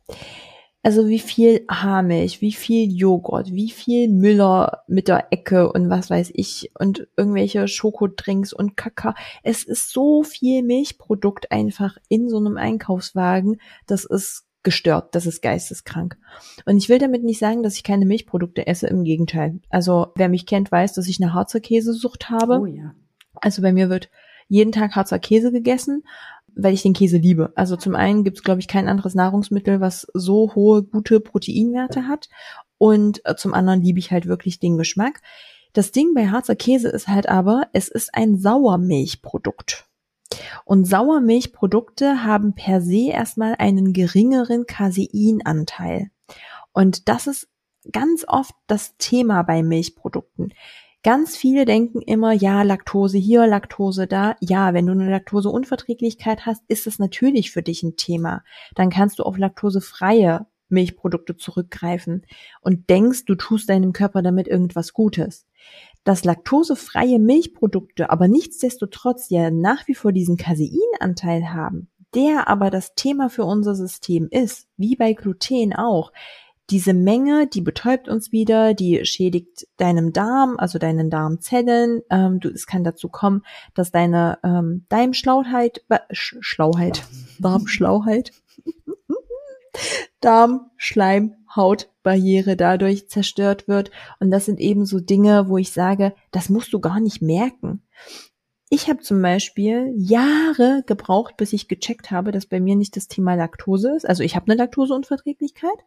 Also 0.83 1.07
wie 1.07 1.19
viel 1.19 1.63
Haarmilch, 1.69 2.41
wie 2.41 2.53
viel 2.53 2.91
Joghurt, 2.91 3.51
wie 3.51 3.69
viel 3.69 4.09
Müller 4.09 4.83
mit 4.87 5.07
der 5.07 5.31
Ecke 5.31 5.71
und 5.71 5.91
was 5.91 6.09
weiß 6.09 6.31
ich 6.33 6.71
und 6.79 7.07
irgendwelche 7.15 7.67
Schokodrinks 7.67 8.51
und 8.51 8.75
Kakao. 8.75 9.13
Es 9.43 9.63
ist 9.63 9.91
so 9.91 10.23
viel 10.23 10.63
Milchprodukt 10.63 11.51
einfach 11.51 11.97
in 12.09 12.29
so 12.29 12.37
einem 12.37 12.57
Einkaufswagen. 12.57 13.61
Das 13.85 14.05
ist 14.05 14.47
gestört, 14.63 15.13
das 15.13 15.27
ist 15.27 15.43
geisteskrank. 15.43 16.17
Und 16.65 16.77
ich 16.77 16.89
will 16.89 16.97
damit 16.97 17.23
nicht 17.23 17.39
sagen, 17.39 17.61
dass 17.61 17.75
ich 17.75 17.83
keine 17.83 18.07
Milchprodukte 18.07 18.65
esse, 18.65 18.87
im 18.87 19.03
Gegenteil. 19.03 19.59
Also 19.69 20.07
wer 20.15 20.29
mich 20.29 20.47
kennt, 20.47 20.71
weiß, 20.71 20.93
dass 20.93 21.07
ich 21.07 21.21
eine 21.21 21.33
Harzer 21.33 21.59
Käsesucht 21.59 22.31
habe. 22.31 22.59
Oh 22.59 22.65
ja. 22.65 22.95
Also 23.35 23.61
bei 23.61 23.71
mir 23.71 23.89
wird 23.89 24.09
jeden 24.47 24.71
Tag 24.71 24.95
Harzer 24.95 25.19
Käse 25.19 25.51
gegessen 25.51 26.03
weil 26.55 26.73
ich 26.73 26.81
den 26.83 26.93
Käse 26.93 27.17
liebe. 27.17 27.51
Also 27.55 27.75
zum 27.75 27.95
einen 27.95 28.23
gibt 28.23 28.37
es, 28.37 28.43
glaube 28.43 28.59
ich, 28.59 28.67
kein 28.67 28.87
anderes 28.87 29.15
Nahrungsmittel, 29.15 29.81
was 29.81 30.07
so 30.13 30.53
hohe, 30.55 30.83
gute 30.83 31.19
Proteinwerte 31.19 32.07
hat. 32.07 32.29
Und 32.77 33.21
äh, 33.25 33.35
zum 33.35 33.53
anderen 33.53 33.81
liebe 33.81 33.99
ich 33.99 34.11
halt 34.11 34.25
wirklich 34.25 34.59
den 34.59 34.77
Geschmack. 34.77 35.21
Das 35.73 35.91
Ding 35.91 36.13
bei 36.13 36.27
Harzer 36.27 36.55
Käse 36.55 36.89
ist 36.89 37.07
halt 37.07 37.29
aber, 37.29 37.67
es 37.73 37.87
ist 37.87 38.13
ein 38.13 38.37
Sauermilchprodukt. 38.37 39.85
Und 40.65 40.85
Sauermilchprodukte 40.85 42.23
haben 42.23 42.53
per 42.53 42.81
se 42.81 43.09
erstmal 43.09 43.55
einen 43.57 43.93
geringeren 43.93 44.65
Caseinanteil. 44.65 46.09
Und 46.73 47.09
das 47.09 47.27
ist 47.27 47.49
ganz 47.91 48.25
oft 48.27 48.53
das 48.67 48.95
Thema 48.97 49.43
bei 49.43 49.63
Milchprodukten. 49.63 50.53
Ganz 51.03 51.35
viele 51.35 51.65
denken 51.65 51.99
immer, 52.01 52.31
ja, 52.31 52.61
Laktose 52.61 53.17
hier, 53.17 53.47
Laktose 53.47 54.05
da. 54.05 54.35
Ja, 54.39 54.75
wenn 54.75 54.85
du 54.85 54.91
eine 54.91 55.09
Laktoseunverträglichkeit 55.09 56.45
hast, 56.45 56.63
ist 56.67 56.85
es 56.85 56.99
natürlich 56.99 57.49
für 57.49 57.63
dich 57.63 57.81
ein 57.81 57.95
Thema. 57.95 58.43
Dann 58.75 58.91
kannst 58.91 59.17
du 59.17 59.23
auf 59.23 59.37
laktosefreie 59.37 60.45
Milchprodukte 60.69 61.35
zurückgreifen 61.35 62.25
und 62.61 62.89
denkst, 62.89 63.25
du 63.25 63.35
tust 63.35 63.69
deinem 63.69 63.93
Körper 63.93 64.21
damit 64.21 64.47
irgendwas 64.47 64.93
Gutes. 64.93 65.47
Dass 66.03 66.23
laktosefreie 66.23 67.19
Milchprodukte 67.19 68.09
aber 68.09 68.27
nichtsdestotrotz 68.27 69.29
ja 69.29 69.49
nach 69.49 69.87
wie 69.87 69.95
vor 69.95 70.11
diesen 70.11 70.37
Caseinanteil 70.37 71.51
haben, 71.51 71.89
der 72.15 72.47
aber 72.47 72.69
das 72.69 72.93
Thema 72.93 73.29
für 73.29 73.45
unser 73.45 73.75
System 73.75 74.27
ist, 74.29 74.67
wie 74.77 74.95
bei 74.95 75.13
Gluten 75.13 75.73
auch, 75.73 76.11
diese 76.71 76.93
Menge, 76.93 77.47
die 77.47 77.61
betäubt 77.61 78.07
uns 78.07 78.31
wieder, 78.31 78.73
die 78.73 79.05
schädigt 79.05 79.67
deinem 79.77 80.13
Darm, 80.13 80.55
also 80.57 80.79
deinen 80.79 81.09
Darmzellen. 81.09 82.01
Ähm, 82.09 82.39
du, 82.39 82.47
es 82.49 82.65
kann 82.65 82.85
dazu 82.85 83.09
kommen, 83.09 83.43
dass 83.73 83.91
deine 83.91 84.39
ähm, 84.43 84.85
Darmschlauheit, 84.89 85.83
äh, 85.89 85.99
Schlauheit, 86.11 87.03
Darmschlauheit, 87.39 88.31
Darmschleimhautbarriere 90.21 92.55
dadurch 92.55 93.09
zerstört 93.09 93.67
wird. 93.67 93.91
Und 94.19 94.31
das 94.31 94.45
sind 94.45 94.59
eben 94.59 94.85
so 94.85 94.99
Dinge, 94.99 95.49
wo 95.49 95.57
ich 95.57 95.71
sage, 95.71 96.13
das 96.31 96.49
musst 96.49 96.73
du 96.73 96.79
gar 96.79 97.01
nicht 97.01 97.21
merken. 97.21 97.83
Ich 98.69 98.87
habe 98.87 99.01
zum 99.01 99.21
Beispiel 99.21 99.93
Jahre 99.97 100.83
gebraucht, 100.87 101.35
bis 101.35 101.51
ich 101.51 101.67
gecheckt 101.67 102.09
habe, 102.09 102.31
dass 102.31 102.45
bei 102.45 102.61
mir 102.61 102.77
nicht 102.77 102.95
das 102.95 103.09
Thema 103.09 103.35
Laktose 103.35 103.93
ist. 103.93 104.07
Also 104.07 104.23
ich 104.23 104.37
habe 104.37 104.49
eine 104.49 104.55
Laktoseunverträglichkeit. 104.55 105.83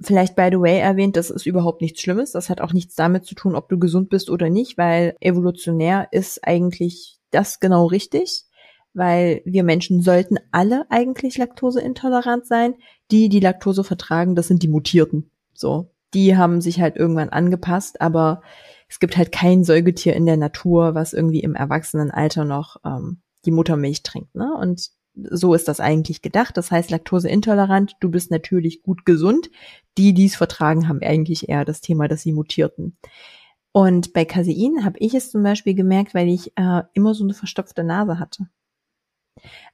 Vielleicht 0.00 0.36
by 0.36 0.48
the 0.50 0.58
way 0.58 0.78
erwähnt, 0.78 1.16
das 1.16 1.30
ist 1.30 1.46
überhaupt 1.46 1.80
nichts 1.80 2.00
Schlimmes. 2.00 2.32
Das 2.32 2.50
hat 2.50 2.60
auch 2.60 2.72
nichts 2.72 2.94
damit 2.94 3.24
zu 3.24 3.34
tun, 3.34 3.54
ob 3.54 3.68
du 3.68 3.78
gesund 3.78 4.08
bist 4.08 4.30
oder 4.30 4.48
nicht, 4.50 4.78
weil 4.78 5.16
evolutionär 5.20 6.08
ist 6.10 6.46
eigentlich 6.46 7.18
das 7.30 7.60
genau 7.60 7.86
richtig, 7.86 8.44
weil 8.94 9.42
wir 9.44 9.64
Menschen 9.64 10.02
sollten 10.02 10.38
alle 10.50 10.86
eigentlich 10.90 11.38
laktoseintolerant 11.38 12.46
sein. 12.46 12.74
Die, 13.10 13.28
die 13.28 13.40
Laktose 13.40 13.84
vertragen, 13.84 14.34
das 14.34 14.48
sind 14.48 14.62
die 14.62 14.68
Mutierten. 14.68 15.30
So. 15.54 15.90
Die 16.14 16.36
haben 16.36 16.60
sich 16.60 16.80
halt 16.80 16.96
irgendwann 16.96 17.30
angepasst, 17.30 18.00
aber 18.00 18.42
es 18.88 19.00
gibt 19.00 19.16
halt 19.16 19.32
kein 19.32 19.64
Säugetier 19.64 20.14
in 20.14 20.26
der 20.26 20.36
Natur, 20.36 20.94
was 20.94 21.14
irgendwie 21.14 21.40
im 21.40 21.54
Erwachsenenalter 21.54 22.44
noch 22.44 22.76
ähm, 22.84 23.22
die 23.46 23.50
Muttermilch 23.50 24.02
trinkt. 24.02 24.34
Ne? 24.34 24.54
Und 24.54 24.90
so 25.14 25.54
ist 25.54 25.68
das 25.68 25.80
eigentlich 25.80 26.22
gedacht. 26.22 26.56
Das 26.56 26.70
heißt, 26.70 26.90
laktoseintolerant, 26.90 27.96
du 28.00 28.10
bist 28.10 28.30
natürlich 28.30 28.82
gut 28.82 29.04
gesund. 29.04 29.50
Die, 29.98 30.14
die 30.14 30.26
es 30.26 30.36
vertragen, 30.36 30.88
haben 30.88 31.00
eigentlich 31.02 31.48
eher 31.48 31.64
das 31.64 31.80
Thema, 31.80 32.08
dass 32.08 32.22
sie 32.22 32.32
mutierten. 32.32 32.96
Und 33.72 34.12
bei 34.12 34.24
Casein 34.24 34.84
habe 34.84 34.98
ich 34.98 35.14
es 35.14 35.30
zum 35.30 35.42
Beispiel 35.42 35.74
gemerkt, 35.74 36.14
weil 36.14 36.28
ich 36.28 36.56
äh, 36.56 36.82
immer 36.92 37.14
so 37.14 37.24
eine 37.24 37.34
verstopfte 37.34 37.84
Nase 37.84 38.18
hatte. 38.18 38.48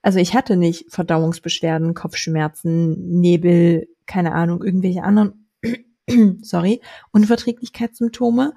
Also 0.03 0.21
ich 0.21 0.35
hatte 0.35 0.57
nicht 0.57 0.93
Verdauungsbeschwerden, 0.93 1.95
Kopfschmerzen, 1.95 3.21
Nebel, 3.21 3.89
keine 4.07 4.33
Ahnung, 4.33 4.63
irgendwelche 4.63 5.03
anderen, 5.03 5.51
sorry, 6.43 6.81
Unverträglichkeitssymptome. 7.13 8.55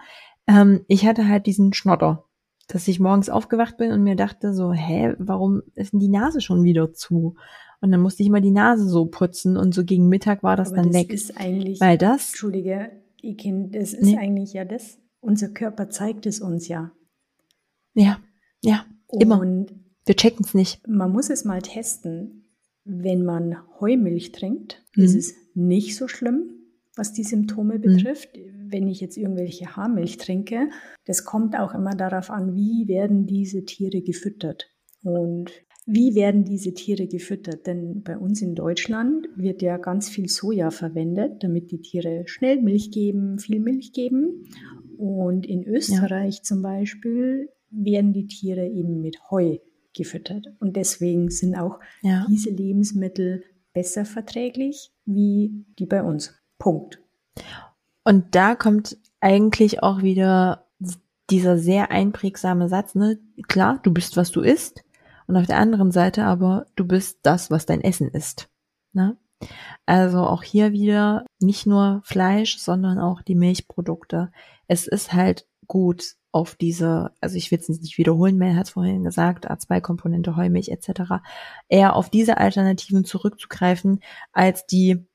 Ähm, 0.48 0.86
ich 0.88 1.06
hatte 1.06 1.28
halt 1.28 1.48
diesen 1.48 1.74
Schnotter, 1.74 2.26
dass 2.72 2.88
ich 2.88 3.00
morgens 3.00 3.30
aufgewacht 3.30 3.78
bin 3.78 3.92
und 3.92 4.04
mir 4.04 4.16
dachte 4.16 4.54
so, 4.54 4.72
hä, 4.72 5.14
warum 5.20 5.62
ist 5.76 5.94
denn 5.94 6.00
die 6.00 6.08
Nase 6.08 6.42
schon 6.42 6.64
wieder 6.64 6.94
zu? 6.94 7.36
Und 7.82 7.92
dann 7.92 8.02
musste 8.02 8.22
ich 8.24 8.28
immer 8.30 8.42
die 8.42 8.52
Nase 8.52 8.88
so 8.88 9.06
putzen 9.06 9.58
und 9.58 9.74
so 9.74 9.84
gegen 9.84 10.08
Mittag 10.08 10.44
war 10.44 10.56
das 10.56 10.70
Aber 10.70 10.78
dann 10.78 10.92
das 10.92 11.02
weg. 11.02 11.12
Ist 11.14 11.38
eigentlich, 11.38 11.80
weil 11.82 11.98
das, 11.98 12.30
Entschuldige, 12.30 12.92
Ikin, 13.22 13.72
das 13.72 13.94
ist 13.94 14.04
Nee. 14.06 14.18
eigentlich 14.18 14.54
ja 14.54 14.66
das. 14.66 15.00
Unser 15.20 15.50
Körper 15.50 15.90
zeigt 15.90 16.26
es 16.26 16.40
uns 16.42 16.68
ja. 16.68 16.92
ja, 17.94 18.20
ja, 18.62 18.86
immer. 19.20 19.40
Und 19.40 19.74
Wir 20.06 20.16
checken 20.16 20.46
es 20.46 20.54
nicht. 20.54 20.88
man 20.88 21.12
muss 21.12 21.30
es 21.30 21.44
mal 21.46 21.62
testen. 21.62 22.46
Wenn 22.84 23.24
man 23.24 23.58
Heumilch 23.80 24.32
trinkt, 24.32 24.84
Mhm. 24.96 25.04
ist 25.04 25.16
es 25.16 25.34
nicht 25.54 25.96
so 25.96 26.08
schlimm, 26.08 26.50
was 26.96 27.14
die 27.14 27.24
Symptome 27.24 27.80
betrifft. 27.80 28.30
Wenn 28.68 28.88
ich 28.88 29.00
jetzt 29.02 29.18
irgendwelche 29.18 29.76
Haarmilch 29.76 30.18
trinke, 30.18 30.70
das 31.06 31.26
kommt 31.26 31.58
auch 31.58 31.74
immer 31.74 31.96
darauf 31.96 32.30
an, 32.30 32.56
wie 32.56 32.88
werden 32.88 33.26
diese 33.26 33.64
Tiere 33.66 34.02
gefüttert. 34.02 34.70
Und 35.04 35.52
wie 35.88 36.16
werden 36.16 36.44
diese 36.44 36.74
Tiere 36.74 37.08
gefüttert? 37.08 37.66
Denn 37.66 38.04
bei 38.04 38.18
uns 38.18 38.42
in 38.42 38.56
Deutschland 38.56 39.28
wird 39.36 39.62
ja 39.62 39.78
ganz 39.78 40.10
viel 40.10 40.30
Soja 40.30 40.70
verwendet, 40.70 41.44
damit 41.44 41.72
die 41.72 41.82
Tiere 41.82 42.24
schnell 42.28 42.62
Milch 42.62 42.92
geben, 42.92 43.40
viel 43.40 43.60
Milch 43.60 43.92
geben. 43.94 44.46
Und 44.98 45.48
in 45.48 45.64
Österreich 45.66 46.44
zum 46.44 46.62
Beispiel 46.62 47.50
werden 47.72 48.14
die 48.14 48.28
Tiere 48.28 48.68
eben 48.68 49.02
mit 49.02 49.18
Heu 49.32 49.58
gefüttert. 49.96 50.46
Und 50.60 50.76
deswegen 50.76 51.30
sind 51.30 51.56
auch 51.56 51.80
Ja. 52.04 52.26
diese 52.30 52.52
Lebensmittel 52.52 53.44
besser 53.74 54.06
verträglich 54.06 54.92
wie 55.06 55.66
die 55.80 55.86
bei 55.86 56.04
uns. 56.04 56.34
Punkt. 56.62 57.02
Und 58.04 58.36
da 58.36 58.54
kommt 58.54 58.98
eigentlich 59.20 59.82
auch 59.82 60.04
wieder 60.04 60.68
dieser 61.32 61.58
sehr 61.58 61.90
einprägsame 61.90 62.70
Satz, 62.70 62.94
ne? 62.94 63.20
Klar, 63.48 63.80
du 63.82 63.92
bist, 63.92 64.16
was 64.16 64.32
du 64.32 64.42
isst. 64.42 64.84
Und 65.26 65.38
auf 65.38 65.48
der 65.48 65.58
anderen 65.58 65.92
Seite 65.92 66.24
aber, 66.24 66.68
du 66.76 66.86
bist 66.86 67.20
das, 67.24 67.50
was 67.50 67.66
dein 67.66 67.82
Essen 67.82 68.10
ist. 68.10 68.50
Ne? 68.94 69.18
Also 69.88 70.20
auch 70.20 70.44
hier 70.44 70.72
wieder 70.72 71.26
nicht 71.40 71.66
nur 71.66 72.02
Fleisch, 72.04 72.60
sondern 72.60 73.00
auch 73.00 73.24
die 73.24 73.36
Milchprodukte. 73.36 74.32
Es 74.68 74.88
ist 74.88 75.14
halt 75.14 75.48
gut 75.68 76.16
auf 76.32 76.56
diese, 76.56 77.12
also 77.22 77.38
ich 77.38 77.50
will 77.50 77.60
es 77.60 77.70
nicht 77.70 77.98
wiederholen, 77.98 78.38
Mel 78.38 78.56
hat 78.56 78.68
es 78.68 78.72
vorhin 78.72 79.04
gesagt, 79.04 79.50
A2-Komponente, 79.50 80.36
Heumilch 80.36 80.70
etc., 80.70 81.24
eher 81.70 81.96
auf 81.96 82.10
diese 82.10 82.38
Alternativen 82.38 83.04
zurückzugreifen, 83.04 84.02
als 84.32 84.66
die 84.66 85.08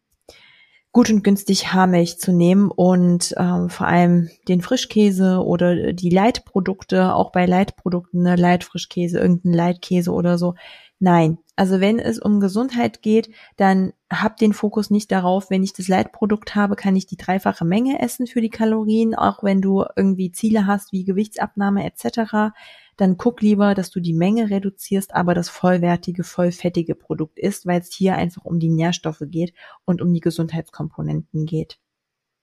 gut 0.97 1.11
und 1.11 1.23
günstig 1.23 1.75
Haarmilch 1.75 2.19
zu 2.19 2.33
nehmen 2.33 2.71
und 2.71 3.35
ähm, 3.37 3.69
vor 3.69 3.87
allem 3.87 4.31
den 4.49 4.63
Frischkäse 4.63 5.45
oder 5.45 5.93
die 5.93 6.09
Leitprodukte, 6.09 7.15
auch 7.15 7.33
bei 7.33 7.45
Leitprodukten, 7.45 8.23
ne, 8.23 8.35
Leitfrischkäse, 8.35 9.19
irgendein 9.19 9.53
Leitkäse 9.53 10.11
oder 10.11 10.39
so. 10.39 10.55
Nein, 10.99 11.37
also 11.55 11.81
wenn 11.81 11.99
es 11.99 12.19
um 12.19 12.41
Gesundheit 12.41 13.03
geht, 13.03 13.29
dann 13.59 13.93
hab 14.11 14.39
den 14.39 14.55
Fokus 14.55 14.89
nicht 14.89 15.13
darauf, 15.13 15.51
wenn 15.51 15.63
ich 15.63 15.75
das 15.75 15.89
Leitprodukt 15.89 16.55
habe, 16.55 16.77
kann 16.77 16.97
ich 16.97 17.05
die 17.05 17.19
dreifache 17.19 17.67
Menge 17.67 18.01
essen 18.01 18.27
für 18.27 18.41
die 18.41 18.49
Kalorien, 18.49 19.15
auch 19.15 19.43
wenn 19.43 19.61
du 19.61 19.85
irgendwie 19.97 20.33
Ziele 20.33 20.67
hast 20.67 20.93
wie 20.93 21.05
Gewichtsabnahme 21.05 21.85
etc. 21.85 22.55
Dann 22.97 23.17
guck 23.17 23.43
lieber, 23.43 23.75
dass 23.75 23.91
du 23.91 24.01
die 24.01 24.15
Menge 24.15 24.51
reduzierst, 24.51 25.15
aber 25.15 25.35
das 25.35 25.49
vollwertige, 25.49 26.25
vollfettige 26.25 26.95
Produkt 26.95 27.39
isst, 27.39 27.67
weil 27.67 27.81
es 27.81 27.93
hier 27.93 28.17
einfach 28.17 28.45
um 28.45 28.59
die 28.59 28.71
Nährstoffe 28.71 29.23
geht 29.23 29.53
und 29.85 30.01
um 30.01 30.13
die 30.15 30.21
Gesundheitskomponenten 30.21 31.47
geht. 31.47 31.79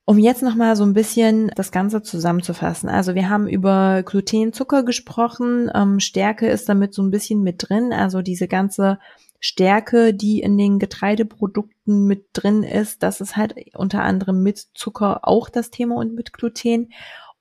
Um 0.05 0.19
jetzt 0.19 0.43
nochmal 0.43 0.75
so 0.75 0.83
ein 0.83 0.93
bisschen 0.93 1.49
das 1.55 1.71
Ganze 1.71 2.01
zusammenzufassen. 2.01 2.89
Also 2.89 3.15
wir 3.15 3.29
haben 3.29 3.47
über 3.47 4.03
Gluten, 4.03 4.51
Zucker 4.51 4.83
gesprochen. 4.83 5.71
Ähm, 5.73 6.01
Stärke 6.01 6.49
ist 6.49 6.67
damit 6.67 6.93
so 6.93 7.01
ein 7.01 7.09
bisschen 7.09 7.41
mit 7.41 7.69
drin. 7.69 7.93
Also 7.93 8.21
diese 8.21 8.49
ganze 8.49 8.99
Stärke, 9.39 10.13
die 10.13 10.41
in 10.41 10.57
den 10.57 10.77
Getreideprodukten 10.77 12.05
mit 12.05 12.27
drin 12.33 12.63
ist, 12.63 13.01
das 13.01 13.21
ist 13.21 13.37
halt 13.37 13.55
unter 13.75 14.01
anderem 14.01 14.43
mit 14.43 14.67
Zucker 14.73 15.27
auch 15.27 15.49
das 15.49 15.69
Thema 15.69 15.95
und 15.95 16.15
mit 16.15 16.33
Gluten. 16.33 16.91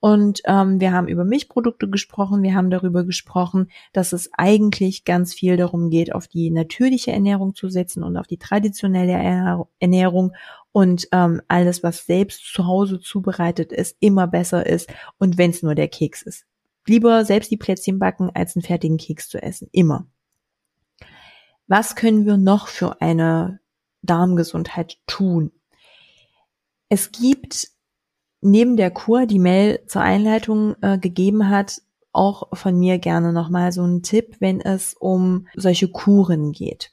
Und 0.05 0.43
ähm, 0.47 0.81
wir 0.81 0.91
haben 0.91 1.07
über 1.07 1.25
Milchprodukte 1.25 1.89
gesprochen. 1.89 2.43
Wir 2.43 2.57
haben 2.57 2.71
darüber 2.71 3.05
gesprochen, 3.05 3.71
dass 3.93 4.13
es 4.13 4.31
eigentlich 4.33 5.05
ganz 5.05 5.33
viel 5.33 5.57
darum 5.57 5.91
geht, 5.91 6.13
auf 6.13 6.27
die 6.27 6.51
natürliche 6.51 7.13
Ernährung 7.13 7.55
zu 7.55 7.69
setzen 7.69 8.03
und 8.03 8.17
auf 8.17 8.27
die 8.27 8.37
traditionelle 8.37 9.13
Ernähr- 9.13 9.69
Ernährung 9.79 10.33
und 10.73 11.07
ähm, 11.13 11.41
alles, 11.47 11.85
was 11.85 12.05
selbst 12.05 12.53
zu 12.53 12.67
Hause 12.67 12.99
zubereitet 12.99 13.71
ist, 13.71 13.97
immer 14.01 14.27
besser 14.27 14.67
ist. 14.67 14.93
Und 15.19 15.39
wenn 15.39 15.51
es 15.51 15.63
nur 15.63 15.77
der 15.77 15.87
Keks 15.87 16.23
ist. 16.23 16.47
Lieber 16.85 17.25
selbst 17.25 17.53
die 17.53 17.57
Plätzchen 17.57 18.01
backen, 18.01 18.29
als 18.35 18.57
einen 18.57 18.65
fertigen 18.65 18.97
Keks 18.97 19.29
zu 19.29 19.41
essen. 19.41 19.69
Immer. 19.71 20.09
Was 21.69 21.95
können 21.95 22.27
wir 22.27 22.39
noch 22.39 22.67
für 22.67 23.01
eine 23.01 23.61
Darmgesundheit 24.03 24.99
tun? 25.07 25.53
Es 26.89 27.13
gibt 27.13 27.72
neben 28.43 28.77
der 28.77 28.91
Kur, 28.91 29.27
die 29.27 29.39
Mel 29.39 29.81
zur 29.87 30.03
Einleitung 30.03 30.75
äh, 30.83 30.99
gegeben 30.99 31.49
hat, 31.49 31.81
auch 32.13 32.49
von 32.53 32.79
mir 32.79 32.99
gerne 32.99 33.33
nochmal 33.33 33.73
so 33.73 33.83
einen 33.83 34.03
Tipp, 34.03 34.37
wenn 34.41 34.61
es 34.61 34.95
um 34.95 35.47
solche 35.57 35.89
Kuren 35.89 36.53
geht. 36.53 36.93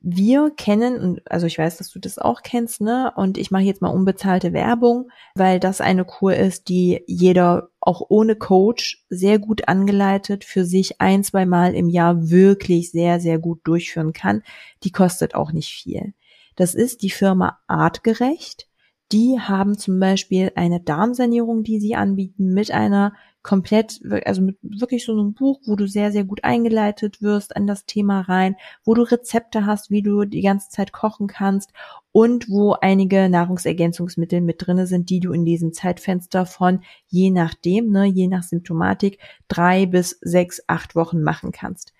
Wir 0.00 0.50
kennen, 0.56 1.20
also 1.26 1.46
ich 1.46 1.58
weiß, 1.58 1.78
dass 1.78 1.90
du 1.90 1.98
das 1.98 2.18
auch 2.18 2.42
kennst, 2.42 2.80
ne? 2.80 3.12
Und 3.16 3.36
ich 3.36 3.50
mache 3.50 3.64
jetzt 3.64 3.82
mal 3.82 3.88
unbezahlte 3.88 4.52
Werbung, 4.52 5.10
weil 5.34 5.58
das 5.58 5.80
eine 5.80 6.04
Kur 6.04 6.34
ist, 6.34 6.68
die 6.68 7.02
jeder 7.08 7.70
auch 7.80 8.02
ohne 8.08 8.36
Coach 8.36 9.04
sehr 9.10 9.40
gut 9.40 9.66
angeleitet 9.66 10.44
für 10.44 10.64
sich 10.64 11.00
ein, 11.00 11.24
zwei 11.24 11.46
Mal 11.46 11.74
im 11.74 11.88
Jahr 11.88 12.30
wirklich 12.30 12.92
sehr, 12.92 13.18
sehr 13.18 13.40
gut 13.40 13.60
durchführen 13.64 14.12
kann. 14.12 14.42
Die 14.84 14.92
kostet 14.92 15.34
auch 15.34 15.50
nicht 15.50 15.72
viel. 15.72 16.14
Das 16.54 16.74
ist 16.74 17.02
die 17.02 17.10
Firma 17.10 17.58
Artgerecht. 17.66 18.67
Die 19.10 19.40
haben 19.40 19.78
zum 19.78 19.98
Beispiel 20.00 20.52
eine 20.54 20.80
Darmsanierung, 20.80 21.62
die 21.62 21.80
sie 21.80 21.94
anbieten, 21.94 22.52
mit 22.52 22.70
einer 22.70 23.14
komplett, 23.42 24.00
also 24.26 24.42
mit 24.42 24.58
wirklich 24.62 25.06
so 25.06 25.12
einem 25.12 25.32
Buch, 25.32 25.60
wo 25.64 25.76
du 25.76 25.86
sehr, 25.86 26.12
sehr 26.12 26.24
gut 26.24 26.44
eingeleitet 26.44 27.22
wirst 27.22 27.56
an 27.56 27.66
das 27.66 27.86
Thema 27.86 28.20
rein, 28.20 28.56
wo 28.84 28.92
du 28.92 29.02
Rezepte 29.02 29.64
hast, 29.64 29.90
wie 29.90 30.02
du 30.02 30.26
die 30.26 30.42
ganze 30.42 30.68
Zeit 30.68 30.92
kochen 30.92 31.28
kannst 31.28 31.72
und 32.12 32.50
wo 32.50 32.72
einige 32.72 33.30
Nahrungsergänzungsmittel 33.30 34.42
mit 34.42 34.66
drinne 34.66 34.86
sind, 34.86 35.08
die 35.08 35.20
du 35.20 35.32
in 35.32 35.46
diesem 35.46 35.72
Zeitfenster 35.72 36.44
von 36.44 36.82
je 37.06 37.30
nachdem, 37.30 37.90
ne, 37.90 38.04
je 38.04 38.28
nach 38.28 38.42
Symptomatik, 38.42 39.18
drei 39.46 39.86
bis 39.86 40.18
sechs, 40.20 40.62
acht 40.66 40.94
Wochen 40.94 41.22
machen 41.22 41.50
kannst. 41.50 41.94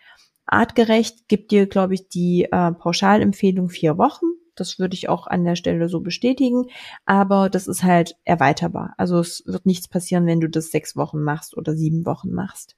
Artgerecht 0.45 1.29
gibt 1.29 1.53
dir, 1.53 1.67
glaube 1.67 1.95
ich, 1.95 2.09
die 2.09 2.45
äh, 2.45 2.73
Pauschalempfehlung 2.73 3.71
vier 3.71 3.97
Wochen. 3.97 4.27
Das 4.61 4.79
würde 4.79 4.95
ich 4.95 5.09
auch 5.09 5.27
an 5.27 5.45
der 5.45 5.57
Stelle 5.57 5.89
so 5.89 6.01
bestätigen. 6.01 6.67
Aber 7.07 7.49
das 7.51 7.69
ist 7.69 7.83
halt 7.83 8.17
erweiterbar. 8.25 8.95
Also 8.97 9.19
es 9.19 9.43
wird 9.47 9.67
nichts 9.67 9.89
passieren, 9.89 10.27
wenn 10.27 10.41
du 10.41 10.49
das 10.49 10.71
sechs 10.71 10.97
Wochen 10.97 11.23
machst 11.23 11.57
oder 11.57 11.75
sieben 11.77 12.07
Wochen 12.07 12.31
machst. 12.31 12.77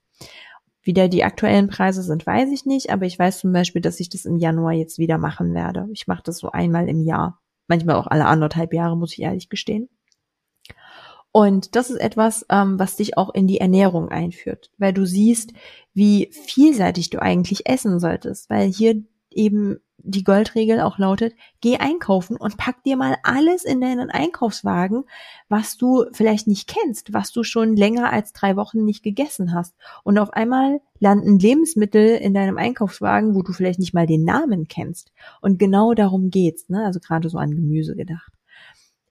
Wie 0.83 0.95
da 0.95 1.09
die 1.09 1.24
aktuellen 1.24 1.68
Preise 1.68 2.03
sind, 2.03 2.26
weiß 2.26 2.51
ich 2.53 2.64
nicht. 2.64 2.91
Aber 2.91 3.07
ich 3.07 3.18
weiß 3.18 3.41
zum 3.41 3.53
Beispiel, 3.53 3.83
dass 3.83 4.01
ich 4.01 4.09
das 4.09 4.24
im 4.24 4.37
Januar 4.37 4.72
jetzt 4.72 4.99
wieder 4.99 5.18
machen 5.18 5.55
werde. 5.55 5.89
Ich 5.93 6.07
mache 6.07 6.22
das 6.24 6.39
so 6.39 6.51
einmal 6.51 6.89
im 6.89 7.03
Jahr. 7.03 7.41
Manchmal 7.68 7.97
auch 7.97 8.07
alle 8.07 8.26
anderthalb 8.26 8.72
Jahre, 8.72 8.97
muss 8.97 9.12
ich 9.12 9.20
ehrlich 9.20 9.49
gestehen. 9.49 9.89
Und 11.33 11.76
das 11.76 11.91
ist 11.91 12.01
etwas, 12.01 12.45
ähm, 12.49 12.78
was 12.78 12.97
dich 12.97 13.16
auch 13.16 13.33
in 13.33 13.47
die 13.47 13.61
Ernährung 13.61 14.09
einführt, 14.09 14.70
weil 14.78 14.93
du 14.93 15.07
siehst, 15.07 15.53
wie 15.95 16.31
vielseitig 16.33 17.11
du 17.11 17.22
eigentlich 17.22 17.68
essen 17.68 18.01
solltest, 18.01 18.51
weil 18.51 18.68
hier 18.68 19.05
eben 19.31 19.78
die 20.03 20.24
Goldregel 20.24 20.81
auch 20.81 20.99
lautet, 20.99 21.35
geh 21.61 21.76
einkaufen 21.76 22.37
und 22.37 22.57
pack 22.57 22.83
dir 22.85 22.97
mal 22.97 23.16
alles 23.22 23.64
in 23.64 23.81
deinen 23.81 24.11
Einkaufswagen, 24.11 25.05
was 25.49 25.76
du 25.76 26.07
vielleicht 26.12 26.47
nicht 26.47 26.68
kennst, 26.68 27.12
was 27.12 27.33
du 27.33 27.43
schon 27.43 27.76
länger 27.76 28.12
als 28.12 28.33
drei 28.33 28.57
Wochen 28.57 28.85
nicht 28.85 29.03
gegessen 29.03 29.55
hast. 29.55 29.74
Und 30.03 30.18
auf 30.18 30.33
einmal 30.33 30.81
landen 30.99 31.39
Lebensmittel 31.39 32.16
in 32.16 32.35
deinem 32.35 32.57
Einkaufswagen, 32.57 33.35
wo 33.35 33.43
du 33.43 33.53
vielleicht 33.53 33.78
nicht 33.78 33.95
mal 33.95 34.07
den 34.07 34.24
Namen 34.24 34.68
kennst. 34.68 35.12
Und 35.41 35.59
genau 35.59 35.95
darum 35.95 36.31
geht's, 36.31 36.68
ne? 36.68 36.85
Also 36.85 37.01
gerade 37.01 37.28
so 37.28 37.39
an 37.39 37.51
Gemüse 37.51 37.95
gedacht. 37.95 38.33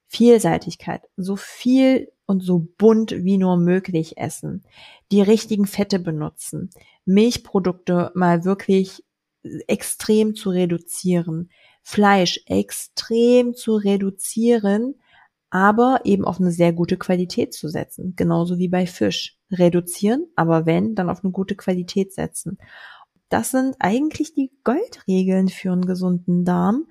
Vielseitigkeit, 0.07 1.03
so 1.17 1.35
viel 1.35 2.11
und 2.25 2.41
so 2.41 2.67
bunt 2.77 3.11
wie 3.11 3.37
nur 3.37 3.57
möglich 3.57 4.17
essen, 4.17 4.63
die 5.11 5.21
richtigen 5.21 5.67
Fette 5.67 5.99
benutzen, 5.99 6.71
Milchprodukte 7.05 8.11
mal 8.15 8.43
wirklich 8.43 9.03
extrem 9.67 10.35
zu 10.35 10.49
reduzieren, 10.49 11.49
Fleisch 11.81 12.41
extrem 12.45 13.55
zu 13.55 13.75
reduzieren, 13.75 14.95
aber 15.49 16.01
eben 16.03 16.25
auf 16.25 16.39
eine 16.39 16.51
sehr 16.51 16.73
gute 16.73 16.97
Qualität 16.97 17.53
zu 17.53 17.67
setzen, 17.69 18.13
genauso 18.15 18.57
wie 18.57 18.67
bei 18.67 18.85
Fisch. 18.85 19.37
Reduzieren, 19.51 20.27
aber 20.35 20.67
wenn, 20.67 20.93
dann 20.93 21.09
auf 21.09 21.23
eine 21.23 21.31
gute 21.31 21.55
Qualität 21.55 22.13
setzen. 22.13 22.59
Das 23.29 23.49
sind 23.49 23.75
eigentlich 23.79 24.35
die 24.35 24.51
Goldregeln 24.63 25.47
für 25.47 25.71
einen 25.71 25.87
gesunden 25.87 26.45
Darm. 26.45 26.85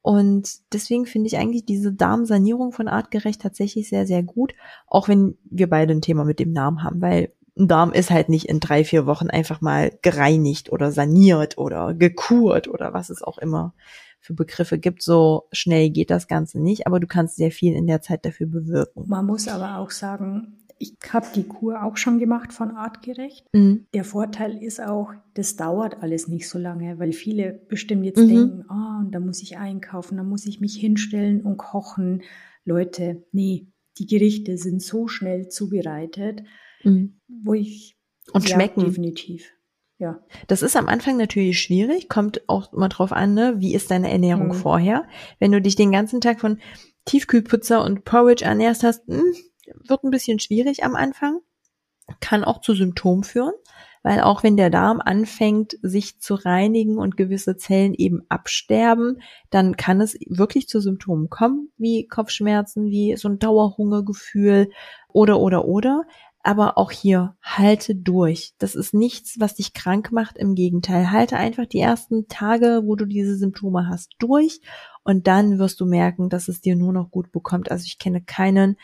Und 0.00 0.72
deswegen 0.72 1.06
finde 1.06 1.28
ich 1.28 1.36
eigentlich 1.36 1.64
diese 1.64 1.92
Darmsanierung 1.92 2.72
von 2.72 2.88
artgerecht 2.88 3.40
tatsächlich 3.40 3.88
sehr, 3.88 4.04
sehr 4.04 4.24
gut, 4.24 4.52
auch 4.88 5.06
wenn 5.06 5.38
wir 5.44 5.70
beide 5.70 5.94
ein 5.94 6.02
Thema 6.02 6.24
mit 6.24 6.40
dem 6.40 6.50
Namen 6.50 6.82
haben, 6.82 7.00
weil 7.00 7.32
ein 7.58 7.68
Darm 7.68 7.92
ist 7.92 8.10
halt 8.10 8.28
nicht 8.28 8.48
in 8.48 8.60
drei, 8.60 8.84
vier 8.84 9.06
Wochen 9.06 9.28
einfach 9.28 9.60
mal 9.60 9.92
gereinigt 10.02 10.72
oder 10.72 10.90
saniert 10.90 11.58
oder 11.58 11.94
gekurt 11.94 12.68
oder 12.68 12.94
was 12.94 13.10
es 13.10 13.22
auch 13.22 13.38
immer 13.38 13.74
für 14.20 14.34
Begriffe 14.34 14.78
gibt. 14.78 15.02
So 15.02 15.48
schnell 15.52 15.90
geht 15.90 16.10
das 16.10 16.28
Ganze 16.28 16.60
nicht, 16.60 16.86
aber 16.86 17.00
du 17.00 17.06
kannst 17.06 17.36
sehr 17.36 17.50
viel 17.50 17.74
in 17.74 17.86
der 17.86 18.00
Zeit 18.00 18.24
dafür 18.24 18.46
bewirken. 18.46 19.04
Man 19.06 19.26
muss 19.26 19.48
aber 19.48 19.78
auch 19.78 19.90
sagen, 19.90 20.62
ich 20.78 20.96
habe 21.12 21.26
die 21.34 21.44
Kur 21.44 21.84
auch 21.84 21.96
schon 21.96 22.18
gemacht 22.18 22.52
von 22.52 22.72
artgerecht. 22.72 23.46
Mhm. 23.52 23.86
Der 23.94 24.04
Vorteil 24.04 24.60
ist 24.60 24.80
auch, 24.80 25.12
das 25.34 25.56
dauert 25.56 26.02
alles 26.02 26.26
nicht 26.26 26.48
so 26.48 26.58
lange, 26.58 26.98
weil 26.98 27.12
viele 27.12 27.52
bestimmt 27.68 28.04
jetzt 28.04 28.18
mhm. 28.18 28.28
denken, 28.28 28.64
ah, 28.68 28.98
oh, 28.98 29.04
und 29.04 29.12
da 29.12 29.20
muss 29.20 29.42
ich 29.42 29.58
einkaufen, 29.58 30.16
da 30.16 30.24
muss 30.24 30.46
ich 30.46 30.60
mich 30.60 30.74
hinstellen 30.74 31.42
und 31.42 31.56
kochen. 31.56 32.22
Leute, 32.64 33.24
nee, 33.32 33.68
die 33.98 34.06
Gerichte 34.06 34.56
sind 34.56 34.82
so 34.82 35.08
schnell 35.08 35.48
zubereitet, 35.48 36.42
mhm. 36.82 37.20
wo 37.28 37.54
ich 37.54 37.96
und 38.32 38.48
ja, 38.48 38.54
schmecken 38.54 38.84
definitiv. 38.84 39.52
Ja. 39.98 40.20
Das 40.48 40.62
ist 40.62 40.76
am 40.76 40.88
Anfang 40.88 41.16
natürlich 41.16 41.60
schwierig, 41.60 42.08
kommt 42.08 42.48
auch 42.48 42.72
mal 42.72 42.88
drauf 42.88 43.12
an, 43.12 43.34
ne? 43.34 43.54
wie 43.58 43.74
ist 43.74 43.90
deine 43.90 44.10
Ernährung 44.10 44.48
mhm. 44.48 44.54
vorher. 44.54 45.06
Wenn 45.38 45.52
du 45.52 45.60
dich 45.60 45.76
den 45.76 45.92
ganzen 45.92 46.20
Tag 46.20 46.40
von 46.40 46.60
Tiefkühlpizza 47.04 47.78
und 47.78 48.04
Porridge 48.04 48.44
ernährst 48.44 48.82
hast, 48.82 49.06
mh, 49.08 49.18
hm, 49.18 49.34
wird 49.86 50.02
ein 50.02 50.10
bisschen 50.10 50.40
schwierig 50.40 50.82
am 50.84 50.96
Anfang, 50.96 51.40
kann 52.20 52.42
auch 52.42 52.60
zu 52.60 52.74
Symptomen 52.74 53.22
führen, 53.22 53.54
weil 54.02 54.20
auch 54.20 54.42
wenn 54.42 54.56
der 54.56 54.70
Darm 54.70 55.00
anfängt, 55.00 55.76
sich 55.82 56.20
zu 56.20 56.34
reinigen 56.34 56.98
und 56.98 57.16
gewisse 57.16 57.56
Zellen 57.56 57.94
eben 57.94 58.22
absterben, 58.28 59.20
dann 59.50 59.76
kann 59.76 60.00
es 60.00 60.18
wirklich 60.26 60.68
zu 60.68 60.80
Symptomen 60.80 61.30
kommen, 61.30 61.70
wie 61.78 62.06
Kopfschmerzen, 62.06 62.90
wie 62.90 63.16
so 63.16 63.28
ein 63.28 63.38
Dauerhungergefühl 63.38 64.70
oder, 65.08 65.38
oder, 65.40 65.64
oder. 65.66 66.04
Aber 66.44 66.76
auch 66.76 66.90
hier, 66.90 67.36
halte 67.40 67.94
durch. 67.94 68.54
Das 68.58 68.74
ist 68.74 68.94
nichts, 68.94 69.36
was 69.38 69.54
dich 69.54 69.74
krank 69.74 70.10
macht. 70.10 70.36
Im 70.36 70.56
Gegenteil, 70.56 71.12
halte 71.12 71.36
einfach 71.36 71.66
die 71.66 71.78
ersten 71.78 72.26
Tage, 72.26 72.82
wo 72.84 72.96
du 72.96 73.04
diese 73.06 73.36
Symptome 73.36 73.86
hast, 73.88 74.10
durch. 74.18 74.60
Und 75.04 75.28
dann 75.28 75.60
wirst 75.60 75.80
du 75.80 75.86
merken, 75.86 76.30
dass 76.30 76.48
es 76.48 76.60
dir 76.60 76.74
nur 76.74 76.92
noch 76.92 77.12
gut 77.12 77.30
bekommt. 77.30 77.70
Also 77.70 77.84
ich 77.86 78.00
kenne 78.00 78.22
keinen, 78.22 78.76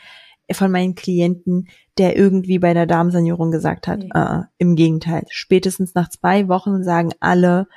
von 0.51 0.71
meinen 0.71 0.95
Klienten, 0.95 1.67
der 1.97 2.17
irgendwie 2.17 2.59
bei 2.59 2.73
der 2.73 2.85
Darmsanierung 2.85 3.51
gesagt 3.51 3.87
hat, 3.87 3.99
nee. 3.99 4.09
äh, 4.13 4.41
im 4.57 4.75
Gegenteil. 4.75 5.23
Spätestens 5.29 5.95
nach 5.95 6.09
zwei 6.09 6.47
Wochen 6.47 6.83
sagen 6.83 7.11
alle, 7.19 7.67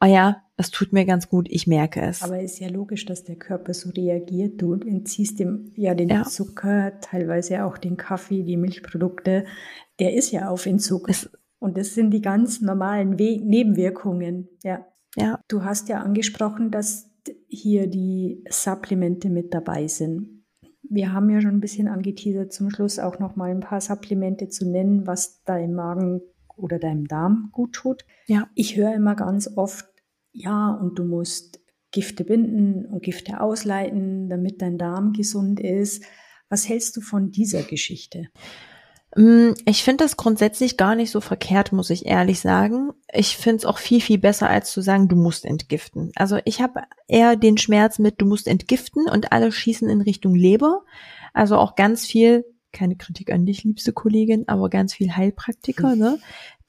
oh 0.00 0.06
ja, 0.06 0.42
es 0.56 0.70
tut 0.70 0.92
mir 0.92 1.04
ganz 1.04 1.28
gut, 1.28 1.46
ich 1.48 1.66
merke 1.66 2.00
es. 2.00 2.22
Aber 2.22 2.40
ist 2.40 2.58
ja 2.58 2.68
logisch, 2.68 3.06
dass 3.06 3.24
der 3.24 3.36
Körper 3.36 3.72
so 3.74 3.90
reagiert. 3.90 4.60
Du 4.60 4.74
entziehst 4.74 5.38
dem 5.38 5.72
ja 5.76 5.94
den 5.94 6.08
ja. 6.08 6.24
Zucker, 6.24 6.98
teilweise 7.00 7.64
auch 7.64 7.78
den 7.78 7.96
Kaffee, 7.96 8.42
die 8.42 8.56
Milchprodukte. 8.56 9.44
Der 10.00 10.14
ist 10.14 10.32
ja 10.32 10.48
auf 10.48 10.66
Entzug. 10.66 11.08
Es, 11.08 11.30
und 11.60 11.76
das 11.76 11.94
sind 11.94 12.10
die 12.10 12.22
ganz 12.22 12.60
normalen 12.60 13.18
We 13.18 13.40
Nebenwirkungen. 13.40 14.48
Ja. 14.64 14.84
Ja. 15.16 15.40
Du 15.48 15.64
hast 15.64 15.88
ja 15.88 16.00
angesprochen, 16.00 16.70
dass 16.70 17.08
hier 17.48 17.86
die 17.86 18.44
Supplemente 18.48 19.30
mit 19.30 19.54
dabei 19.54 19.86
sind. 19.86 20.37
Wir 20.90 21.12
haben 21.12 21.30
ja 21.30 21.40
schon 21.40 21.52
ein 21.52 21.60
bisschen 21.60 21.88
angeteasert, 21.88 22.52
zum 22.52 22.70
Schluss 22.70 22.98
auch 22.98 23.18
noch 23.18 23.36
mal 23.36 23.50
ein 23.50 23.60
paar 23.60 23.80
Supplemente 23.80 24.48
zu 24.48 24.68
nennen, 24.68 25.06
was 25.06 25.42
deinem 25.44 25.74
Magen 25.74 26.20
oder 26.56 26.78
deinem 26.78 27.06
Darm 27.06 27.50
gut 27.52 27.74
tut. 27.74 28.04
Ja. 28.26 28.48
Ich 28.54 28.76
höre 28.76 28.94
immer 28.94 29.14
ganz 29.14 29.50
oft, 29.56 29.86
ja, 30.32 30.70
und 30.70 30.98
du 30.98 31.04
musst 31.04 31.60
Gifte 31.90 32.24
binden 32.24 32.84
und 32.86 33.02
Gifte 33.02 33.40
ausleiten, 33.40 34.28
damit 34.28 34.60
dein 34.60 34.78
Darm 34.78 35.12
gesund 35.12 35.60
ist. 35.60 36.04
Was 36.48 36.68
hältst 36.68 36.96
du 36.96 37.00
von 37.00 37.30
dieser 37.30 37.62
Geschichte? 37.62 38.28
Mm, 39.18 39.54
ich 39.64 39.82
finde 39.82 40.04
das 40.04 40.16
grundsätzlich 40.16 40.76
gar 40.76 40.94
nicht 40.94 41.10
so 41.10 41.20
verkehrt, 41.20 41.72
muss 41.72 41.90
ich 41.90 42.06
ehrlich 42.06 42.38
sagen. 42.38 42.92
Ich 43.12 43.36
finde 43.36 43.56
es 43.56 43.64
auch 43.64 43.78
viel, 43.78 44.00
viel 44.00 44.18
besser, 44.18 44.48
als 44.48 44.70
zu 44.70 44.80
sagen, 44.80 45.08
du 45.08 45.16
musst 45.16 45.44
entgiften. 45.44 46.12
Also 46.14 46.38
ich 46.44 46.62
habe 46.62 46.82
eher 47.08 47.34
den 47.34 47.58
Schmerz 47.58 47.98
mit, 47.98 48.20
du 48.20 48.26
musst 48.26 48.46
entgiften 48.46 49.08
und 49.08 49.32
alle 49.32 49.50
schießen 49.50 49.90
in 49.90 50.02
Richtung 50.02 50.36
Leber. 50.36 50.82
Also 51.34 51.56
auch 51.56 51.74
ganz 51.74 52.06
viel, 52.06 52.44
keine 52.72 52.94
Kritik 52.94 53.32
an 53.32 53.44
dich, 53.44 53.64
liebste 53.64 53.92
Kollegin, 53.92 54.46
aber 54.46 54.70
ganz 54.70 54.94
viel 54.94 55.16
Heilpraktiker, 55.16 55.96
ne? 55.96 56.20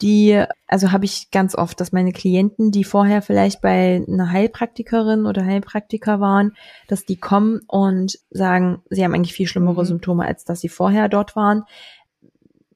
Die, 0.02 0.42
also 0.66 0.94
habe 0.94 1.04
ich 1.04 1.30
ganz 1.30 1.56
oft, 1.56 1.80
dass 1.82 1.92
meine 1.92 2.14
Klienten, 2.14 2.72
die 2.72 2.86
vorher 2.86 3.22
vielleicht 3.22 3.62
bei 3.62 4.02
einer 4.08 4.32
Heilpraktikerin 4.32 5.26
oder 5.26 5.44
Heilpraktiker 5.44 6.22
waren, 6.22 6.54
dass 6.88 7.04
die 7.04 7.18
kommen 7.18 7.60
und 7.68 8.18
sagen, 8.30 8.82
sie 8.90 9.04
haben 9.04 9.14
eigentlich 9.14 9.34
viel 9.34 9.46
schlimmere 9.46 9.82
mhm. 9.82 9.88
Symptome, 9.88 10.26
als 10.26 10.46
dass 10.46 10.62
sie 10.62 10.70
vorher 10.70 11.10
dort 11.10 11.36
waren 11.36 11.66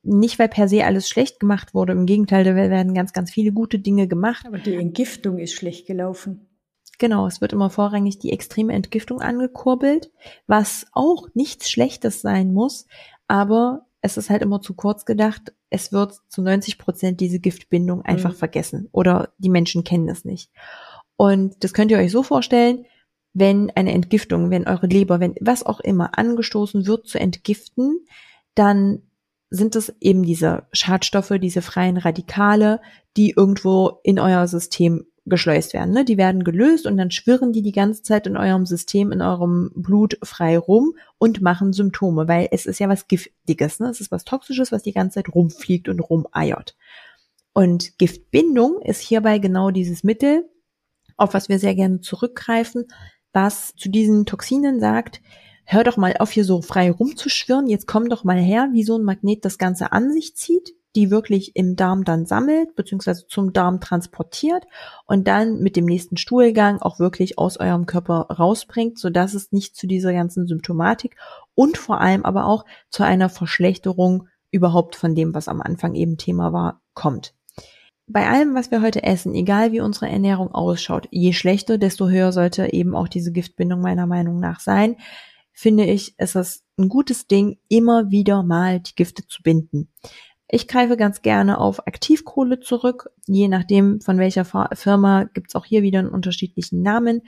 nicht, 0.03 0.37
weil 0.37 0.49
per 0.49 0.67
se 0.67 0.85
alles 0.85 1.07
schlecht 1.07 1.39
gemacht 1.39 1.73
wurde. 1.73 1.93
Im 1.93 2.05
Gegenteil, 2.05 2.43
da 2.43 2.55
werden 2.55 2.93
ganz, 2.93 3.13
ganz 3.13 3.31
viele 3.31 3.51
gute 3.51 3.79
Dinge 3.79 4.07
gemacht. 4.07 4.45
Aber 4.45 4.59
die 4.59 4.75
Entgiftung 4.75 5.39
ist 5.39 5.53
schlecht 5.53 5.87
gelaufen. 5.87 6.47
Genau, 6.99 7.25
es 7.25 7.41
wird 7.41 7.53
immer 7.53 7.69
vorrangig 7.69 8.19
die 8.19 8.31
extreme 8.31 8.73
Entgiftung 8.73 9.21
angekurbelt, 9.21 10.11
was 10.45 10.85
auch 10.93 11.27
nichts 11.33 11.69
Schlechtes 11.69 12.21
sein 12.21 12.53
muss, 12.53 12.85
aber 13.27 13.87
es 14.01 14.17
ist 14.17 14.29
halt 14.29 14.41
immer 14.41 14.61
zu 14.61 14.73
kurz 14.75 15.05
gedacht. 15.05 15.53
Es 15.69 15.91
wird 15.91 16.19
zu 16.27 16.41
90 16.41 16.77
Prozent 16.77 17.19
diese 17.19 17.39
Giftbindung 17.39 18.03
einfach 18.03 18.33
mhm. 18.33 18.37
vergessen 18.37 18.89
oder 18.91 19.33
die 19.37 19.49
Menschen 19.49 19.83
kennen 19.83 20.07
es 20.09 20.23
nicht. 20.23 20.51
Und 21.15 21.63
das 21.63 21.73
könnt 21.73 21.89
ihr 21.89 21.97
euch 21.97 22.11
so 22.11 22.21
vorstellen, 22.21 22.85
wenn 23.33 23.71
eine 23.71 23.93
Entgiftung, 23.93 24.51
wenn 24.51 24.67
eure 24.67 24.87
Leber, 24.87 25.19
wenn 25.19 25.35
was 25.39 25.65
auch 25.65 25.79
immer 25.79 26.17
angestoßen 26.17 26.85
wird 26.85 27.07
zu 27.07 27.19
entgiften, 27.19 28.05
dann 28.55 29.01
sind 29.53 29.75
es 29.75 29.93
eben 30.01 30.23
diese 30.23 30.63
Schadstoffe, 30.73 31.33
diese 31.39 31.61
freien 31.61 31.97
Radikale, 31.97 32.81
die 33.15 33.35
irgendwo 33.37 33.99
in 34.03 34.19
euer 34.19 34.47
System 34.47 35.05
geschleust 35.25 35.75
werden. 35.75 35.93
Ne? 35.93 36.05
Die 36.05 36.17
werden 36.17 36.43
gelöst 36.43 36.87
und 36.87 36.97
dann 36.97 37.11
schwirren 37.11 37.53
die 37.53 37.61
die 37.61 37.71
ganze 37.71 38.01
Zeit 38.01 38.25
in 38.25 38.35
eurem 38.35 38.65
System, 38.65 39.11
in 39.11 39.21
eurem 39.21 39.71
Blut 39.75 40.17
frei 40.23 40.57
rum 40.57 40.95
und 41.19 41.41
machen 41.41 41.71
Symptome, 41.71 42.27
weil 42.27 42.47
es 42.49 42.65
ist 42.65 42.79
ja 42.79 42.89
was 42.89 43.07
Giftiges. 43.07 43.79
Ne? 43.79 43.89
Es 43.89 44.01
ist 44.01 44.09
was 44.11 44.25
Toxisches, 44.25 44.71
was 44.71 44.81
die 44.81 44.91
ganze 44.91 45.15
Zeit 45.15 45.33
rumfliegt 45.33 45.87
und 45.87 45.99
rumeiert. 45.99 46.75
Und 47.53 47.99
Giftbindung 47.99 48.81
ist 48.81 49.01
hierbei 49.01 49.37
genau 49.37 49.69
dieses 49.69 50.03
Mittel, 50.03 50.49
auf 51.15 51.35
was 51.35 51.47
wir 51.47 51.59
sehr 51.59 51.75
gerne 51.75 52.01
zurückgreifen, 52.01 52.85
was 53.33 53.75
zu 53.75 53.87
diesen 53.87 54.25
Toxinen 54.25 54.79
sagt, 54.79 55.21
hör 55.65 55.83
doch 55.83 55.97
mal 55.97 56.15
auf, 56.19 56.31
hier 56.31 56.45
so 56.45 56.61
frei 56.61 56.91
rumzuschwirren, 56.91 57.67
jetzt 57.67 57.87
komm 57.87 58.09
doch 58.09 58.23
mal 58.23 58.37
her, 58.37 58.69
wie 58.73 58.83
so 58.83 58.97
ein 58.97 59.03
Magnet 59.03 59.45
das 59.45 59.57
Ganze 59.57 59.91
an 59.91 60.11
sich 60.11 60.35
zieht, 60.35 60.73
die 60.95 61.09
wirklich 61.09 61.55
im 61.55 61.75
Darm 61.75 62.03
dann 62.03 62.25
sammelt, 62.25 62.75
beziehungsweise 62.75 63.25
zum 63.27 63.51
Darm 63.51 63.79
transportiert 63.79 64.65
und 65.05 65.27
dann 65.27 65.59
mit 65.59 65.75
dem 65.75 65.85
nächsten 65.85 66.17
Stuhlgang 66.17 66.81
auch 66.81 66.99
wirklich 66.99 67.39
aus 67.39 67.57
eurem 67.57 67.85
Körper 67.85 68.27
rausbringt, 68.29 68.99
sodass 68.99 69.33
es 69.33 69.51
nicht 69.51 69.75
zu 69.75 69.87
dieser 69.87 70.13
ganzen 70.13 70.47
Symptomatik 70.47 71.15
und 71.55 71.77
vor 71.77 71.99
allem 71.99 72.23
aber 72.25 72.45
auch 72.45 72.65
zu 72.89 73.03
einer 73.03 73.29
Verschlechterung 73.29 74.27
überhaupt 74.51 74.95
von 74.95 75.15
dem, 75.15 75.33
was 75.33 75.47
am 75.47 75.61
Anfang 75.61 75.95
eben 75.95 76.17
Thema 76.17 76.53
war, 76.53 76.81
kommt. 76.93 77.33
Bei 78.05 78.27
allem, 78.27 78.53
was 78.53 78.69
wir 78.69 78.81
heute 78.81 79.01
essen, 79.01 79.33
egal 79.33 79.71
wie 79.71 79.79
unsere 79.79 80.09
Ernährung 80.09 80.53
ausschaut, 80.53 81.07
je 81.09 81.31
schlechter, 81.33 81.77
desto 81.77 82.09
höher 82.09 82.31
sollte 82.31 82.71
eben 82.71 82.95
auch 82.95 83.07
diese 83.07 83.31
Giftbindung 83.31 83.81
meiner 83.81 84.05
Meinung 84.05 84.39
nach 84.39 84.59
sein 84.59 84.97
finde 85.53 85.85
ich, 85.85 86.19
ist 86.19 86.35
es 86.35 86.63
ein 86.77 86.89
gutes 86.89 87.27
Ding, 87.27 87.57
immer 87.69 88.09
wieder 88.09 88.43
mal 88.43 88.79
die 88.79 88.95
Gifte 88.95 89.25
zu 89.27 89.43
binden. 89.43 89.89
Ich 90.49 90.67
greife 90.67 90.97
ganz 90.97 91.21
gerne 91.21 91.57
auf 91.57 91.87
Aktivkohle 91.87 92.59
zurück. 92.59 93.09
Je 93.25 93.47
nachdem, 93.47 94.01
von 94.01 94.19
welcher 94.19 94.45
Firma, 94.45 95.23
gibt's 95.23 95.55
auch 95.55 95.65
hier 95.65 95.81
wieder 95.81 95.99
einen 95.99 96.09
unterschiedlichen 96.09 96.81
Namen. 96.81 97.21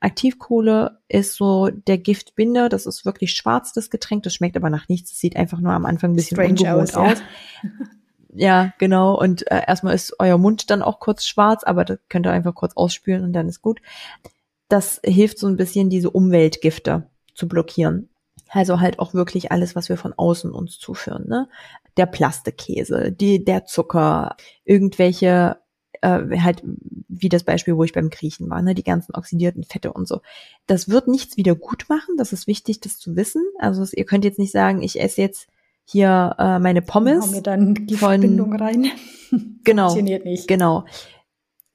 Aktivkohle 0.00 1.00
ist 1.08 1.34
so 1.34 1.70
der 1.70 1.98
Giftbinder. 1.98 2.68
Das 2.68 2.86
ist 2.86 3.04
wirklich 3.04 3.32
schwarz, 3.32 3.72
das 3.72 3.90
Getränk. 3.90 4.22
Das 4.22 4.34
schmeckt 4.34 4.56
aber 4.56 4.70
nach 4.70 4.88
nichts. 4.88 5.10
Das 5.10 5.18
sieht 5.18 5.34
einfach 5.34 5.58
nur 5.58 5.72
am 5.72 5.86
Anfang 5.86 6.12
ein 6.12 6.16
bisschen 6.16 6.36
Strange 6.36 6.60
ungewohnt 6.60 6.96
aus. 6.96 7.16
aus. 7.18 7.22
Ja. 8.32 8.72
genau. 8.78 9.18
Und 9.18 9.50
äh, 9.50 9.62
erstmal 9.66 9.94
ist 9.94 10.14
euer 10.20 10.38
Mund 10.38 10.70
dann 10.70 10.82
auch 10.82 11.00
kurz 11.00 11.26
schwarz, 11.26 11.64
aber 11.64 11.84
das 11.84 11.98
könnt 12.08 12.26
ihr 12.26 12.32
einfach 12.32 12.54
kurz 12.54 12.76
ausspülen 12.76 13.24
und 13.24 13.32
dann 13.32 13.48
ist 13.48 13.62
gut. 13.62 13.80
Das 14.68 15.00
hilft 15.04 15.38
so 15.38 15.48
ein 15.48 15.56
bisschen 15.56 15.90
diese 15.90 16.10
Umweltgifte 16.10 17.08
zu 17.38 17.48
blockieren. 17.48 18.08
Also 18.50 18.80
halt 18.80 18.98
auch 18.98 19.14
wirklich 19.14 19.52
alles, 19.52 19.76
was 19.76 19.88
wir 19.88 19.96
von 19.96 20.14
außen 20.16 20.50
uns 20.50 20.78
zuführen. 20.78 21.26
Ne? 21.28 21.48
Der 21.96 22.06
Plastikkäse, 22.06 23.12
die, 23.12 23.44
der 23.44 23.66
Zucker, 23.66 24.36
irgendwelche 24.64 25.58
äh, 26.00 26.38
halt 26.40 26.62
wie 27.08 27.28
das 27.28 27.44
Beispiel, 27.44 27.76
wo 27.76 27.84
ich 27.84 27.92
beim 27.92 28.10
Griechen 28.10 28.48
war, 28.50 28.62
ne, 28.62 28.74
die 28.74 28.84
ganzen 28.84 29.14
oxidierten 29.14 29.64
Fette 29.64 29.92
und 29.92 30.06
so. 30.06 30.20
Das 30.66 30.88
wird 30.88 31.08
nichts 31.08 31.36
wieder 31.36 31.54
gut 31.54 31.86
machen, 31.88 32.16
das 32.16 32.32
ist 32.32 32.46
wichtig, 32.46 32.80
das 32.80 32.98
zu 32.98 33.16
wissen. 33.16 33.42
Also 33.58 33.84
ihr 33.92 34.04
könnt 34.04 34.24
jetzt 34.24 34.38
nicht 34.38 34.52
sagen, 34.52 34.82
ich 34.82 35.00
esse 35.00 35.20
jetzt 35.20 35.48
hier 35.84 36.36
äh, 36.38 36.58
meine 36.58 36.82
Pommes. 36.82 37.26
Hau 37.26 37.30
mir 37.30 37.42
dann 37.42 37.74
Giftbindung 37.74 38.50
von, 38.50 38.60
rein. 38.60 38.86
Genau. 39.64 39.88
Funktioniert 39.88 40.24
nicht. 40.24 40.48
Genau. 40.48 40.86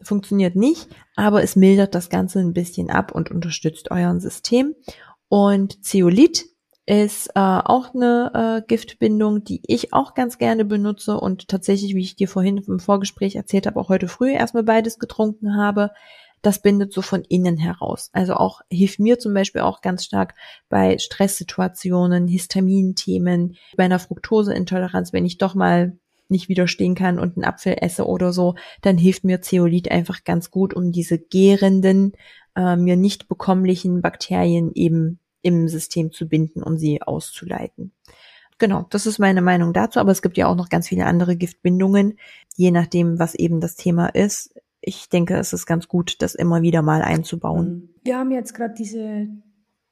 Funktioniert 0.02 0.56
nicht, 0.56 0.88
aber 1.16 1.44
es 1.44 1.56
mildert 1.56 1.94
das 1.94 2.10
Ganze 2.10 2.40
ein 2.40 2.54
bisschen 2.54 2.90
ab 2.90 3.12
und 3.14 3.30
unterstützt 3.30 3.92
euren 3.92 4.20
System. 4.20 4.74
Und 5.34 5.84
Zeolit 5.84 6.46
ist 6.86 7.30
äh, 7.30 7.40
auch 7.40 7.96
eine 7.96 8.62
äh, 8.62 8.68
Giftbindung, 8.68 9.44
die 9.44 9.64
ich 9.66 9.92
auch 9.92 10.14
ganz 10.14 10.38
gerne 10.38 10.64
benutze 10.64 11.20
und 11.20 11.48
tatsächlich, 11.48 11.96
wie 11.96 12.04
ich 12.04 12.16
dir 12.16 12.28
vorhin 12.28 12.60
im 12.60 12.80
Vorgespräch 12.80 13.36
erzählt 13.36 13.66
habe, 13.66 13.80
auch 13.80 13.90
heute 13.90 14.08
früh 14.08 14.32
erstmal 14.32 14.62
beides 14.62 15.00
getrunken 15.00 15.56
habe. 15.58 15.90
Das 16.44 16.62
bindet 16.62 16.94
so 16.94 17.02
von 17.02 17.24
innen 17.24 17.58
heraus. 17.58 18.12
Also 18.14 18.36
auch 18.36 18.62
hilft 18.70 19.00
mir 19.00 19.18
zum 19.18 19.34
Beispiel 19.34 19.62
auch 19.62 19.82
ganz 19.82 20.06
stark 20.06 20.36
bei 20.70 21.00
Stresssituationen, 21.00 22.28
Histaminthemen, 22.28 23.56
bei 23.76 23.86
einer 23.86 23.98
Fructoseintoleranz, 23.98 25.14
wenn 25.14 25.26
ich 25.26 25.40
doch 25.40 25.56
mal 25.56 25.98
nicht 26.30 26.48
widerstehen 26.48 26.94
kann 26.94 27.18
und 27.18 27.38
einen 27.38 27.44
Apfel 27.44 27.78
esse 27.82 28.06
oder 28.06 28.34
so, 28.34 28.54
dann 28.82 29.00
hilft 29.00 29.24
mir 29.24 29.42
Zeolit 29.42 29.90
einfach 29.90 30.26
ganz 30.26 30.52
gut, 30.52 30.76
um 30.76 30.92
diese 30.92 31.18
gärenden, 31.18 32.14
äh, 32.56 32.76
mir 32.76 32.98
nicht 32.98 33.28
bekommlichen 33.28 34.04
Bakterien 34.04 34.72
eben 34.76 35.20
im 35.44 35.68
System 35.68 36.12
zu 36.12 36.28
binden 36.28 36.64
und 36.64 36.80
sie 36.80 37.02
auszuleiten. 37.02 37.92
Genau, 38.58 38.86
das 38.90 39.06
ist 39.06 39.20
meine 39.20 39.42
Meinung 39.42 39.74
dazu, 39.74 40.00
aber 40.00 40.12
es 40.12 40.22
gibt 40.22 40.38
ja 40.38 40.48
auch 40.48 40.56
noch 40.56 40.70
ganz 40.70 40.88
viele 40.88 41.06
andere 41.06 41.36
Giftbindungen, 41.36 42.18
je 42.56 42.72
nachdem, 42.72 43.20
was 43.20 43.36
eben 43.36 43.60
das 43.60 43.76
Thema 43.76 44.08
ist. 44.08 44.56
Ich 44.82 45.10
denke, 45.10 45.38
es 45.38 45.54
ist 45.54 45.66
ganz 45.66 45.88
gut, 45.88 46.22
das 46.22 46.36
immer 46.36 46.62
wieder 46.62 46.82
mal 46.82 47.02
einzubauen. 47.02 47.68
Mhm. 47.68 47.90
Wir 48.04 48.18
haben 48.18 48.32
jetzt 48.32 48.54
gerade 48.54 48.74
diese 48.74 49.28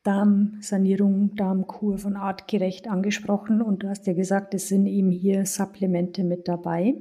Darmsanierung, 0.04 1.36
Darmkur 1.36 1.98
von 1.98 2.16
artgerecht 2.16 2.88
angesprochen 2.88 3.62
und 3.62 3.84
du 3.84 3.90
hast 3.90 4.08
ja 4.08 4.14
gesagt, 4.14 4.54
es 4.54 4.68
sind 4.68 4.88
eben 4.88 5.12
hier 5.12 5.46
Supplemente 5.46 6.24
mit 6.24 6.48
dabei. 6.48 6.96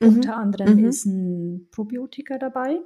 Mhm. 0.00 0.08
Unter 0.08 0.36
anderem 0.36 0.78
mhm. 0.78 0.84
ist 0.86 1.06
ein 1.06 1.68
Probiotika 1.70 2.38
dabei. 2.38 2.80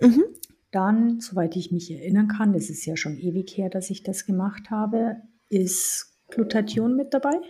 Mhm. 0.00 0.24
Dann, 0.70 1.20
soweit 1.20 1.56
ich 1.56 1.72
mich 1.72 1.90
erinnern 1.90 2.28
kann, 2.28 2.54
es 2.54 2.70
ist 2.70 2.86
ja 2.86 2.96
schon 2.96 3.18
ewig 3.18 3.56
her, 3.56 3.70
dass 3.70 3.90
ich 3.90 4.02
das 4.02 4.24
gemacht 4.24 4.70
habe, 4.70 5.16
ist 5.48 6.16
Glutathion 6.28 6.96
mit 6.96 7.12
dabei? 7.12 7.40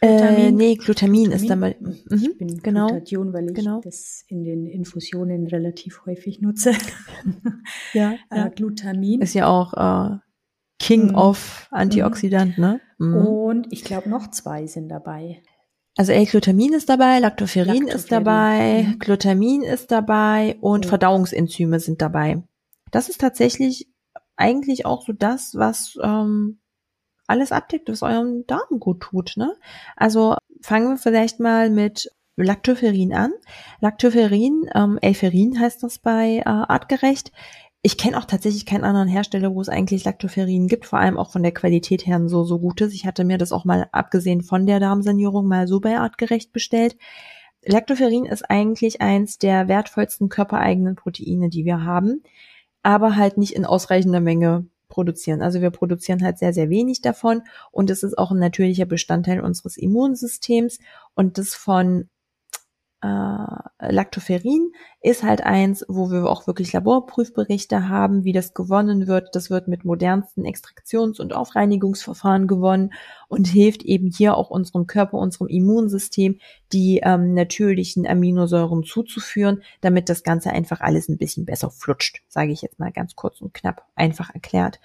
Glutamin? 0.00 0.36
Äh, 0.36 0.52
nee, 0.52 0.74
Glutamin, 0.74 1.24
Glutamin, 1.24 1.30
ist 1.32 1.48
dabei. 1.50 1.76
Mhm, 1.80 1.98
ich 2.10 2.38
bin 2.38 2.62
genau, 2.62 2.88
Glutathion, 2.88 3.32
weil 3.32 3.48
ich 3.48 3.54
genau. 3.54 3.80
das 3.80 4.24
in 4.28 4.44
den 4.44 4.66
Infusionen 4.66 5.46
relativ 5.46 6.04
häufig 6.04 6.40
nutze. 6.40 6.72
ja, 7.94 8.12
äh, 8.30 8.36
ja. 8.36 8.48
Glutamin. 8.48 9.22
Ist 9.22 9.34
ja 9.34 9.46
auch 9.46 9.72
äh, 9.74 10.18
King 10.78 11.08
mhm. 11.08 11.14
of 11.14 11.68
Antioxidant, 11.70 12.58
ne? 12.58 12.80
Mhm. 12.98 13.14
Und 13.14 13.72
ich 13.72 13.84
glaube, 13.84 14.10
noch 14.10 14.30
zwei 14.30 14.66
sind 14.66 14.88
dabei. 14.88 15.42
Also 15.96 16.12
L-Glutamin 16.12 16.72
ist 16.72 16.88
dabei, 16.88 17.20
Lactoferrin, 17.20 17.74
Lactoferrin. 17.74 17.96
ist 17.96 18.12
dabei, 18.12 18.82
mhm. 18.82 18.98
Glutamin 18.98 19.62
ist 19.62 19.90
dabei 19.90 20.56
und 20.60 20.84
mhm. 20.84 20.88
Verdauungsenzyme 20.88 21.78
sind 21.78 22.02
dabei. 22.02 22.42
Das 22.90 23.08
ist 23.08 23.20
tatsächlich 23.20 23.88
eigentlich 24.36 24.86
auch 24.86 25.02
so 25.06 25.12
das, 25.12 25.54
was 25.54 25.96
ähm, 26.02 26.58
alles 27.26 27.52
abdeckt, 27.52 27.88
was 27.88 28.02
eurem 28.02 28.44
Darm 28.46 28.80
gut 28.80 29.00
tut. 29.00 29.34
Ne? 29.36 29.56
Also 29.96 30.36
fangen 30.60 30.90
wir 30.90 30.98
vielleicht 30.98 31.40
mal 31.40 31.70
mit 31.70 32.10
Lactoferrin 32.36 33.14
an. 33.14 33.32
Lactoferrin, 33.80 34.68
ähm, 34.74 34.98
Elferin 35.00 35.58
heißt 35.58 35.82
das 35.82 35.98
bei 35.98 36.38
äh, 36.38 36.42
artgerecht, 36.44 37.30
ich 37.86 37.98
kenne 37.98 38.16
auch 38.16 38.24
tatsächlich 38.24 38.64
keinen 38.64 38.84
anderen 38.84 39.08
Hersteller, 39.08 39.54
wo 39.54 39.60
es 39.60 39.68
eigentlich 39.68 40.04
Lactoferrin 40.04 40.68
gibt, 40.68 40.86
vor 40.86 41.00
allem 41.00 41.18
auch 41.18 41.30
von 41.30 41.42
der 41.42 41.52
Qualität 41.52 42.06
her 42.06 42.18
so, 42.28 42.42
so 42.42 42.58
gutes. 42.58 42.94
Ich 42.94 43.04
hatte 43.04 43.24
mir 43.24 43.36
das 43.36 43.52
auch 43.52 43.66
mal 43.66 43.88
abgesehen 43.92 44.40
von 44.40 44.64
der 44.64 44.80
Darmsanierung 44.80 45.46
mal 45.46 45.68
so 45.68 45.80
bei 45.80 45.98
artgerecht 45.98 46.50
bestellt. 46.54 46.96
Lactoferrin 47.62 48.24
ist 48.24 48.48
eigentlich 48.48 49.02
eins 49.02 49.36
der 49.36 49.68
wertvollsten 49.68 50.30
körpereigenen 50.30 50.96
Proteine, 50.96 51.50
die 51.50 51.66
wir 51.66 51.84
haben, 51.84 52.22
aber 52.82 53.16
halt 53.16 53.36
nicht 53.36 53.52
in 53.52 53.66
ausreichender 53.66 54.20
Menge 54.20 54.64
produzieren. 54.88 55.42
Also 55.42 55.60
wir 55.60 55.70
produzieren 55.70 56.22
halt 56.24 56.38
sehr, 56.38 56.54
sehr 56.54 56.70
wenig 56.70 57.02
davon 57.02 57.42
und 57.70 57.90
es 57.90 58.02
ist 58.02 58.16
auch 58.16 58.30
ein 58.30 58.38
natürlicher 58.38 58.86
Bestandteil 58.86 59.40
unseres 59.40 59.76
Immunsystems 59.76 60.78
und 61.14 61.36
das 61.36 61.54
von 61.54 62.08
äh, 63.04 63.92
Lactoferrin 63.92 64.72
ist 65.02 65.22
halt 65.22 65.42
eins, 65.42 65.84
wo 65.88 66.10
wir 66.10 66.26
auch 66.26 66.46
wirklich 66.46 66.72
Laborprüfberichte 66.72 67.90
haben, 67.90 68.24
wie 68.24 68.32
das 68.32 68.54
gewonnen 68.54 69.06
wird. 69.06 69.34
Das 69.34 69.50
wird 69.50 69.68
mit 69.68 69.84
modernsten 69.84 70.46
Extraktions- 70.46 71.20
und 71.20 71.34
Aufreinigungsverfahren 71.34 72.46
gewonnen 72.46 72.94
und 73.28 73.46
hilft 73.46 73.82
eben 73.82 74.10
hier 74.10 74.36
auch 74.38 74.48
unserem 74.48 74.86
Körper, 74.86 75.18
unserem 75.18 75.48
Immunsystem, 75.48 76.38
die 76.72 77.00
ähm, 77.02 77.34
natürlichen 77.34 78.06
Aminosäuren 78.06 78.84
zuzuführen, 78.84 79.62
damit 79.82 80.08
das 80.08 80.22
Ganze 80.22 80.50
einfach 80.50 80.80
alles 80.80 81.08
ein 81.10 81.18
bisschen 81.18 81.44
besser 81.44 81.70
flutscht, 81.70 82.22
sage 82.28 82.52
ich 82.52 82.62
jetzt 82.62 82.78
mal 82.78 82.92
ganz 82.92 83.16
kurz 83.16 83.42
und 83.42 83.52
knapp 83.52 83.84
einfach 83.96 84.32
erklärt. 84.32 84.80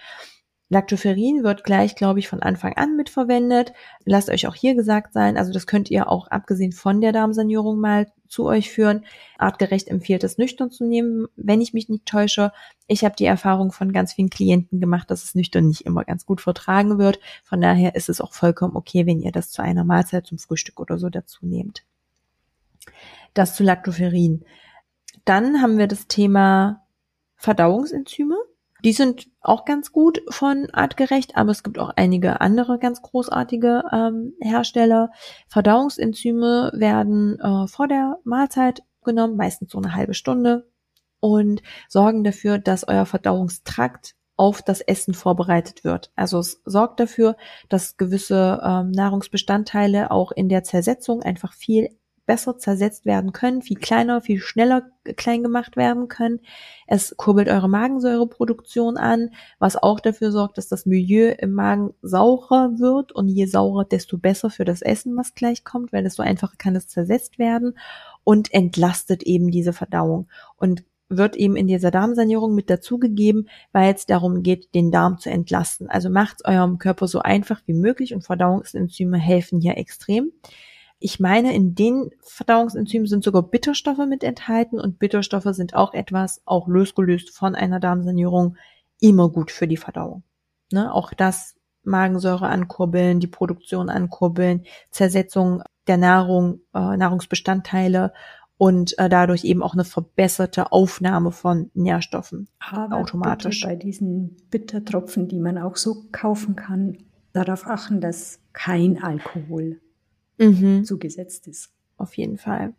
Lactoferrin 0.70 1.44
wird 1.44 1.64
gleich, 1.64 1.96
glaube 1.96 2.20
ich, 2.20 2.28
von 2.28 2.44
Anfang 2.44 2.74
an 2.74 2.96
mitverwendet. 2.96 3.74
Lasst 4.06 4.30
euch 4.30 4.46
auch 4.48 4.54
hier 4.54 4.76
gesagt 4.76 5.14
sein, 5.14 5.36
also 5.36 5.52
das 5.52 5.66
könnt 5.66 5.90
ihr 5.90 6.10
auch 6.10 6.28
abgesehen 6.28 6.72
von 6.72 7.02
der 7.02 7.12
Darmsanierung 7.12 7.80
mal 7.80 8.12
zu 8.28 8.46
euch 8.46 8.70
führen. 8.70 9.04
Artgerecht 9.40 9.88
empfiehlt 9.88 10.24
es 10.24 10.38
nüchtern 10.38 10.70
zu 10.70 10.86
nehmen, 10.86 11.26
wenn 11.36 11.62
ich 11.62 11.74
mich 11.74 11.90
nicht 11.90 12.06
täusche. 12.06 12.52
Ich 12.88 13.04
habe 13.04 13.16
die 13.16 13.26
Erfahrung 13.26 13.72
von 13.72 13.92
ganz 13.92 14.14
vielen 14.14 14.30
Klienten 14.30 14.80
gemacht, 14.80 15.10
dass 15.10 15.24
es 15.24 15.34
nüchtern 15.34 15.68
nicht 15.68 15.88
immer 15.88 16.06
ganz 16.06 16.28
gut 16.28 16.40
vertragen 16.40 17.00
wird. 17.00 17.20
Von 17.44 17.62
daher 17.62 17.96
ist 17.96 18.08
es 18.08 18.22
auch 18.22 18.34
vollkommen 18.34 18.76
okay, 18.76 19.08
wenn 19.08 19.22
ihr 19.22 19.32
das 19.32 19.50
zu 19.50 19.64
einer 19.64 19.84
Mahlzeit 19.84 20.28
zum 20.28 20.38
Frühstück 20.38 20.80
oder 20.80 21.00
so 21.00 21.10
dazu 21.10 21.46
nehmt. 21.48 21.84
Das 23.34 23.56
zu 23.56 23.64
Lactoferrin. 23.64 24.46
Dann 25.26 25.62
haben 25.64 25.80
wir 25.80 25.88
das 25.88 26.08
Thema 26.08 26.86
Verdauungsenzyme. 27.36 28.38
Die 28.84 28.94
sind 28.94 29.28
auch 29.42 29.66
ganz 29.66 29.92
gut 29.92 30.22
von 30.30 30.70
artgerecht, 30.72 31.36
aber 31.36 31.52
es 31.52 31.64
gibt 31.64 31.80
auch 31.80 31.92
einige 31.96 32.42
andere 32.42 32.80
ganz 32.80 33.02
großartige 33.02 33.84
ähm, 33.92 34.34
Hersteller. 34.42 35.12
Verdauungsenzyme 35.48 36.72
werden 36.74 37.40
äh, 37.40 37.68
vor 37.68 37.88
der 37.88 38.20
Mahlzeit 38.24 38.84
genommen, 39.04 39.36
meistens 39.36 39.72
so 39.72 39.78
eine 39.80 39.96
halbe 39.96 40.14
Stunde 40.14 40.70
und 41.20 41.62
sorgen 41.88 42.24
dafür, 42.24 42.58
dass 42.58 42.88
euer 42.88 43.06
Verdauungstrakt 43.06 44.16
auf 44.38 44.62
das 44.62 44.80
Essen 44.80 45.14
vorbereitet 45.14 45.84
wird. 45.84 46.14
Also 46.16 46.40
es 46.40 46.62
sorgt 46.64 47.02
dafür, 47.02 47.36
dass 47.68 47.98
gewisse 47.98 48.62
ähm, 48.64 48.92
Nahrungsbestandteile 48.92 50.12
auch 50.12 50.32
in 50.32 50.48
der 50.48 50.64
Zersetzung 50.64 51.22
einfach 51.22 51.52
viel 51.52 51.90
besser 52.30 52.60
zersetzt 52.60 53.08
werden 53.08 53.34
können, 53.34 53.64
viel 53.64 53.80
kleiner, 53.80 54.22
viel 54.22 54.40
schneller 54.40 54.84
klein 55.18 55.42
gemacht 55.42 55.76
werden 55.76 56.10
können. 56.10 56.42
Es 56.86 57.18
kurbelt 57.18 57.50
eure 57.50 57.68
Magensäureproduktion 57.68 58.98
an, 58.98 59.32
was 59.58 59.76
auch 59.76 60.00
dafür 60.00 60.32
sorgt, 60.32 60.60
dass 60.60 60.68
das 60.68 60.86
Milieu 60.86 61.34
im 61.40 61.54
Magen 61.54 61.96
saurer 62.04 62.78
wird 62.78 63.14
und 63.14 63.30
je 63.30 63.48
saurer, 63.48 63.84
desto 63.84 64.20
besser 64.20 64.52
für 64.52 64.64
das 64.64 64.84
Essen, 64.84 65.18
was 65.18 65.34
gleich 65.34 65.64
kommt, 65.64 65.92
weil 65.92 66.04
desto 66.04 66.22
einfacher 66.22 66.54
kann 66.56 66.76
es 66.76 66.88
zersetzt 66.88 67.40
werden 67.40 67.76
und 68.24 68.54
entlastet 68.54 69.24
eben 69.24 69.50
diese 69.50 69.74
Verdauung 69.74 70.28
und 70.56 70.84
wird 71.10 71.36
eben 71.36 71.56
in 71.56 71.66
dieser 71.66 71.90
Darmsanierung 71.90 72.54
mit 72.54 72.70
dazugegeben, 72.70 73.50
weil 73.72 73.96
es 73.96 74.06
darum 74.06 74.44
geht, 74.44 74.76
den 74.76 74.92
Darm 74.92 75.18
zu 75.18 75.32
entlasten. 75.32 75.90
Also 75.90 76.12
macht 76.12 76.46
eurem 76.46 76.78
Körper 76.78 77.08
so 77.08 77.22
einfach 77.22 77.64
wie 77.66 77.74
möglich 77.74 78.14
und 78.14 78.24
Verdauungsenzyme 78.24 79.18
helfen 79.18 79.60
hier 79.62 79.80
extrem. 79.80 80.32
Ich 81.00 81.20
meine, 81.20 81.56
in 81.56 81.76
den 81.76 82.12
Verdauungsenzymen 82.22 83.08
sind 83.08 83.24
sogar 83.24 83.44
Bitterstoffe 83.44 84.06
mit 84.08 84.24
enthalten 84.24 84.80
und 84.80 85.00
Bitterstoffe 85.00 85.48
sind 85.52 85.74
auch 85.74 85.94
etwas, 85.94 86.42
auch 86.46 86.68
losgelöst 86.68 87.30
von 87.32 87.56
einer 87.56 87.80
Darmsanierung, 87.80 88.58
immer 89.00 89.30
gut 89.30 89.50
für 89.50 89.68
die 89.68 89.78
Verdauung. 89.78 90.24
Ne? 90.72 90.94
Auch 90.94 91.14
das 91.14 91.56
Magensäure 91.84 92.48
ankurbeln, 92.48 93.22
die 93.22 93.28
Produktion 93.28 93.90
ankurbeln, 93.90 94.66
Zersetzung 94.92 95.64
der 95.88 95.98
Nahrung, 95.98 96.60
äh, 96.74 96.98
Nahrungsbestandteile 96.98 98.14
und 98.58 99.00
äh, 99.00 99.08
dadurch 99.08 99.46
eben 99.46 99.64
auch 99.64 99.74
eine 99.74 99.86
verbesserte 99.86 100.74
Aufnahme 100.74 101.32
von 101.32 101.72
Nährstoffen 101.74 102.50
Aber 102.60 102.98
automatisch. 102.98 103.64
bei 103.64 103.78
diesen 103.78 104.36
Bittertropfen, 104.52 105.30
die 105.30 105.40
man 105.40 105.58
auch 105.58 105.78
so 105.78 106.08
kaufen 106.12 106.58
kann, 106.58 106.98
darauf 107.32 107.66
achten, 107.66 108.02
dass 108.02 108.42
kein 108.52 109.02
Alkohol 109.02 109.80
mhm. 110.40 110.84
zugesetzt 110.84 111.48
ist. 111.48 111.72
Auf 111.98 112.16
jeden 112.18 112.38
Fall. 112.38 112.74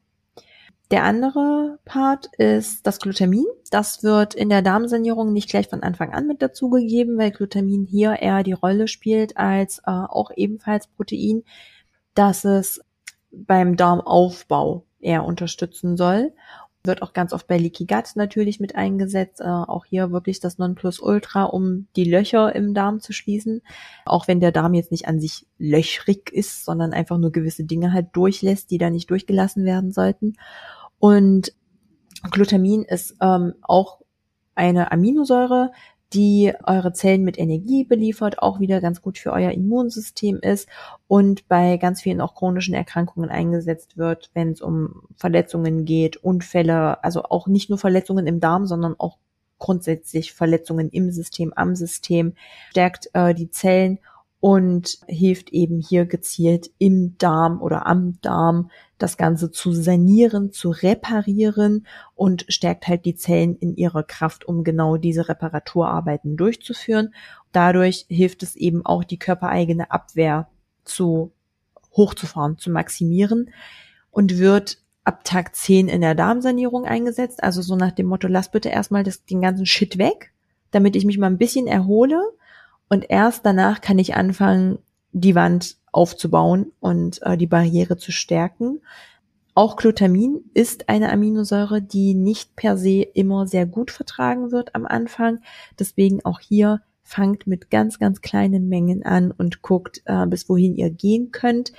Der 0.91 1.05
andere 1.05 1.79
Part 1.85 2.31
ist 2.37 2.85
das 2.85 2.99
Glutamin. 2.99 3.45
Das 3.71 4.03
wird 4.03 4.35
in 4.35 4.49
der 4.49 4.61
Darmsanierung 4.61 5.33
nicht 5.33 5.49
gleich 5.49 5.69
von 5.69 5.85
Anfang 5.85 6.13
an 6.13 6.27
mit 6.27 6.43
dazugegeben, 6.43 7.17
weil 7.17 7.31
Glutamin 7.31 7.85
hier 7.85 8.17
eher 8.21 8.43
die 8.43 8.53
Rolle 8.53 8.89
spielt 8.89 9.37
als 9.37 9.79
äh, 9.79 9.91
auch 9.91 10.33
ebenfalls 10.35 10.89
Protein, 10.89 11.45
dass 12.15 12.45
es 12.45 12.81
beim 13.31 13.77
Darmaufbau 13.77 14.85
eher 14.99 15.25
unterstützen 15.25 15.97
soll. 15.97 16.33
Wird 16.85 17.03
auch 17.03 17.13
ganz 17.13 17.33
oft 17.33 17.47
bei 17.47 17.59
Leaky 17.59 17.85
Gut 17.87 18.17
natürlich 18.17 18.59
mit 18.59 18.75
eingesetzt. 18.75 19.41
Äh, 19.41 19.45
auch 19.45 19.85
hier 19.85 20.13
wirklich 20.13 20.41
das 20.41 20.59
Nonplusultra, 20.59 21.45
um 21.45 21.89
die 21.97 22.05
Löcher 22.05 22.55
im 22.55 22.73
Darm 22.73 23.01
zu 23.01 23.13
schließen. 23.13 23.63
Auch 24.07 24.29
wenn 24.29 24.41
der 24.41 24.53
Darm 24.53 24.75
jetzt 24.75 24.91
nicht 24.91 25.07
an 25.07 25.21
sich 25.21 25.47
löchrig 25.59 26.31
ist, 26.33 26.65
sondern 26.65 26.93
einfach 26.93 27.19
nur 27.19 27.33
gewisse 27.33 27.65
Dinge 27.65 27.93
halt 27.93 28.09
durchlässt, 28.13 28.71
die 28.71 28.79
da 28.79 28.89
nicht 28.89 29.11
durchgelassen 29.11 29.65
werden 29.65 29.93
sollten. 29.93 30.35
Und 30.99 31.53
Glutamin 32.31 32.83
ist 32.85 33.17
ähm, 33.21 33.55
auch 33.63 34.01
eine 34.55 34.93
Aminosäure, 34.93 35.73
die 36.13 36.53
eure 36.65 36.93
Zellen 36.93 37.23
mit 37.23 37.39
Energie 37.39 37.85
beliefert, 37.85 38.41
auch 38.41 38.59
wieder 38.59 38.81
ganz 38.81 39.01
gut 39.01 39.19
für 39.19 39.33
euer 39.33 39.53
Immunsystem 39.53 40.39
ist 40.41 40.69
und 41.07 41.47
bei 41.49 41.77
ganz 41.77 42.03
vielen 42.03 42.21
auch 42.21 42.35
chronischen 42.35 42.75
Erkrankungen 42.75 43.31
eingesetzt 43.31 43.97
wird, 43.97 44.31
wenn 44.35 44.51
es 44.51 44.61
um 44.61 45.03
Verletzungen 45.17 45.85
geht, 45.85 46.17
Unfälle, 46.17 47.03
also 47.05 47.23
auch 47.23 47.47
nicht 47.47 47.71
nur 47.71 47.79
Verletzungen 47.79 48.27
im 48.27 48.41
Darm, 48.41 48.67
sondern 48.67 48.97
auch 48.99 49.19
grundsätzlich 49.59 50.33
Verletzungen 50.33 50.89
im 50.89 51.13
System, 51.13 51.53
am 51.55 51.77
System, 51.77 52.35
stärkt 52.71 53.11
äh, 53.13 53.35
die 53.35 53.51
Zellen 53.51 54.01
und 54.41 54.99
hilft 55.07 55.51
eben 55.51 55.81
hier 55.81 56.07
gezielt 56.07 56.71
im 56.79 57.17
Darm 57.19 57.63
oder 57.63 57.87
am 57.87 58.21
Darm 58.23 58.71
das 59.03 59.17
Ganze 59.17 59.51
zu 59.51 59.73
sanieren, 59.73 60.53
zu 60.53 60.71
reparieren 60.71 61.87
und 62.15 62.45
stärkt 62.49 62.87
halt 62.87 63.05
die 63.05 63.15
Zellen 63.15 63.57
in 63.57 63.77
ihrer 63.77 64.03
Kraft, 64.03 64.45
um 64.47 64.63
genau 64.63 64.97
diese 64.97 65.29
Reparaturarbeiten 65.29 66.37
durchzuführen. 66.37 67.15
Dadurch 67.53 68.07
hilft 68.09 68.43
es 68.43 68.57
eben 68.57 68.85
auch, 68.85 69.05
die 69.05 69.19
körpereigene 69.19 69.91
Abwehr 69.91 70.49
zu 70.85 71.33
hochzufahren, 71.97 72.59
zu 72.59 72.71
maximieren 72.71 73.51
und 74.11 74.39
wird 74.39 74.79
ab 75.05 75.25
Tag 75.25 75.57
10 75.57 75.89
in 75.89 76.03
der 76.03 76.15
Darmsanierung 76.15 76.85
eingesetzt. 76.85 77.43
Also 77.43 77.63
so 77.63 77.77
nach 77.77 77.93
dem 77.93 78.07
Motto, 78.07 78.29
lass 78.29 78.51
bitte 78.51 78.69
erstmal 78.69 79.03
das, 79.03 79.25
den 79.25 79.41
ganzen 79.41 79.67
Shit 79.67 79.99
weg, 79.99 80.33
damit 80.71 80.95
ich 80.95 81.05
mich 81.05 81.19
mal 81.19 81.27
ein 81.27 81.39
bisschen 81.39 81.67
erhole 81.67 82.21
und 82.91 83.09
erst 83.09 83.47
danach 83.47 83.81
kann 83.81 83.99
ich 83.99 84.15
anfangen, 84.15 84.81
die 85.13 85.35
Wand 85.35 85.77
aufzubauen 85.93 86.73
und 86.81 87.21
äh, 87.23 87.37
die 87.37 87.47
Barriere 87.47 87.97
zu 87.97 88.13
stärken. 88.13 88.81
Auch 89.55 89.77
Glutamin 89.77 90.45
ist 90.55 90.89
eine 90.89 91.13
Aminosäure, 91.13 91.83
die 91.83 92.15
nicht 92.15 92.57
per 92.57 92.77
se 92.77 93.03
immer 93.03 93.47
sehr 93.47 93.67
gut 93.67 93.91
vertragen 93.91 94.53
wird 94.53 94.75
am 94.75 94.87
Anfang. 94.87 95.41
Deswegen 95.79 96.25
auch 96.25 96.41
hier 96.41 96.83
fangt 97.03 97.47
mit 97.47 97.71
ganz, 97.71 97.99
ganz 97.99 98.21
kleinen 98.21 98.69
Mengen 98.69 99.03
an 99.05 99.33
und 99.33 99.63
guckt, 99.63 100.03
äh, 100.05 100.27
bis 100.27 100.49
wohin 100.49 100.77
ihr 100.77 100.91
gehen 100.91 101.33
könnt. 101.33 101.73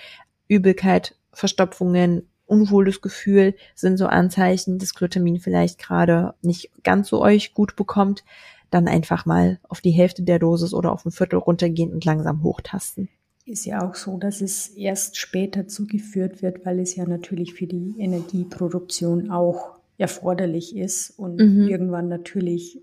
Übelkeit, 0.48 1.16
Verstopfungen, 1.32 2.28
unwohles 2.46 3.00
Gefühl 3.00 3.56
sind 3.74 3.98
so 3.98 4.08
Anzeichen, 4.08 4.78
dass 4.78 4.94
Glutamin 4.94 5.40
vielleicht 5.40 5.80
gerade 5.80 6.34
nicht 6.42 6.70
ganz 6.84 7.08
so 7.08 7.22
euch 7.22 7.54
gut 7.54 7.78
bekommt 7.78 8.26
dann 8.72 8.88
einfach 8.88 9.26
mal 9.26 9.60
auf 9.68 9.82
die 9.82 9.92
Hälfte 9.92 10.24
der 10.24 10.40
Dosis 10.40 10.74
oder 10.74 10.92
auf 10.92 11.06
ein 11.06 11.12
Viertel 11.12 11.38
runtergehen 11.38 11.94
und 11.94 12.04
langsam 12.06 12.42
hochtasten. 12.42 13.10
Ist 13.46 13.66
ja 13.66 13.88
auch 13.88 13.96
so, 13.96 14.18
dass 14.18 14.42
es 14.42 14.70
erst 14.70 15.18
später 15.18 15.68
zugeführt 15.68 16.42
wird, 16.42 16.66
weil 16.66 16.80
es 16.80 16.96
ja 16.96 17.06
natürlich 17.06 17.54
für 17.54 17.68
die 17.68 17.96
Energieproduktion 17.98 19.32
auch 19.32 19.80
erforderlich 19.98 20.76
ist 20.76 21.12
und 21.12 21.40
mhm. 21.40 21.68
irgendwann 21.68 22.08
natürlich 22.08 22.82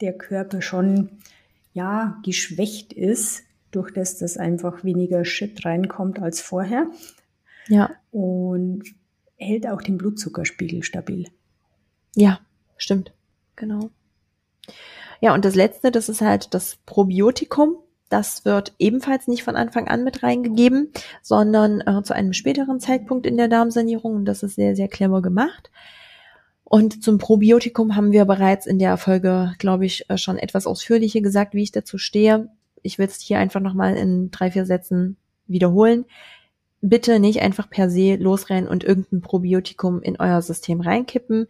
der 0.00 0.16
Körper 0.16 0.62
schon 0.62 1.10
ja 1.72 2.20
geschwächt 2.24 2.92
ist, 2.92 3.42
durch 3.70 3.92
das 3.92 4.18
das 4.18 4.36
einfach 4.36 4.84
weniger 4.84 5.24
Shit 5.24 5.64
reinkommt 5.64 6.20
als 6.20 6.40
vorher. 6.40 6.86
Ja. 7.68 7.90
Und 8.10 8.84
hält 9.36 9.66
auch 9.66 9.82
den 9.82 9.98
Blutzuckerspiegel 9.98 10.82
stabil. 10.82 11.26
Ja, 12.14 12.40
stimmt. 12.76 13.12
Genau. 13.56 13.90
Ja, 15.20 15.34
und 15.34 15.44
das 15.44 15.54
letzte, 15.54 15.90
das 15.90 16.08
ist 16.08 16.20
halt 16.20 16.54
das 16.54 16.76
Probiotikum. 16.86 17.76
Das 18.08 18.44
wird 18.44 18.74
ebenfalls 18.78 19.28
nicht 19.28 19.42
von 19.42 19.56
Anfang 19.56 19.88
an 19.88 20.04
mit 20.04 20.22
reingegeben, 20.22 20.92
sondern 21.22 21.80
äh, 21.82 22.02
zu 22.02 22.14
einem 22.14 22.32
späteren 22.32 22.80
Zeitpunkt 22.80 23.26
in 23.26 23.36
der 23.36 23.48
Darmsanierung. 23.48 24.14
Und 24.14 24.24
das 24.24 24.42
ist 24.42 24.54
sehr, 24.54 24.74
sehr 24.74 24.88
clever 24.88 25.20
gemacht. 25.20 25.70
Und 26.64 27.02
zum 27.02 27.18
Probiotikum 27.18 27.96
haben 27.96 28.12
wir 28.12 28.24
bereits 28.24 28.66
in 28.66 28.78
der 28.78 28.96
Folge, 28.96 29.54
glaube 29.58 29.86
ich, 29.86 30.08
äh, 30.10 30.18
schon 30.18 30.38
etwas 30.38 30.66
ausführlicher 30.66 31.20
gesagt, 31.20 31.54
wie 31.54 31.62
ich 31.62 31.72
dazu 31.72 31.98
stehe. 31.98 32.50
Ich 32.82 32.98
will 32.98 33.06
es 33.06 33.20
hier 33.20 33.38
einfach 33.38 33.60
nochmal 33.60 33.96
in 33.96 34.30
drei, 34.30 34.50
vier 34.50 34.66
Sätzen 34.66 35.16
wiederholen. 35.46 36.04
Bitte 36.80 37.20
nicht 37.20 37.40
einfach 37.40 37.68
per 37.68 37.90
se 37.90 38.16
losrennen 38.16 38.68
und 38.68 38.84
irgendein 38.84 39.20
Probiotikum 39.20 40.00
in 40.00 40.20
euer 40.20 40.42
System 40.42 40.80
reinkippen 40.80 41.48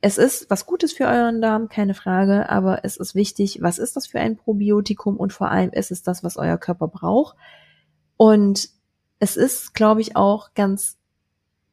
es 0.00 0.18
ist 0.18 0.48
was 0.48 0.66
Gutes 0.66 0.92
für 0.92 1.04
euren 1.04 1.42
Darm, 1.42 1.68
keine 1.68 1.94
Frage, 1.94 2.48
aber 2.48 2.84
es 2.84 2.96
ist 2.96 3.14
wichtig, 3.14 3.58
was 3.60 3.78
ist 3.78 3.96
das 3.96 4.06
für 4.06 4.18
ein 4.18 4.36
Probiotikum 4.36 5.16
und 5.16 5.32
vor 5.32 5.50
allem 5.50 5.70
ist 5.70 5.90
es 5.90 6.02
das, 6.02 6.24
was 6.24 6.36
euer 6.36 6.56
Körper 6.56 6.88
braucht. 6.88 7.36
Und 8.16 8.70
es 9.18 9.36
ist, 9.36 9.74
glaube 9.74 10.00
ich, 10.00 10.16
auch 10.16 10.54
ganz 10.54 10.96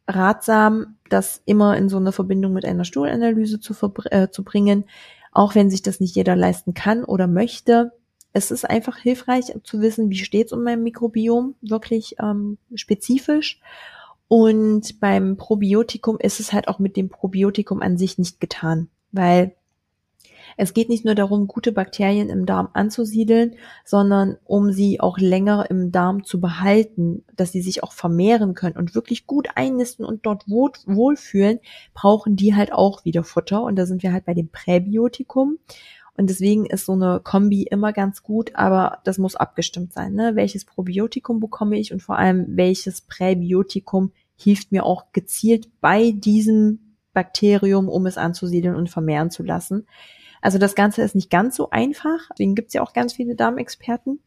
ratsam, 0.07 0.97
das 1.09 1.41
immer 1.45 1.77
in 1.77 1.89
so 1.89 1.97
eine 1.97 2.11
Verbindung 2.11 2.53
mit 2.53 2.65
einer 2.65 2.85
Stuhlanalyse 2.85 3.59
zu, 3.59 3.73
äh, 4.11 4.29
zu 4.29 4.43
bringen, 4.43 4.85
auch 5.31 5.55
wenn 5.55 5.69
sich 5.69 5.81
das 5.81 5.99
nicht 5.99 6.15
jeder 6.15 6.35
leisten 6.35 6.73
kann 6.73 7.03
oder 7.03 7.27
möchte. 7.27 7.93
Es 8.33 8.51
ist 8.51 8.69
einfach 8.69 8.97
hilfreich 8.97 9.53
zu 9.63 9.81
wissen, 9.81 10.09
wie 10.09 10.17
steht 10.17 10.47
es 10.47 10.53
um 10.53 10.63
mein 10.63 10.83
Mikrobiom, 10.83 11.55
wirklich 11.61 12.15
ähm, 12.21 12.57
spezifisch. 12.75 13.61
Und 14.27 14.99
beim 14.99 15.37
Probiotikum 15.37 16.17
ist 16.19 16.39
es 16.39 16.51
halt 16.53 16.67
auch 16.67 16.79
mit 16.79 16.97
dem 16.97 17.09
Probiotikum 17.09 17.81
an 17.81 17.97
sich 17.97 18.17
nicht 18.17 18.39
getan, 18.39 18.89
weil 19.11 19.55
es 20.57 20.73
geht 20.73 20.89
nicht 20.89 21.05
nur 21.05 21.13
darum, 21.13 21.47
gute 21.47 21.71
Bakterien 21.71 22.29
im 22.29 22.45
Darm 22.45 22.69
anzusiedeln, 22.73 23.55
sondern 23.85 24.37
um 24.43 24.71
sie 24.71 24.99
auch 24.99 25.19
länger 25.19 25.69
im 25.69 25.91
Darm 25.91 26.23
zu 26.23 26.41
behalten, 26.41 27.23
dass 27.35 27.51
sie 27.51 27.61
sich 27.61 27.83
auch 27.83 27.91
vermehren 27.91 28.55
können 28.55 28.75
und 28.75 28.95
wirklich 28.95 29.27
gut 29.27 29.49
einnisten 29.55 30.03
und 30.03 30.25
dort 30.25 30.49
wohl, 30.49 30.71
wohlfühlen, 30.85 31.59
brauchen 31.93 32.35
die 32.35 32.55
halt 32.55 32.73
auch 32.73 33.05
wieder 33.05 33.23
Futter. 33.23 33.61
Und 33.61 33.75
da 33.75 33.85
sind 33.85 34.01
wir 34.01 34.11
halt 34.11 34.25
bei 34.25 34.33
dem 34.33 34.49
Präbiotikum. 34.49 35.59
Und 36.17 36.31
deswegen 36.31 36.65
ist 36.65 36.85
so 36.85 36.93
eine 36.93 37.21
Kombi 37.23 37.63
immer 37.63 37.93
ganz 37.93 38.23
gut, 38.23 38.55
aber 38.55 38.99
das 39.03 39.19
muss 39.19 39.35
abgestimmt 39.35 39.93
sein. 39.93 40.13
Ne? 40.13 40.35
Welches 40.35 40.65
Probiotikum 40.65 41.39
bekomme 41.39 41.77
ich 41.77 41.93
und 41.93 42.01
vor 42.01 42.17
allem 42.17 42.45
welches 42.57 43.01
Präbiotikum 43.01 44.11
hilft 44.35 44.71
mir 44.71 44.83
auch 44.83 45.11
gezielt 45.13 45.69
bei 45.79 46.11
diesem 46.11 46.95
Bakterium, 47.13 47.87
um 47.87 48.05
es 48.07 48.17
anzusiedeln 48.17 48.75
und 48.75 48.89
vermehren 48.89 49.31
zu 49.31 49.43
lassen. 49.43 49.87
Also 50.41 50.57
das 50.57 50.75
Ganze 50.75 51.01
ist 51.01 51.15
nicht 51.15 51.29
ganz 51.29 51.55
so 51.55 51.69
einfach. 51.69 52.29
Deswegen 52.31 52.55
gibt 52.55 52.69
es 52.69 52.73
ja 52.73 52.81
auch 52.81 52.93
ganz 52.93 53.13
viele 53.13 53.35
Darmexperten. 53.35 54.19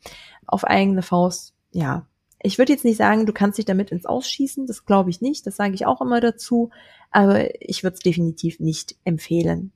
Auf 0.47 0.65
eigene 0.65 1.03
Faust, 1.03 1.55
ja. 1.71 2.07
Ich 2.43 2.59
würde 2.59 2.73
jetzt 2.73 2.85
nicht 2.85 2.97
sagen, 2.97 3.27
du 3.27 3.33
kannst 3.33 3.59
dich 3.59 3.65
damit 3.65 3.93
ins 3.93 4.07
Ausschießen. 4.07 4.67
Das 4.67 4.87
glaube 4.87 5.11
ich 5.11 5.21
nicht. 5.21 5.47
Das 5.47 5.57
sage 5.57 5.75
ich 5.75 5.87
auch 5.87 6.01
immer 6.01 6.21
dazu. 6.21 6.71
Aber 7.11 7.61
ich 7.61 7.83
würde 7.83 7.95
es 7.95 8.01
definitiv 8.01 8.61
nicht 8.61 8.97
empfehlen. 9.05 9.73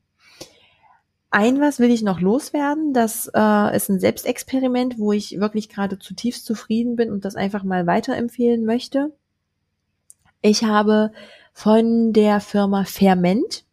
Ein 1.35 1.61
was 1.61 1.81
will 1.81 1.91
ich 1.91 2.03
noch 2.03 2.21
loswerden. 2.21 2.93
Das 2.93 3.29
äh, 3.35 3.77
ist 3.77 3.89
ein 3.89 3.99
Selbstexperiment, 3.99 5.01
wo 5.01 5.11
ich 5.11 5.41
wirklich 5.41 5.69
gerade 5.69 5.99
zutiefst 5.99 6.47
zufrieden 6.47 6.95
bin 6.95 7.11
und 7.11 7.25
das 7.25 7.35
einfach 7.35 7.65
mal 7.65 7.89
weiterempfehlen 7.89 8.65
möchte. 8.65 9.13
Ich 10.43 10.63
habe 10.63 11.11
von 11.53 12.13
der 12.13 12.39
Firma 12.39 12.85
Ferment, 12.85 13.65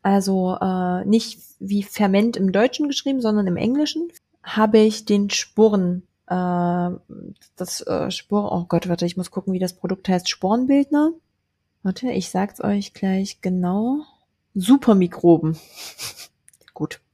also 0.00 0.56
äh, 0.58 1.04
nicht 1.04 1.38
wie 1.60 1.82
Ferment 1.82 2.38
im 2.38 2.50
Deutschen 2.50 2.88
geschrieben, 2.88 3.20
sondern 3.20 3.46
im 3.46 3.58
Englischen, 3.58 4.08
habe 4.42 4.78
ich 4.78 5.04
den 5.04 5.28
Sporen, 5.28 6.04
äh, 6.28 6.88
das 7.56 7.86
äh, 7.86 8.10
Sporen, 8.10 8.58
oh 8.58 8.64
Gott, 8.66 8.88
warte, 8.88 9.04
ich 9.04 9.18
muss 9.18 9.30
gucken, 9.30 9.52
wie 9.52 9.58
das 9.58 9.74
Produkt 9.74 10.08
heißt, 10.08 10.30
Sporenbildner. 10.30 11.12
Warte, 11.82 12.10
ich 12.10 12.30
sag's 12.30 12.64
euch 12.64 12.94
gleich 12.94 13.42
genau. 13.42 13.98
Supermikroben. 14.54 15.58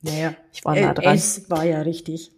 Naja, 0.02 0.34
ich 0.52 0.64
war 0.64 0.76
nah 0.76 0.94
dran. 0.94 1.14
Es 1.14 1.50
war 1.50 1.64
ja 1.64 1.80
richtig. 1.82 2.32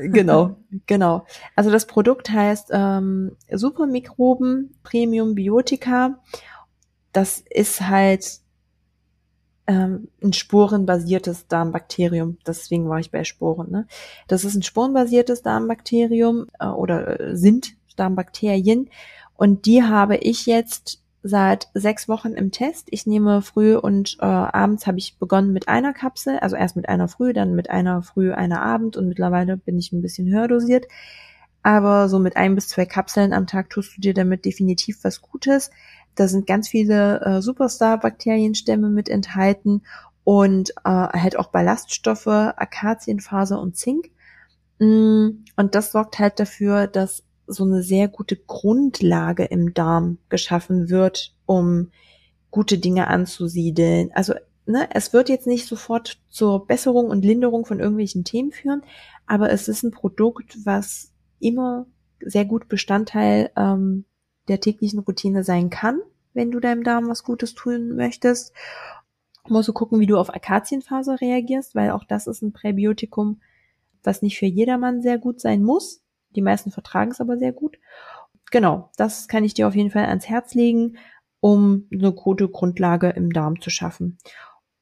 genau, 0.00 0.56
genau. 0.86 1.26
Also 1.56 1.70
das 1.70 1.86
Produkt 1.86 2.30
heißt 2.30 2.68
ähm, 2.72 3.36
Supermikroben 3.50 4.74
Premium 4.82 5.34
Biotika. 5.34 6.20
Das 7.12 7.44
ist 7.48 7.80
halt 7.82 8.40
ähm, 9.66 10.08
ein 10.22 10.32
sporenbasiertes 10.32 11.48
Darmbakterium. 11.48 12.38
Deswegen 12.46 12.88
war 12.88 12.98
ich 12.98 13.10
bei 13.10 13.24
Sporen. 13.24 13.70
Ne? 13.70 13.86
Das 14.28 14.44
ist 14.44 14.54
ein 14.54 14.62
sporenbasiertes 14.62 15.42
Darmbakterium 15.42 16.46
äh, 16.60 16.66
oder 16.66 17.20
äh, 17.20 17.36
sind 17.36 17.74
Darmbakterien. 17.96 18.90
Und 19.36 19.66
die 19.66 19.82
habe 19.82 20.16
ich 20.16 20.46
jetzt 20.46 21.03
seit 21.26 21.68
sechs 21.72 22.06
Wochen 22.06 22.34
im 22.34 22.52
Test. 22.52 22.88
Ich 22.90 23.06
nehme 23.06 23.40
früh 23.40 23.76
und 23.76 24.18
äh, 24.20 24.26
abends 24.26 24.86
habe 24.86 24.98
ich 24.98 25.18
begonnen 25.18 25.54
mit 25.54 25.68
einer 25.68 25.94
Kapsel, 25.94 26.38
also 26.38 26.54
erst 26.54 26.76
mit 26.76 26.86
einer 26.86 27.08
früh, 27.08 27.32
dann 27.32 27.54
mit 27.54 27.70
einer 27.70 28.02
früh, 28.02 28.32
einer 28.32 28.60
Abend 28.60 28.98
und 28.98 29.08
mittlerweile 29.08 29.56
bin 29.56 29.78
ich 29.78 29.90
ein 29.92 30.02
bisschen 30.02 30.30
höher 30.30 30.48
dosiert. 30.48 30.86
aber 31.62 32.10
so 32.10 32.18
mit 32.18 32.36
ein 32.36 32.54
bis 32.54 32.68
zwei 32.68 32.84
Kapseln 32.84 33.32
am 33.32 33.46
Tag 33.46 33.70
tust 33.70 33.96
du 33.96 34.00
dir 34.02 34.12
damit 34.12 34.44
definitiv 34.44 35.02
was 35.02 35.22
Gutes. 35.22 35.70
Da 36.14 36.28
sind 36.28 36.46
ganz 36.46 36.68
viele 36.68 37.20
äh, 37.22 37.42
Superstar-Bakterienstämme 37.42 38.90
mit 38.90 39.08
enthalten 39.08 39.82
und 40.24 40.70
äh, 40.84 40.90
halt 40.90 41.38
auch 41.38 41.48
Ballaststoffe, 41.48 42.26
Akazienfaser 42.26 43.58
und 43.60 43.76
Zink. 43.76 44.10
Mm, 44.78 45.44
und 45.56 45.74
das 45.74 45.92
sorgt 45.92 46.18
halt 46.18 46.38
dafür, 46.38 46.86
dass 46.86 47.22
so 47.46 47.64
eine 47.64 47.82
sehr 47.82 48.08
gute 48.08 48.36
Grundlage 48.36 49.44
im 49.44 49.74
Darm 49.74 50.18
geschaffen 50.28 50.88
wird, 50.88 51.34
um 51.46 51.90
gute 52.50 52.78
Dinge 52.78 53.08
anzusiedeln. 53.08 54.10
Also 54.14 54.34
ne, 54.66 54.88
es 54.92 55.12
wird 55.12 55.28
jetzt 55.28 55.46
nicht 55.46 55.66
sofort 55.66 56.20
zur 56.28 56.66
Besserung 56.66 57.06
und 57.06 57.24
Linderung 57.24 57.66
von 57.66 57.80
irgendwelchen 57.80 58.24
Themen 58.24 58.52
führen, 58.52 58.82
aber 59.26 59.50
es 59.50 59.68
ist 59.68 59.82
ein 59.82 59.90
Produkt, 59.90 60.58
was 60.64 61.12
immer 61.40 61.86
sehr 62.20 62.44
gut 62.44 62.68
Bestandteil 62.68 63.50
ähm, 63.56 64.04
der 64.48 64.60
täglichen 64.60 65.00
Routine 65.00 65.44
sein 65.44 65.70
kann, 65.70 66.00
wenn 66.32 66.50
du 66.50 66.60
deinem 66.60 66.84
Darm 66.84 67.08
was 67.08 67.24
Gutes 67.24 67.54
tun 67.54 67.96
möchtest. 67.96 68.52
Musst 69.48 69.68
du 69.68 69.72
gucken, 69.72 70.00
wie 70.00 70.06
du 70.06 70.16
auf 70.16 70.34
Akazienfaser 70.34 71.20
reagierst, 71.20 71.74
weil 71.74 71.90
auch 71.90 72.04
das 72.04 72.26
ist 72.26 72.42
ein 72.42 72.52
Präbiotikum, 72.52 73.40
was 74.02 74.22
nicht 74.22 74.38
für 74.38 74.46
jedermann 74.46 75.02
sehr 75.02 75.18
gut 75.18 75.40
sein 75.40 75.62
muss. 75.62 76.03
Die 76.36 76.42
meisten 76.42 76.70
vertragen 76.70 77.10
es 77.10 77.20
aber 77.20 77.38
sehr 77.38 77.52
gut. 77.52 77.78
Genau, 78.50 78.90
das 78.96 79.28
kann 79.28 79.44
ich 79.44 79.54
dir 79.54 79.66
auf 79.68 79.74
jeden 79.74 79.90
Fall 79.90 80.06
ans 80.06 80.28
Herz 80.28 80.54
legen, 80.54 80.96
um 81.40 81.88
eine 81.92 82.12
gute 82.12 82.48
Grundlage 82.48 83.10
im 83.10 83.32
Darm 83.32 83.60
zu 83.60 83.70
schaffen. 83.70 84.18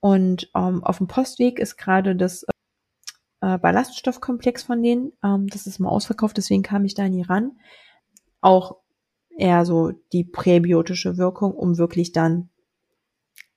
Und 0.00 0.50
ähm, 0.54 0.82
auf 0.84 0.98
dem 0.98 1.06
Postweg 1.06 1.58
ist 1.58 1.76
gerade 1.76 2.16
das 2.16 2.44
äh, 3.40 3.58
Ballaststoffkomplex 3.58 4.62
von 4.62 4.82
denen, 4.82 5.12
ähm, 5.22 5.46
das 5.48 5.66
ist 5.66 5.78
mal 5.78 5.90
ausverkauft, 5.90 6.36
deswegen 6.36 6.62
kam 6.62 6.84
ich 6.84 6.94
da 6.94 7.08
nie 7.08 7.22
ran. 7.22 7.52
Auch 8.40 8.76
eher 9.36 9.64
so 9.64 9.92
die 10.12 10.24
präbiotische 10.24 11.16
Wirkung, 11.16 11.52
um 11.54 11.78
wirklich 11.78 12.12
dann 12.12 12.50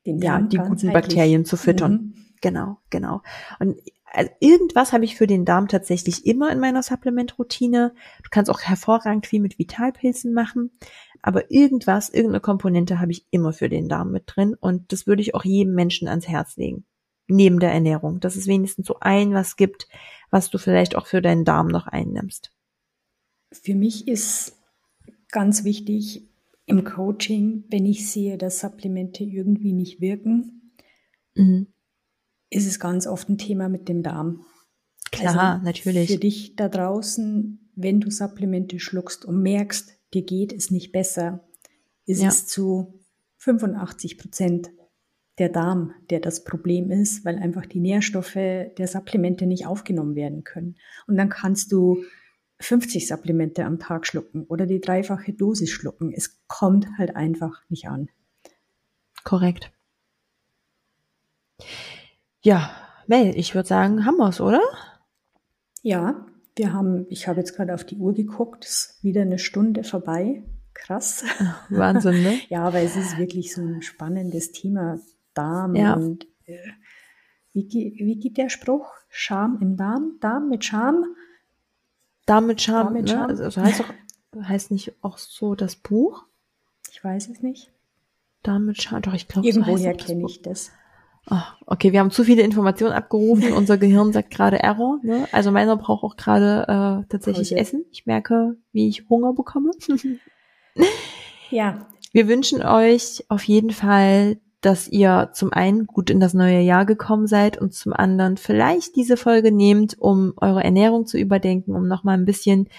Den 0.06 0.20
ja, 0.20 0.42
die 0.42 0.58
guten 0.58 0.94
Bakterien 0.94 1.46
zu 1.46 1.58
füttern. 1.58 1.92
Mhm. 1.92 2.14
Genau, 2.42 2.78
genau. 2.90 3.22
Und 3.60 3.78
also 4.12 4.32
irgendwas 4.40 4.94
habe 4.94 5.04
ich 5.04 5.16
für 5.16 5.28
den 5.28 5.46
Darm 5.46 5.68
tatsächlich 5.68 6.26
immer 6.26 6.52
in 6.52 6.60
meiner 6.60 6.84
Supplementroutine. 6.84 7.94
Du 8.24 8.30
kannst 8.30 8.50
auch 8.50 8.62
hervorragend 8.62 9.28
viel 9.28 9.42
mit 9.42 9.60
Vitalpilzen 9.60 10.34
machen, 10.34 10.72
aber 11.22 11.52
irgendwas, 11.52 12.10
irgendeine 12.10 12.40
Komponente 12.40 13.00
habe 13.00 13.12
ich 13.12 13.26
immer 13.32 13.52
für 13.52 13.68
den 13.68 13.90
Darm 13.90 14.12
mit 14.12 14.24
drin 14.28 14.56
und 14.60 14.92
das 14.92 15.06
würde 15.06 15.22
ich 15.22 15.36
auch 15.36 15.44
jedem 15.44 15.74
Menschen 15.74 16.08
ans 16.08 16.28
Herz 16.28 16.56
legen. 16.56 16.86
Neben 17.28 17.60
der 17.60 17.72
Ernährung, 17.72 18.20
dass 18.20 18.36
es 18.36 18.48
wenigstens 18.48 18.88
so 18.88 18.98
ein 19.02 19.34
was 19.34 19.56
gibt, 19.56 19.88
was 20.30 20.50
du 20.50 20.60
vielleicht 20.60 20.96
auch 20.96 21.08
für 21.08 21.22
deinen 21.22 21.44
Darm 21.44 21.68
noch 21.68 21.88
einnimmst. 21.88 22.52
Für 23.52 23.74
mich 23.74 24.08
ist 24.08 24.62
ganz 25.30 25.64
wichtig 25.64 26.30
im 26.68 26.84
Coaching, 26.84 27.64
wenn 27.70 27.86
ich 27.86 28.10
sehe, 28.10 28.38
dass 28.38 28.60
Supplemente 28.60 29.24
irgendwie 29.24 29.74
nicht 29.74 30.02
wirken, 30.02 30.72
mhm 31.34 31.68
ist 32.56 32.68
es 32.68 32.80
ganz 32.80 33.06
oft 33.06 33.30
ein 33.30 33.38
Thema 33.38 33.68
mit 33.68 33.90
dem 33.90 34.02
Darm. 34.02 34.46
Klar, 35.12 35.56
also 35.56 35.66
natürlich. 35.66 36.12
Für 36.12 36.18
dich 36.18 36.56
da 36.56 36.70
draußen, 36.70 37.70
wenn 37.76 38.00
du 38.00 38.10
Supplemente 38.10 38.80
schluckst 38.80 39.26
und 39.26 39.42
merkst, 39.42 39.94
dir 40.14 40.24
geht 40.24 40.54
es 40.54 40.72
nicht 40.72 40.92
besser, 40.92 41.46
ist 42.06 42.22
ja. 42.22 42.30
es 42.30 42.48
zu 42.48 43.04
85 43.38 44.18
Prozent 44.18 44.70
der 45.38 45.50
Darm, 45.50 45.94
der 46.10 46.22
das 46.22 46.46
Problem 46.46 46.92
ist, 46.92 47.26
weil 47.26 47.38
einfach 47.38 47.66
die 47.66 47.82
Nährstoffe 47.82 48.36
der 48.36 48.88
Supplemente 48.88 49.46
nicht 49.46 49.68
aufgenommen 49.68 50.16
werden 50.16 50.46
können. 50.46 50.78
Und 51.08 51.18
dann 51.18 51.28
kannst 51.28 51.74
du 51.74 52.04
50 52.62 53.06
Supplemente 53.06 53.66
am 53.66 53.80
Tag 53.80 54.08
schlucken 54.08 54.46
oder 54.46 54.66
die 54.66 54.80
dreifache 54.80 55.34
Dosis 55.34 55.72
schlucken. 55.72 56.14
Es 56.14 56.40
kommt 56.48 56.88
halt 56.98 57.18
einfach 57.18 57.62
nicht 57.68 57.88
an. 57.90 58.08
Korrekt. 59.26 59.74
Ja, 62.46 62.70
Mel, 63.08 63.36
ich 63.36 63.56
würde 63.56 63.68
sagen, 63.68 64.06
haben 64.06 64.18
wir's, 64.18 64.40
oder? 64.40 64.62
Ja, 65.82 66.28
wir 66.56 66.74
haben, 66.74 67.08
ich 67.10 67.28
habe 67.28 67.40
jetzt 67.40 67.56
gerade 67.56 67.74
auf 67.74 67.84
die 67.84 67.98
Uhr 67.98 68.14
geguckt, 68.14 68.66
ist 68.66 69.00
wieder 69.02 69.24
eine 69.24 69.40
Stunde 69.40 69.84
vorbei. 69.84 70.44
Krass. 70.76 71.24
Wahnsinn, 71.70 72.22
ne? 72.22 72.40
ja, 72.50 72.64
aber 72.64 72.82
es 72.82 72.96
ist 72.96 73.18
wirklich 73.18 73.52
so 73.52 73.64
ein 73.64 73.82
spannendes 73.82 74.52
Thema 74.52 75.00
Darm 75.34 75.74
ja. 75.74 75.96
und 75.96 76.28
äh, 76.46 76.60
wie, 77.54 77.68
wie 77.68 78.20
geht 78.20 78.38
der 78.38 78.50
Spruch? 78.50 78.94
Scham 79.10 79.58
im 79.60 79.76
Darm? 79.76 80.18
Darm 80.20 80.48
mit 80.48 80.64
Scham? 80.66 81.04
Darm 82.28 82.46
mit 82.46 82.62
Scham, 82.62 82.84
Darm 82.84 82.94
mit 82.94 83.06
ne? 83.06 83.10
Scham. 83.10 83.36
Ne? 83.36 83.44
Also 83.44 83.60
heißt, 83.60 83.80
doch, 83.80 84.44
heißt 84.44 84.70
nicht 84.70 84.94
auch 85.02 85.18
so 85.18 85.56
das 85.56 85.76
Buch? 85.76 86.26
Ich 86.92 87.04
weiß 87.04 87.28
es 87.28 87.42
nicht. 87.42 87.72
Darm 88.44 88.68
mit 88.68 88.80
Scham, 88.84 89.02
doch, 89.02 89.16
ich 89.16 89.28
glaube, 89.28 89.48
Irgendwoher 89.48 89.98
so 89.98 90.06
kenne 90.06 90.26
ich 90.28 90.44
das. 90.44 90.70
Oh, 91.30 91.42
okay, 91.66 91.92
wir 91.92 92.00
haben 92.00 92.12
zu 92.12 92.24
viele 92.24 92.44
Informationen 92.44 92.94
abgerufen. 92.94 93.54
Unser 93.58 93.78
Gehirn 93.78 94.14
sagt 94.14 94.32
gerade 94.32 94.60
Error. 94.62 95.00
Ne? 95.04 95.28
Also 95.32 95.52
meiner 95.52 95.76
braucht 95.78 96.04
auch 96.04 96.18
gerade 96.18 96.64
äh, 97.04 97.10
tatsächlich 97.10 97.50
Pause. 97.50 97.62
Essen. 97.62 97.86
Ich 97.92 98.06
merke, 98.06 98.58
wie 98.72 98.88
ich 98.88 99.10
Hunger 99.10 99.34
bekomme. 99.34 99.72
ja. 101.50 101.88
Wir 102.12 102.28
wünschen 102.28 102.64
euch 102.64 103.26
auf 103.28 103.44
jeden 103.44 103.72
Fall, 103.72 104.38
dass 104.62 104.88
ihr 104.88 105.32
zum 105.34 105.52
einen 105.52 105.86
gut 105.86 106.10
in 106.10 106.20
das 106.20 106.34
neue 106.34 106.62
Jahr 106.62 106.86
gekommen 106.86 107.28
seid 107.28 107.60
und 107.60 107.74
zum 107.74 107.94
anderen 107.94 108.38
vielleicht 108.38 108.96
diese 108.96 109.18
Folge 109.18 109.52
nehmt, 109.52 110.00
um 110.00 110.34
eure 110.38 110.64
Ernährung 110.64 111.06
zu 111.06 111.18
überdenken, 111.18 111.76
um 111.76 111.88
nochmal 111.88 112.18
ein 112.18 112.26
bisschen 112.26 112.70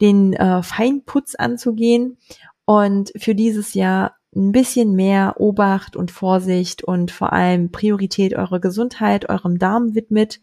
den 0.00 0.34
äh, 0.34 0.62
Feinputz 0.62 1.34
anzugehen 1.34 2.18
und 2.64 3.12
für 3.16 3.34
dieses 3.34 3.74
Jahr 3.74 4.16
ein 4.34 4.52
bisschen 4.52 4.94
mehr 4.94 5.34
Obacht 5.38 5.96
und 5.96 6.10
Vorsicht 6.10 6.82
und 6.82 7.10
vor 7.10 7.32
allem 7.32 7.70
Priorität 7.70 8.34
eurer 8.34 8.60
Gesundheit, 8.60 9.28
eurem 9.28 9.58
Darm 9.58 9.94
widmet. 9.94 10.40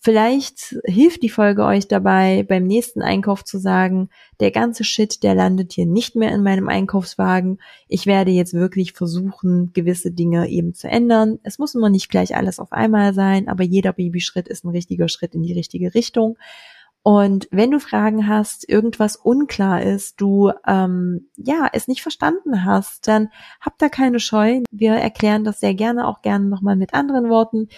Vielleicht 0.00 0.76
hilft 0.84 1.22
die 1.22 1.30
Folge 1.30 1.64
euch 1.64 1.88
dabei, 1.88 2.44
beim 2.46 2.64
nächsten 2.64 3.00
Einkauf 3.00 3.42
zu 3.42 3.58
sagen, 3.58 4.10
der 4.38 4.50
ganze 4.50 4.84
Shit, 4.84 5.22
der 5.22 5.34
landet 5.34 5.72
hier 5.72 5.86
nicht 5.86 6.14
mehr 6.14 6.30
in 6.32 6.42
meinem 6.42 6.68
Einkaufswagen. 6.68 7.58
Ich 7.88 8.04
werde 8.04 8.30
jetzt 8.30 8.52
wirklich 8.52 8.92
versuchen, 8.92 9.72
gewisse 9.72 10.10
Dinge 10.10 10.48
eben 10.50 10.74
zu 10.74 10.88
ändern. 10.88 11.38
Es 11.42 11.58
muss 11.58 11.74
immer 11.74 11.88
nicht 11.88 12.10
gleich 12.10 12.36
alles 12.36 12.58
auf 12.58 12.72
einmal 12.72 13.14
sein, 13.14 13.48
aber 13.48 13.64
jeder 13.64 13.94
Babyschritt 13.94 14.46
ist 14.46 14.64
ein 14.64 14.70
richtiger 14.70 15.08
Schritt 15.08 15.34
in 15.34 15.42
die 15.42 15.54
richtige 15.54 15.94
Richtung. 15.94 16.36
Und 17.08 17.48
wenn 17.50 17.70
du 17.70 17.80
Fragen 17.80 18.28
hast, 18.28 18.68
irgendwas 18.68 19.16
unklar 19.16 19.80
ist, 19.80 20.20
du 20.20 20.52
ähm, 20.66 21.30
ja 21.38 21.66
es 21.72 21.88
nicht 21.88 22.02
verstanden 22.02 22.66
hast, 22.66 23.08
dann 23.08 23.30
hab 23.62 23.78
da 23.78 23.88
keine 23.88 24.20
Scheu. 24.20 24.60
Wir 24.70 24.92
erklären 24.92 25.42
das 25.42 25.58
sehr 25.58 25.72
gerne, 25.72 26.06
auch 26.06 26.20
gerne 26.20 26.44
nochmal 26.44 26.76
mit 26.76 26.92
anderen 26.92 27.30
Worten. 27.30 27.68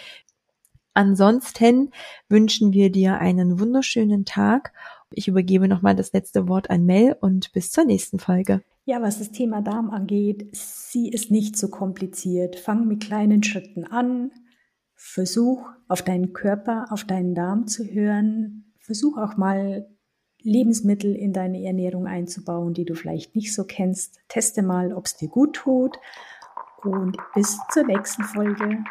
Ansonsten 0.93 1.91
wünschen 2.27 2.73
wir 2.73 2.91
dir 2.91 3.19
einen 3.19 3.57
wunderschönen 3.57 4.25
Tag. 4.25 4.73
Ich 5.13 5.29
übergebe 5.29 5.69
nochmal 5.69 5.95
das 5.95 6.11
letzte 6.11 6.49
Wort 6.49 6.69
an 6.69 6.85
Mel 6.85 7.15
und 7.21 7.53
bis 7.53 7.71
zur 7.71 7.85
nächsten 7.85 8.19
Folge. 8.19 8.61
Ja, 8.83 9.01
was 9.01 9.19
das 9.19 9.31
Thema 9.31 9.61
Darm 9.61 9.91
angeht, 9.91 10.49
sie 10.51 11.07
ist 11.07 11.31
nicht 11.31 11.57
so 11.57 11.69
kompliziert. 11.69 12.57
Fang 12.57 12.85
mit 12.85 13.01
kleinen 13.01 13.43
Schritten 13.43 13.85
an. 13.85 14.31
Versuch 14.93 15.69
auf 15.87 16.01
deinen 16.01 16.33
Körper, 16.33 16.87
auf 16.89 17.05
deinen 17.05 17.33
Darm 17.33 17.67
zu 17.67 17.85
hören 17.85 18.65
versuch 18.91 19.17
auch 19.17 19.37
mal 19.37 19.87
Lebensmittel 20.43 21.15
in 21.15 21.31
deine 21.31 21.63
Ernährung 21.63 22.07
einzubauen, 22.07 22.73
die 22.73 22.83
du 22.83 22.93
vielleicht 22.93 23.35
nicht 23.35 23.55
so 23.55 23.63
kennst. 23.63 24.19
Teste 24.27 24.63
mal, 24.63 24.91
ob 24.91 25.05
es 25.05 25.15
dir 25.15 25.29
gut 25.29 25.55
tut. 25.55 25.97
Und 26.83 27.15
bis 27.33 27.57
zur 27.71 27.85
nächsten 27.85 28.23
Folge. 28.23 28.83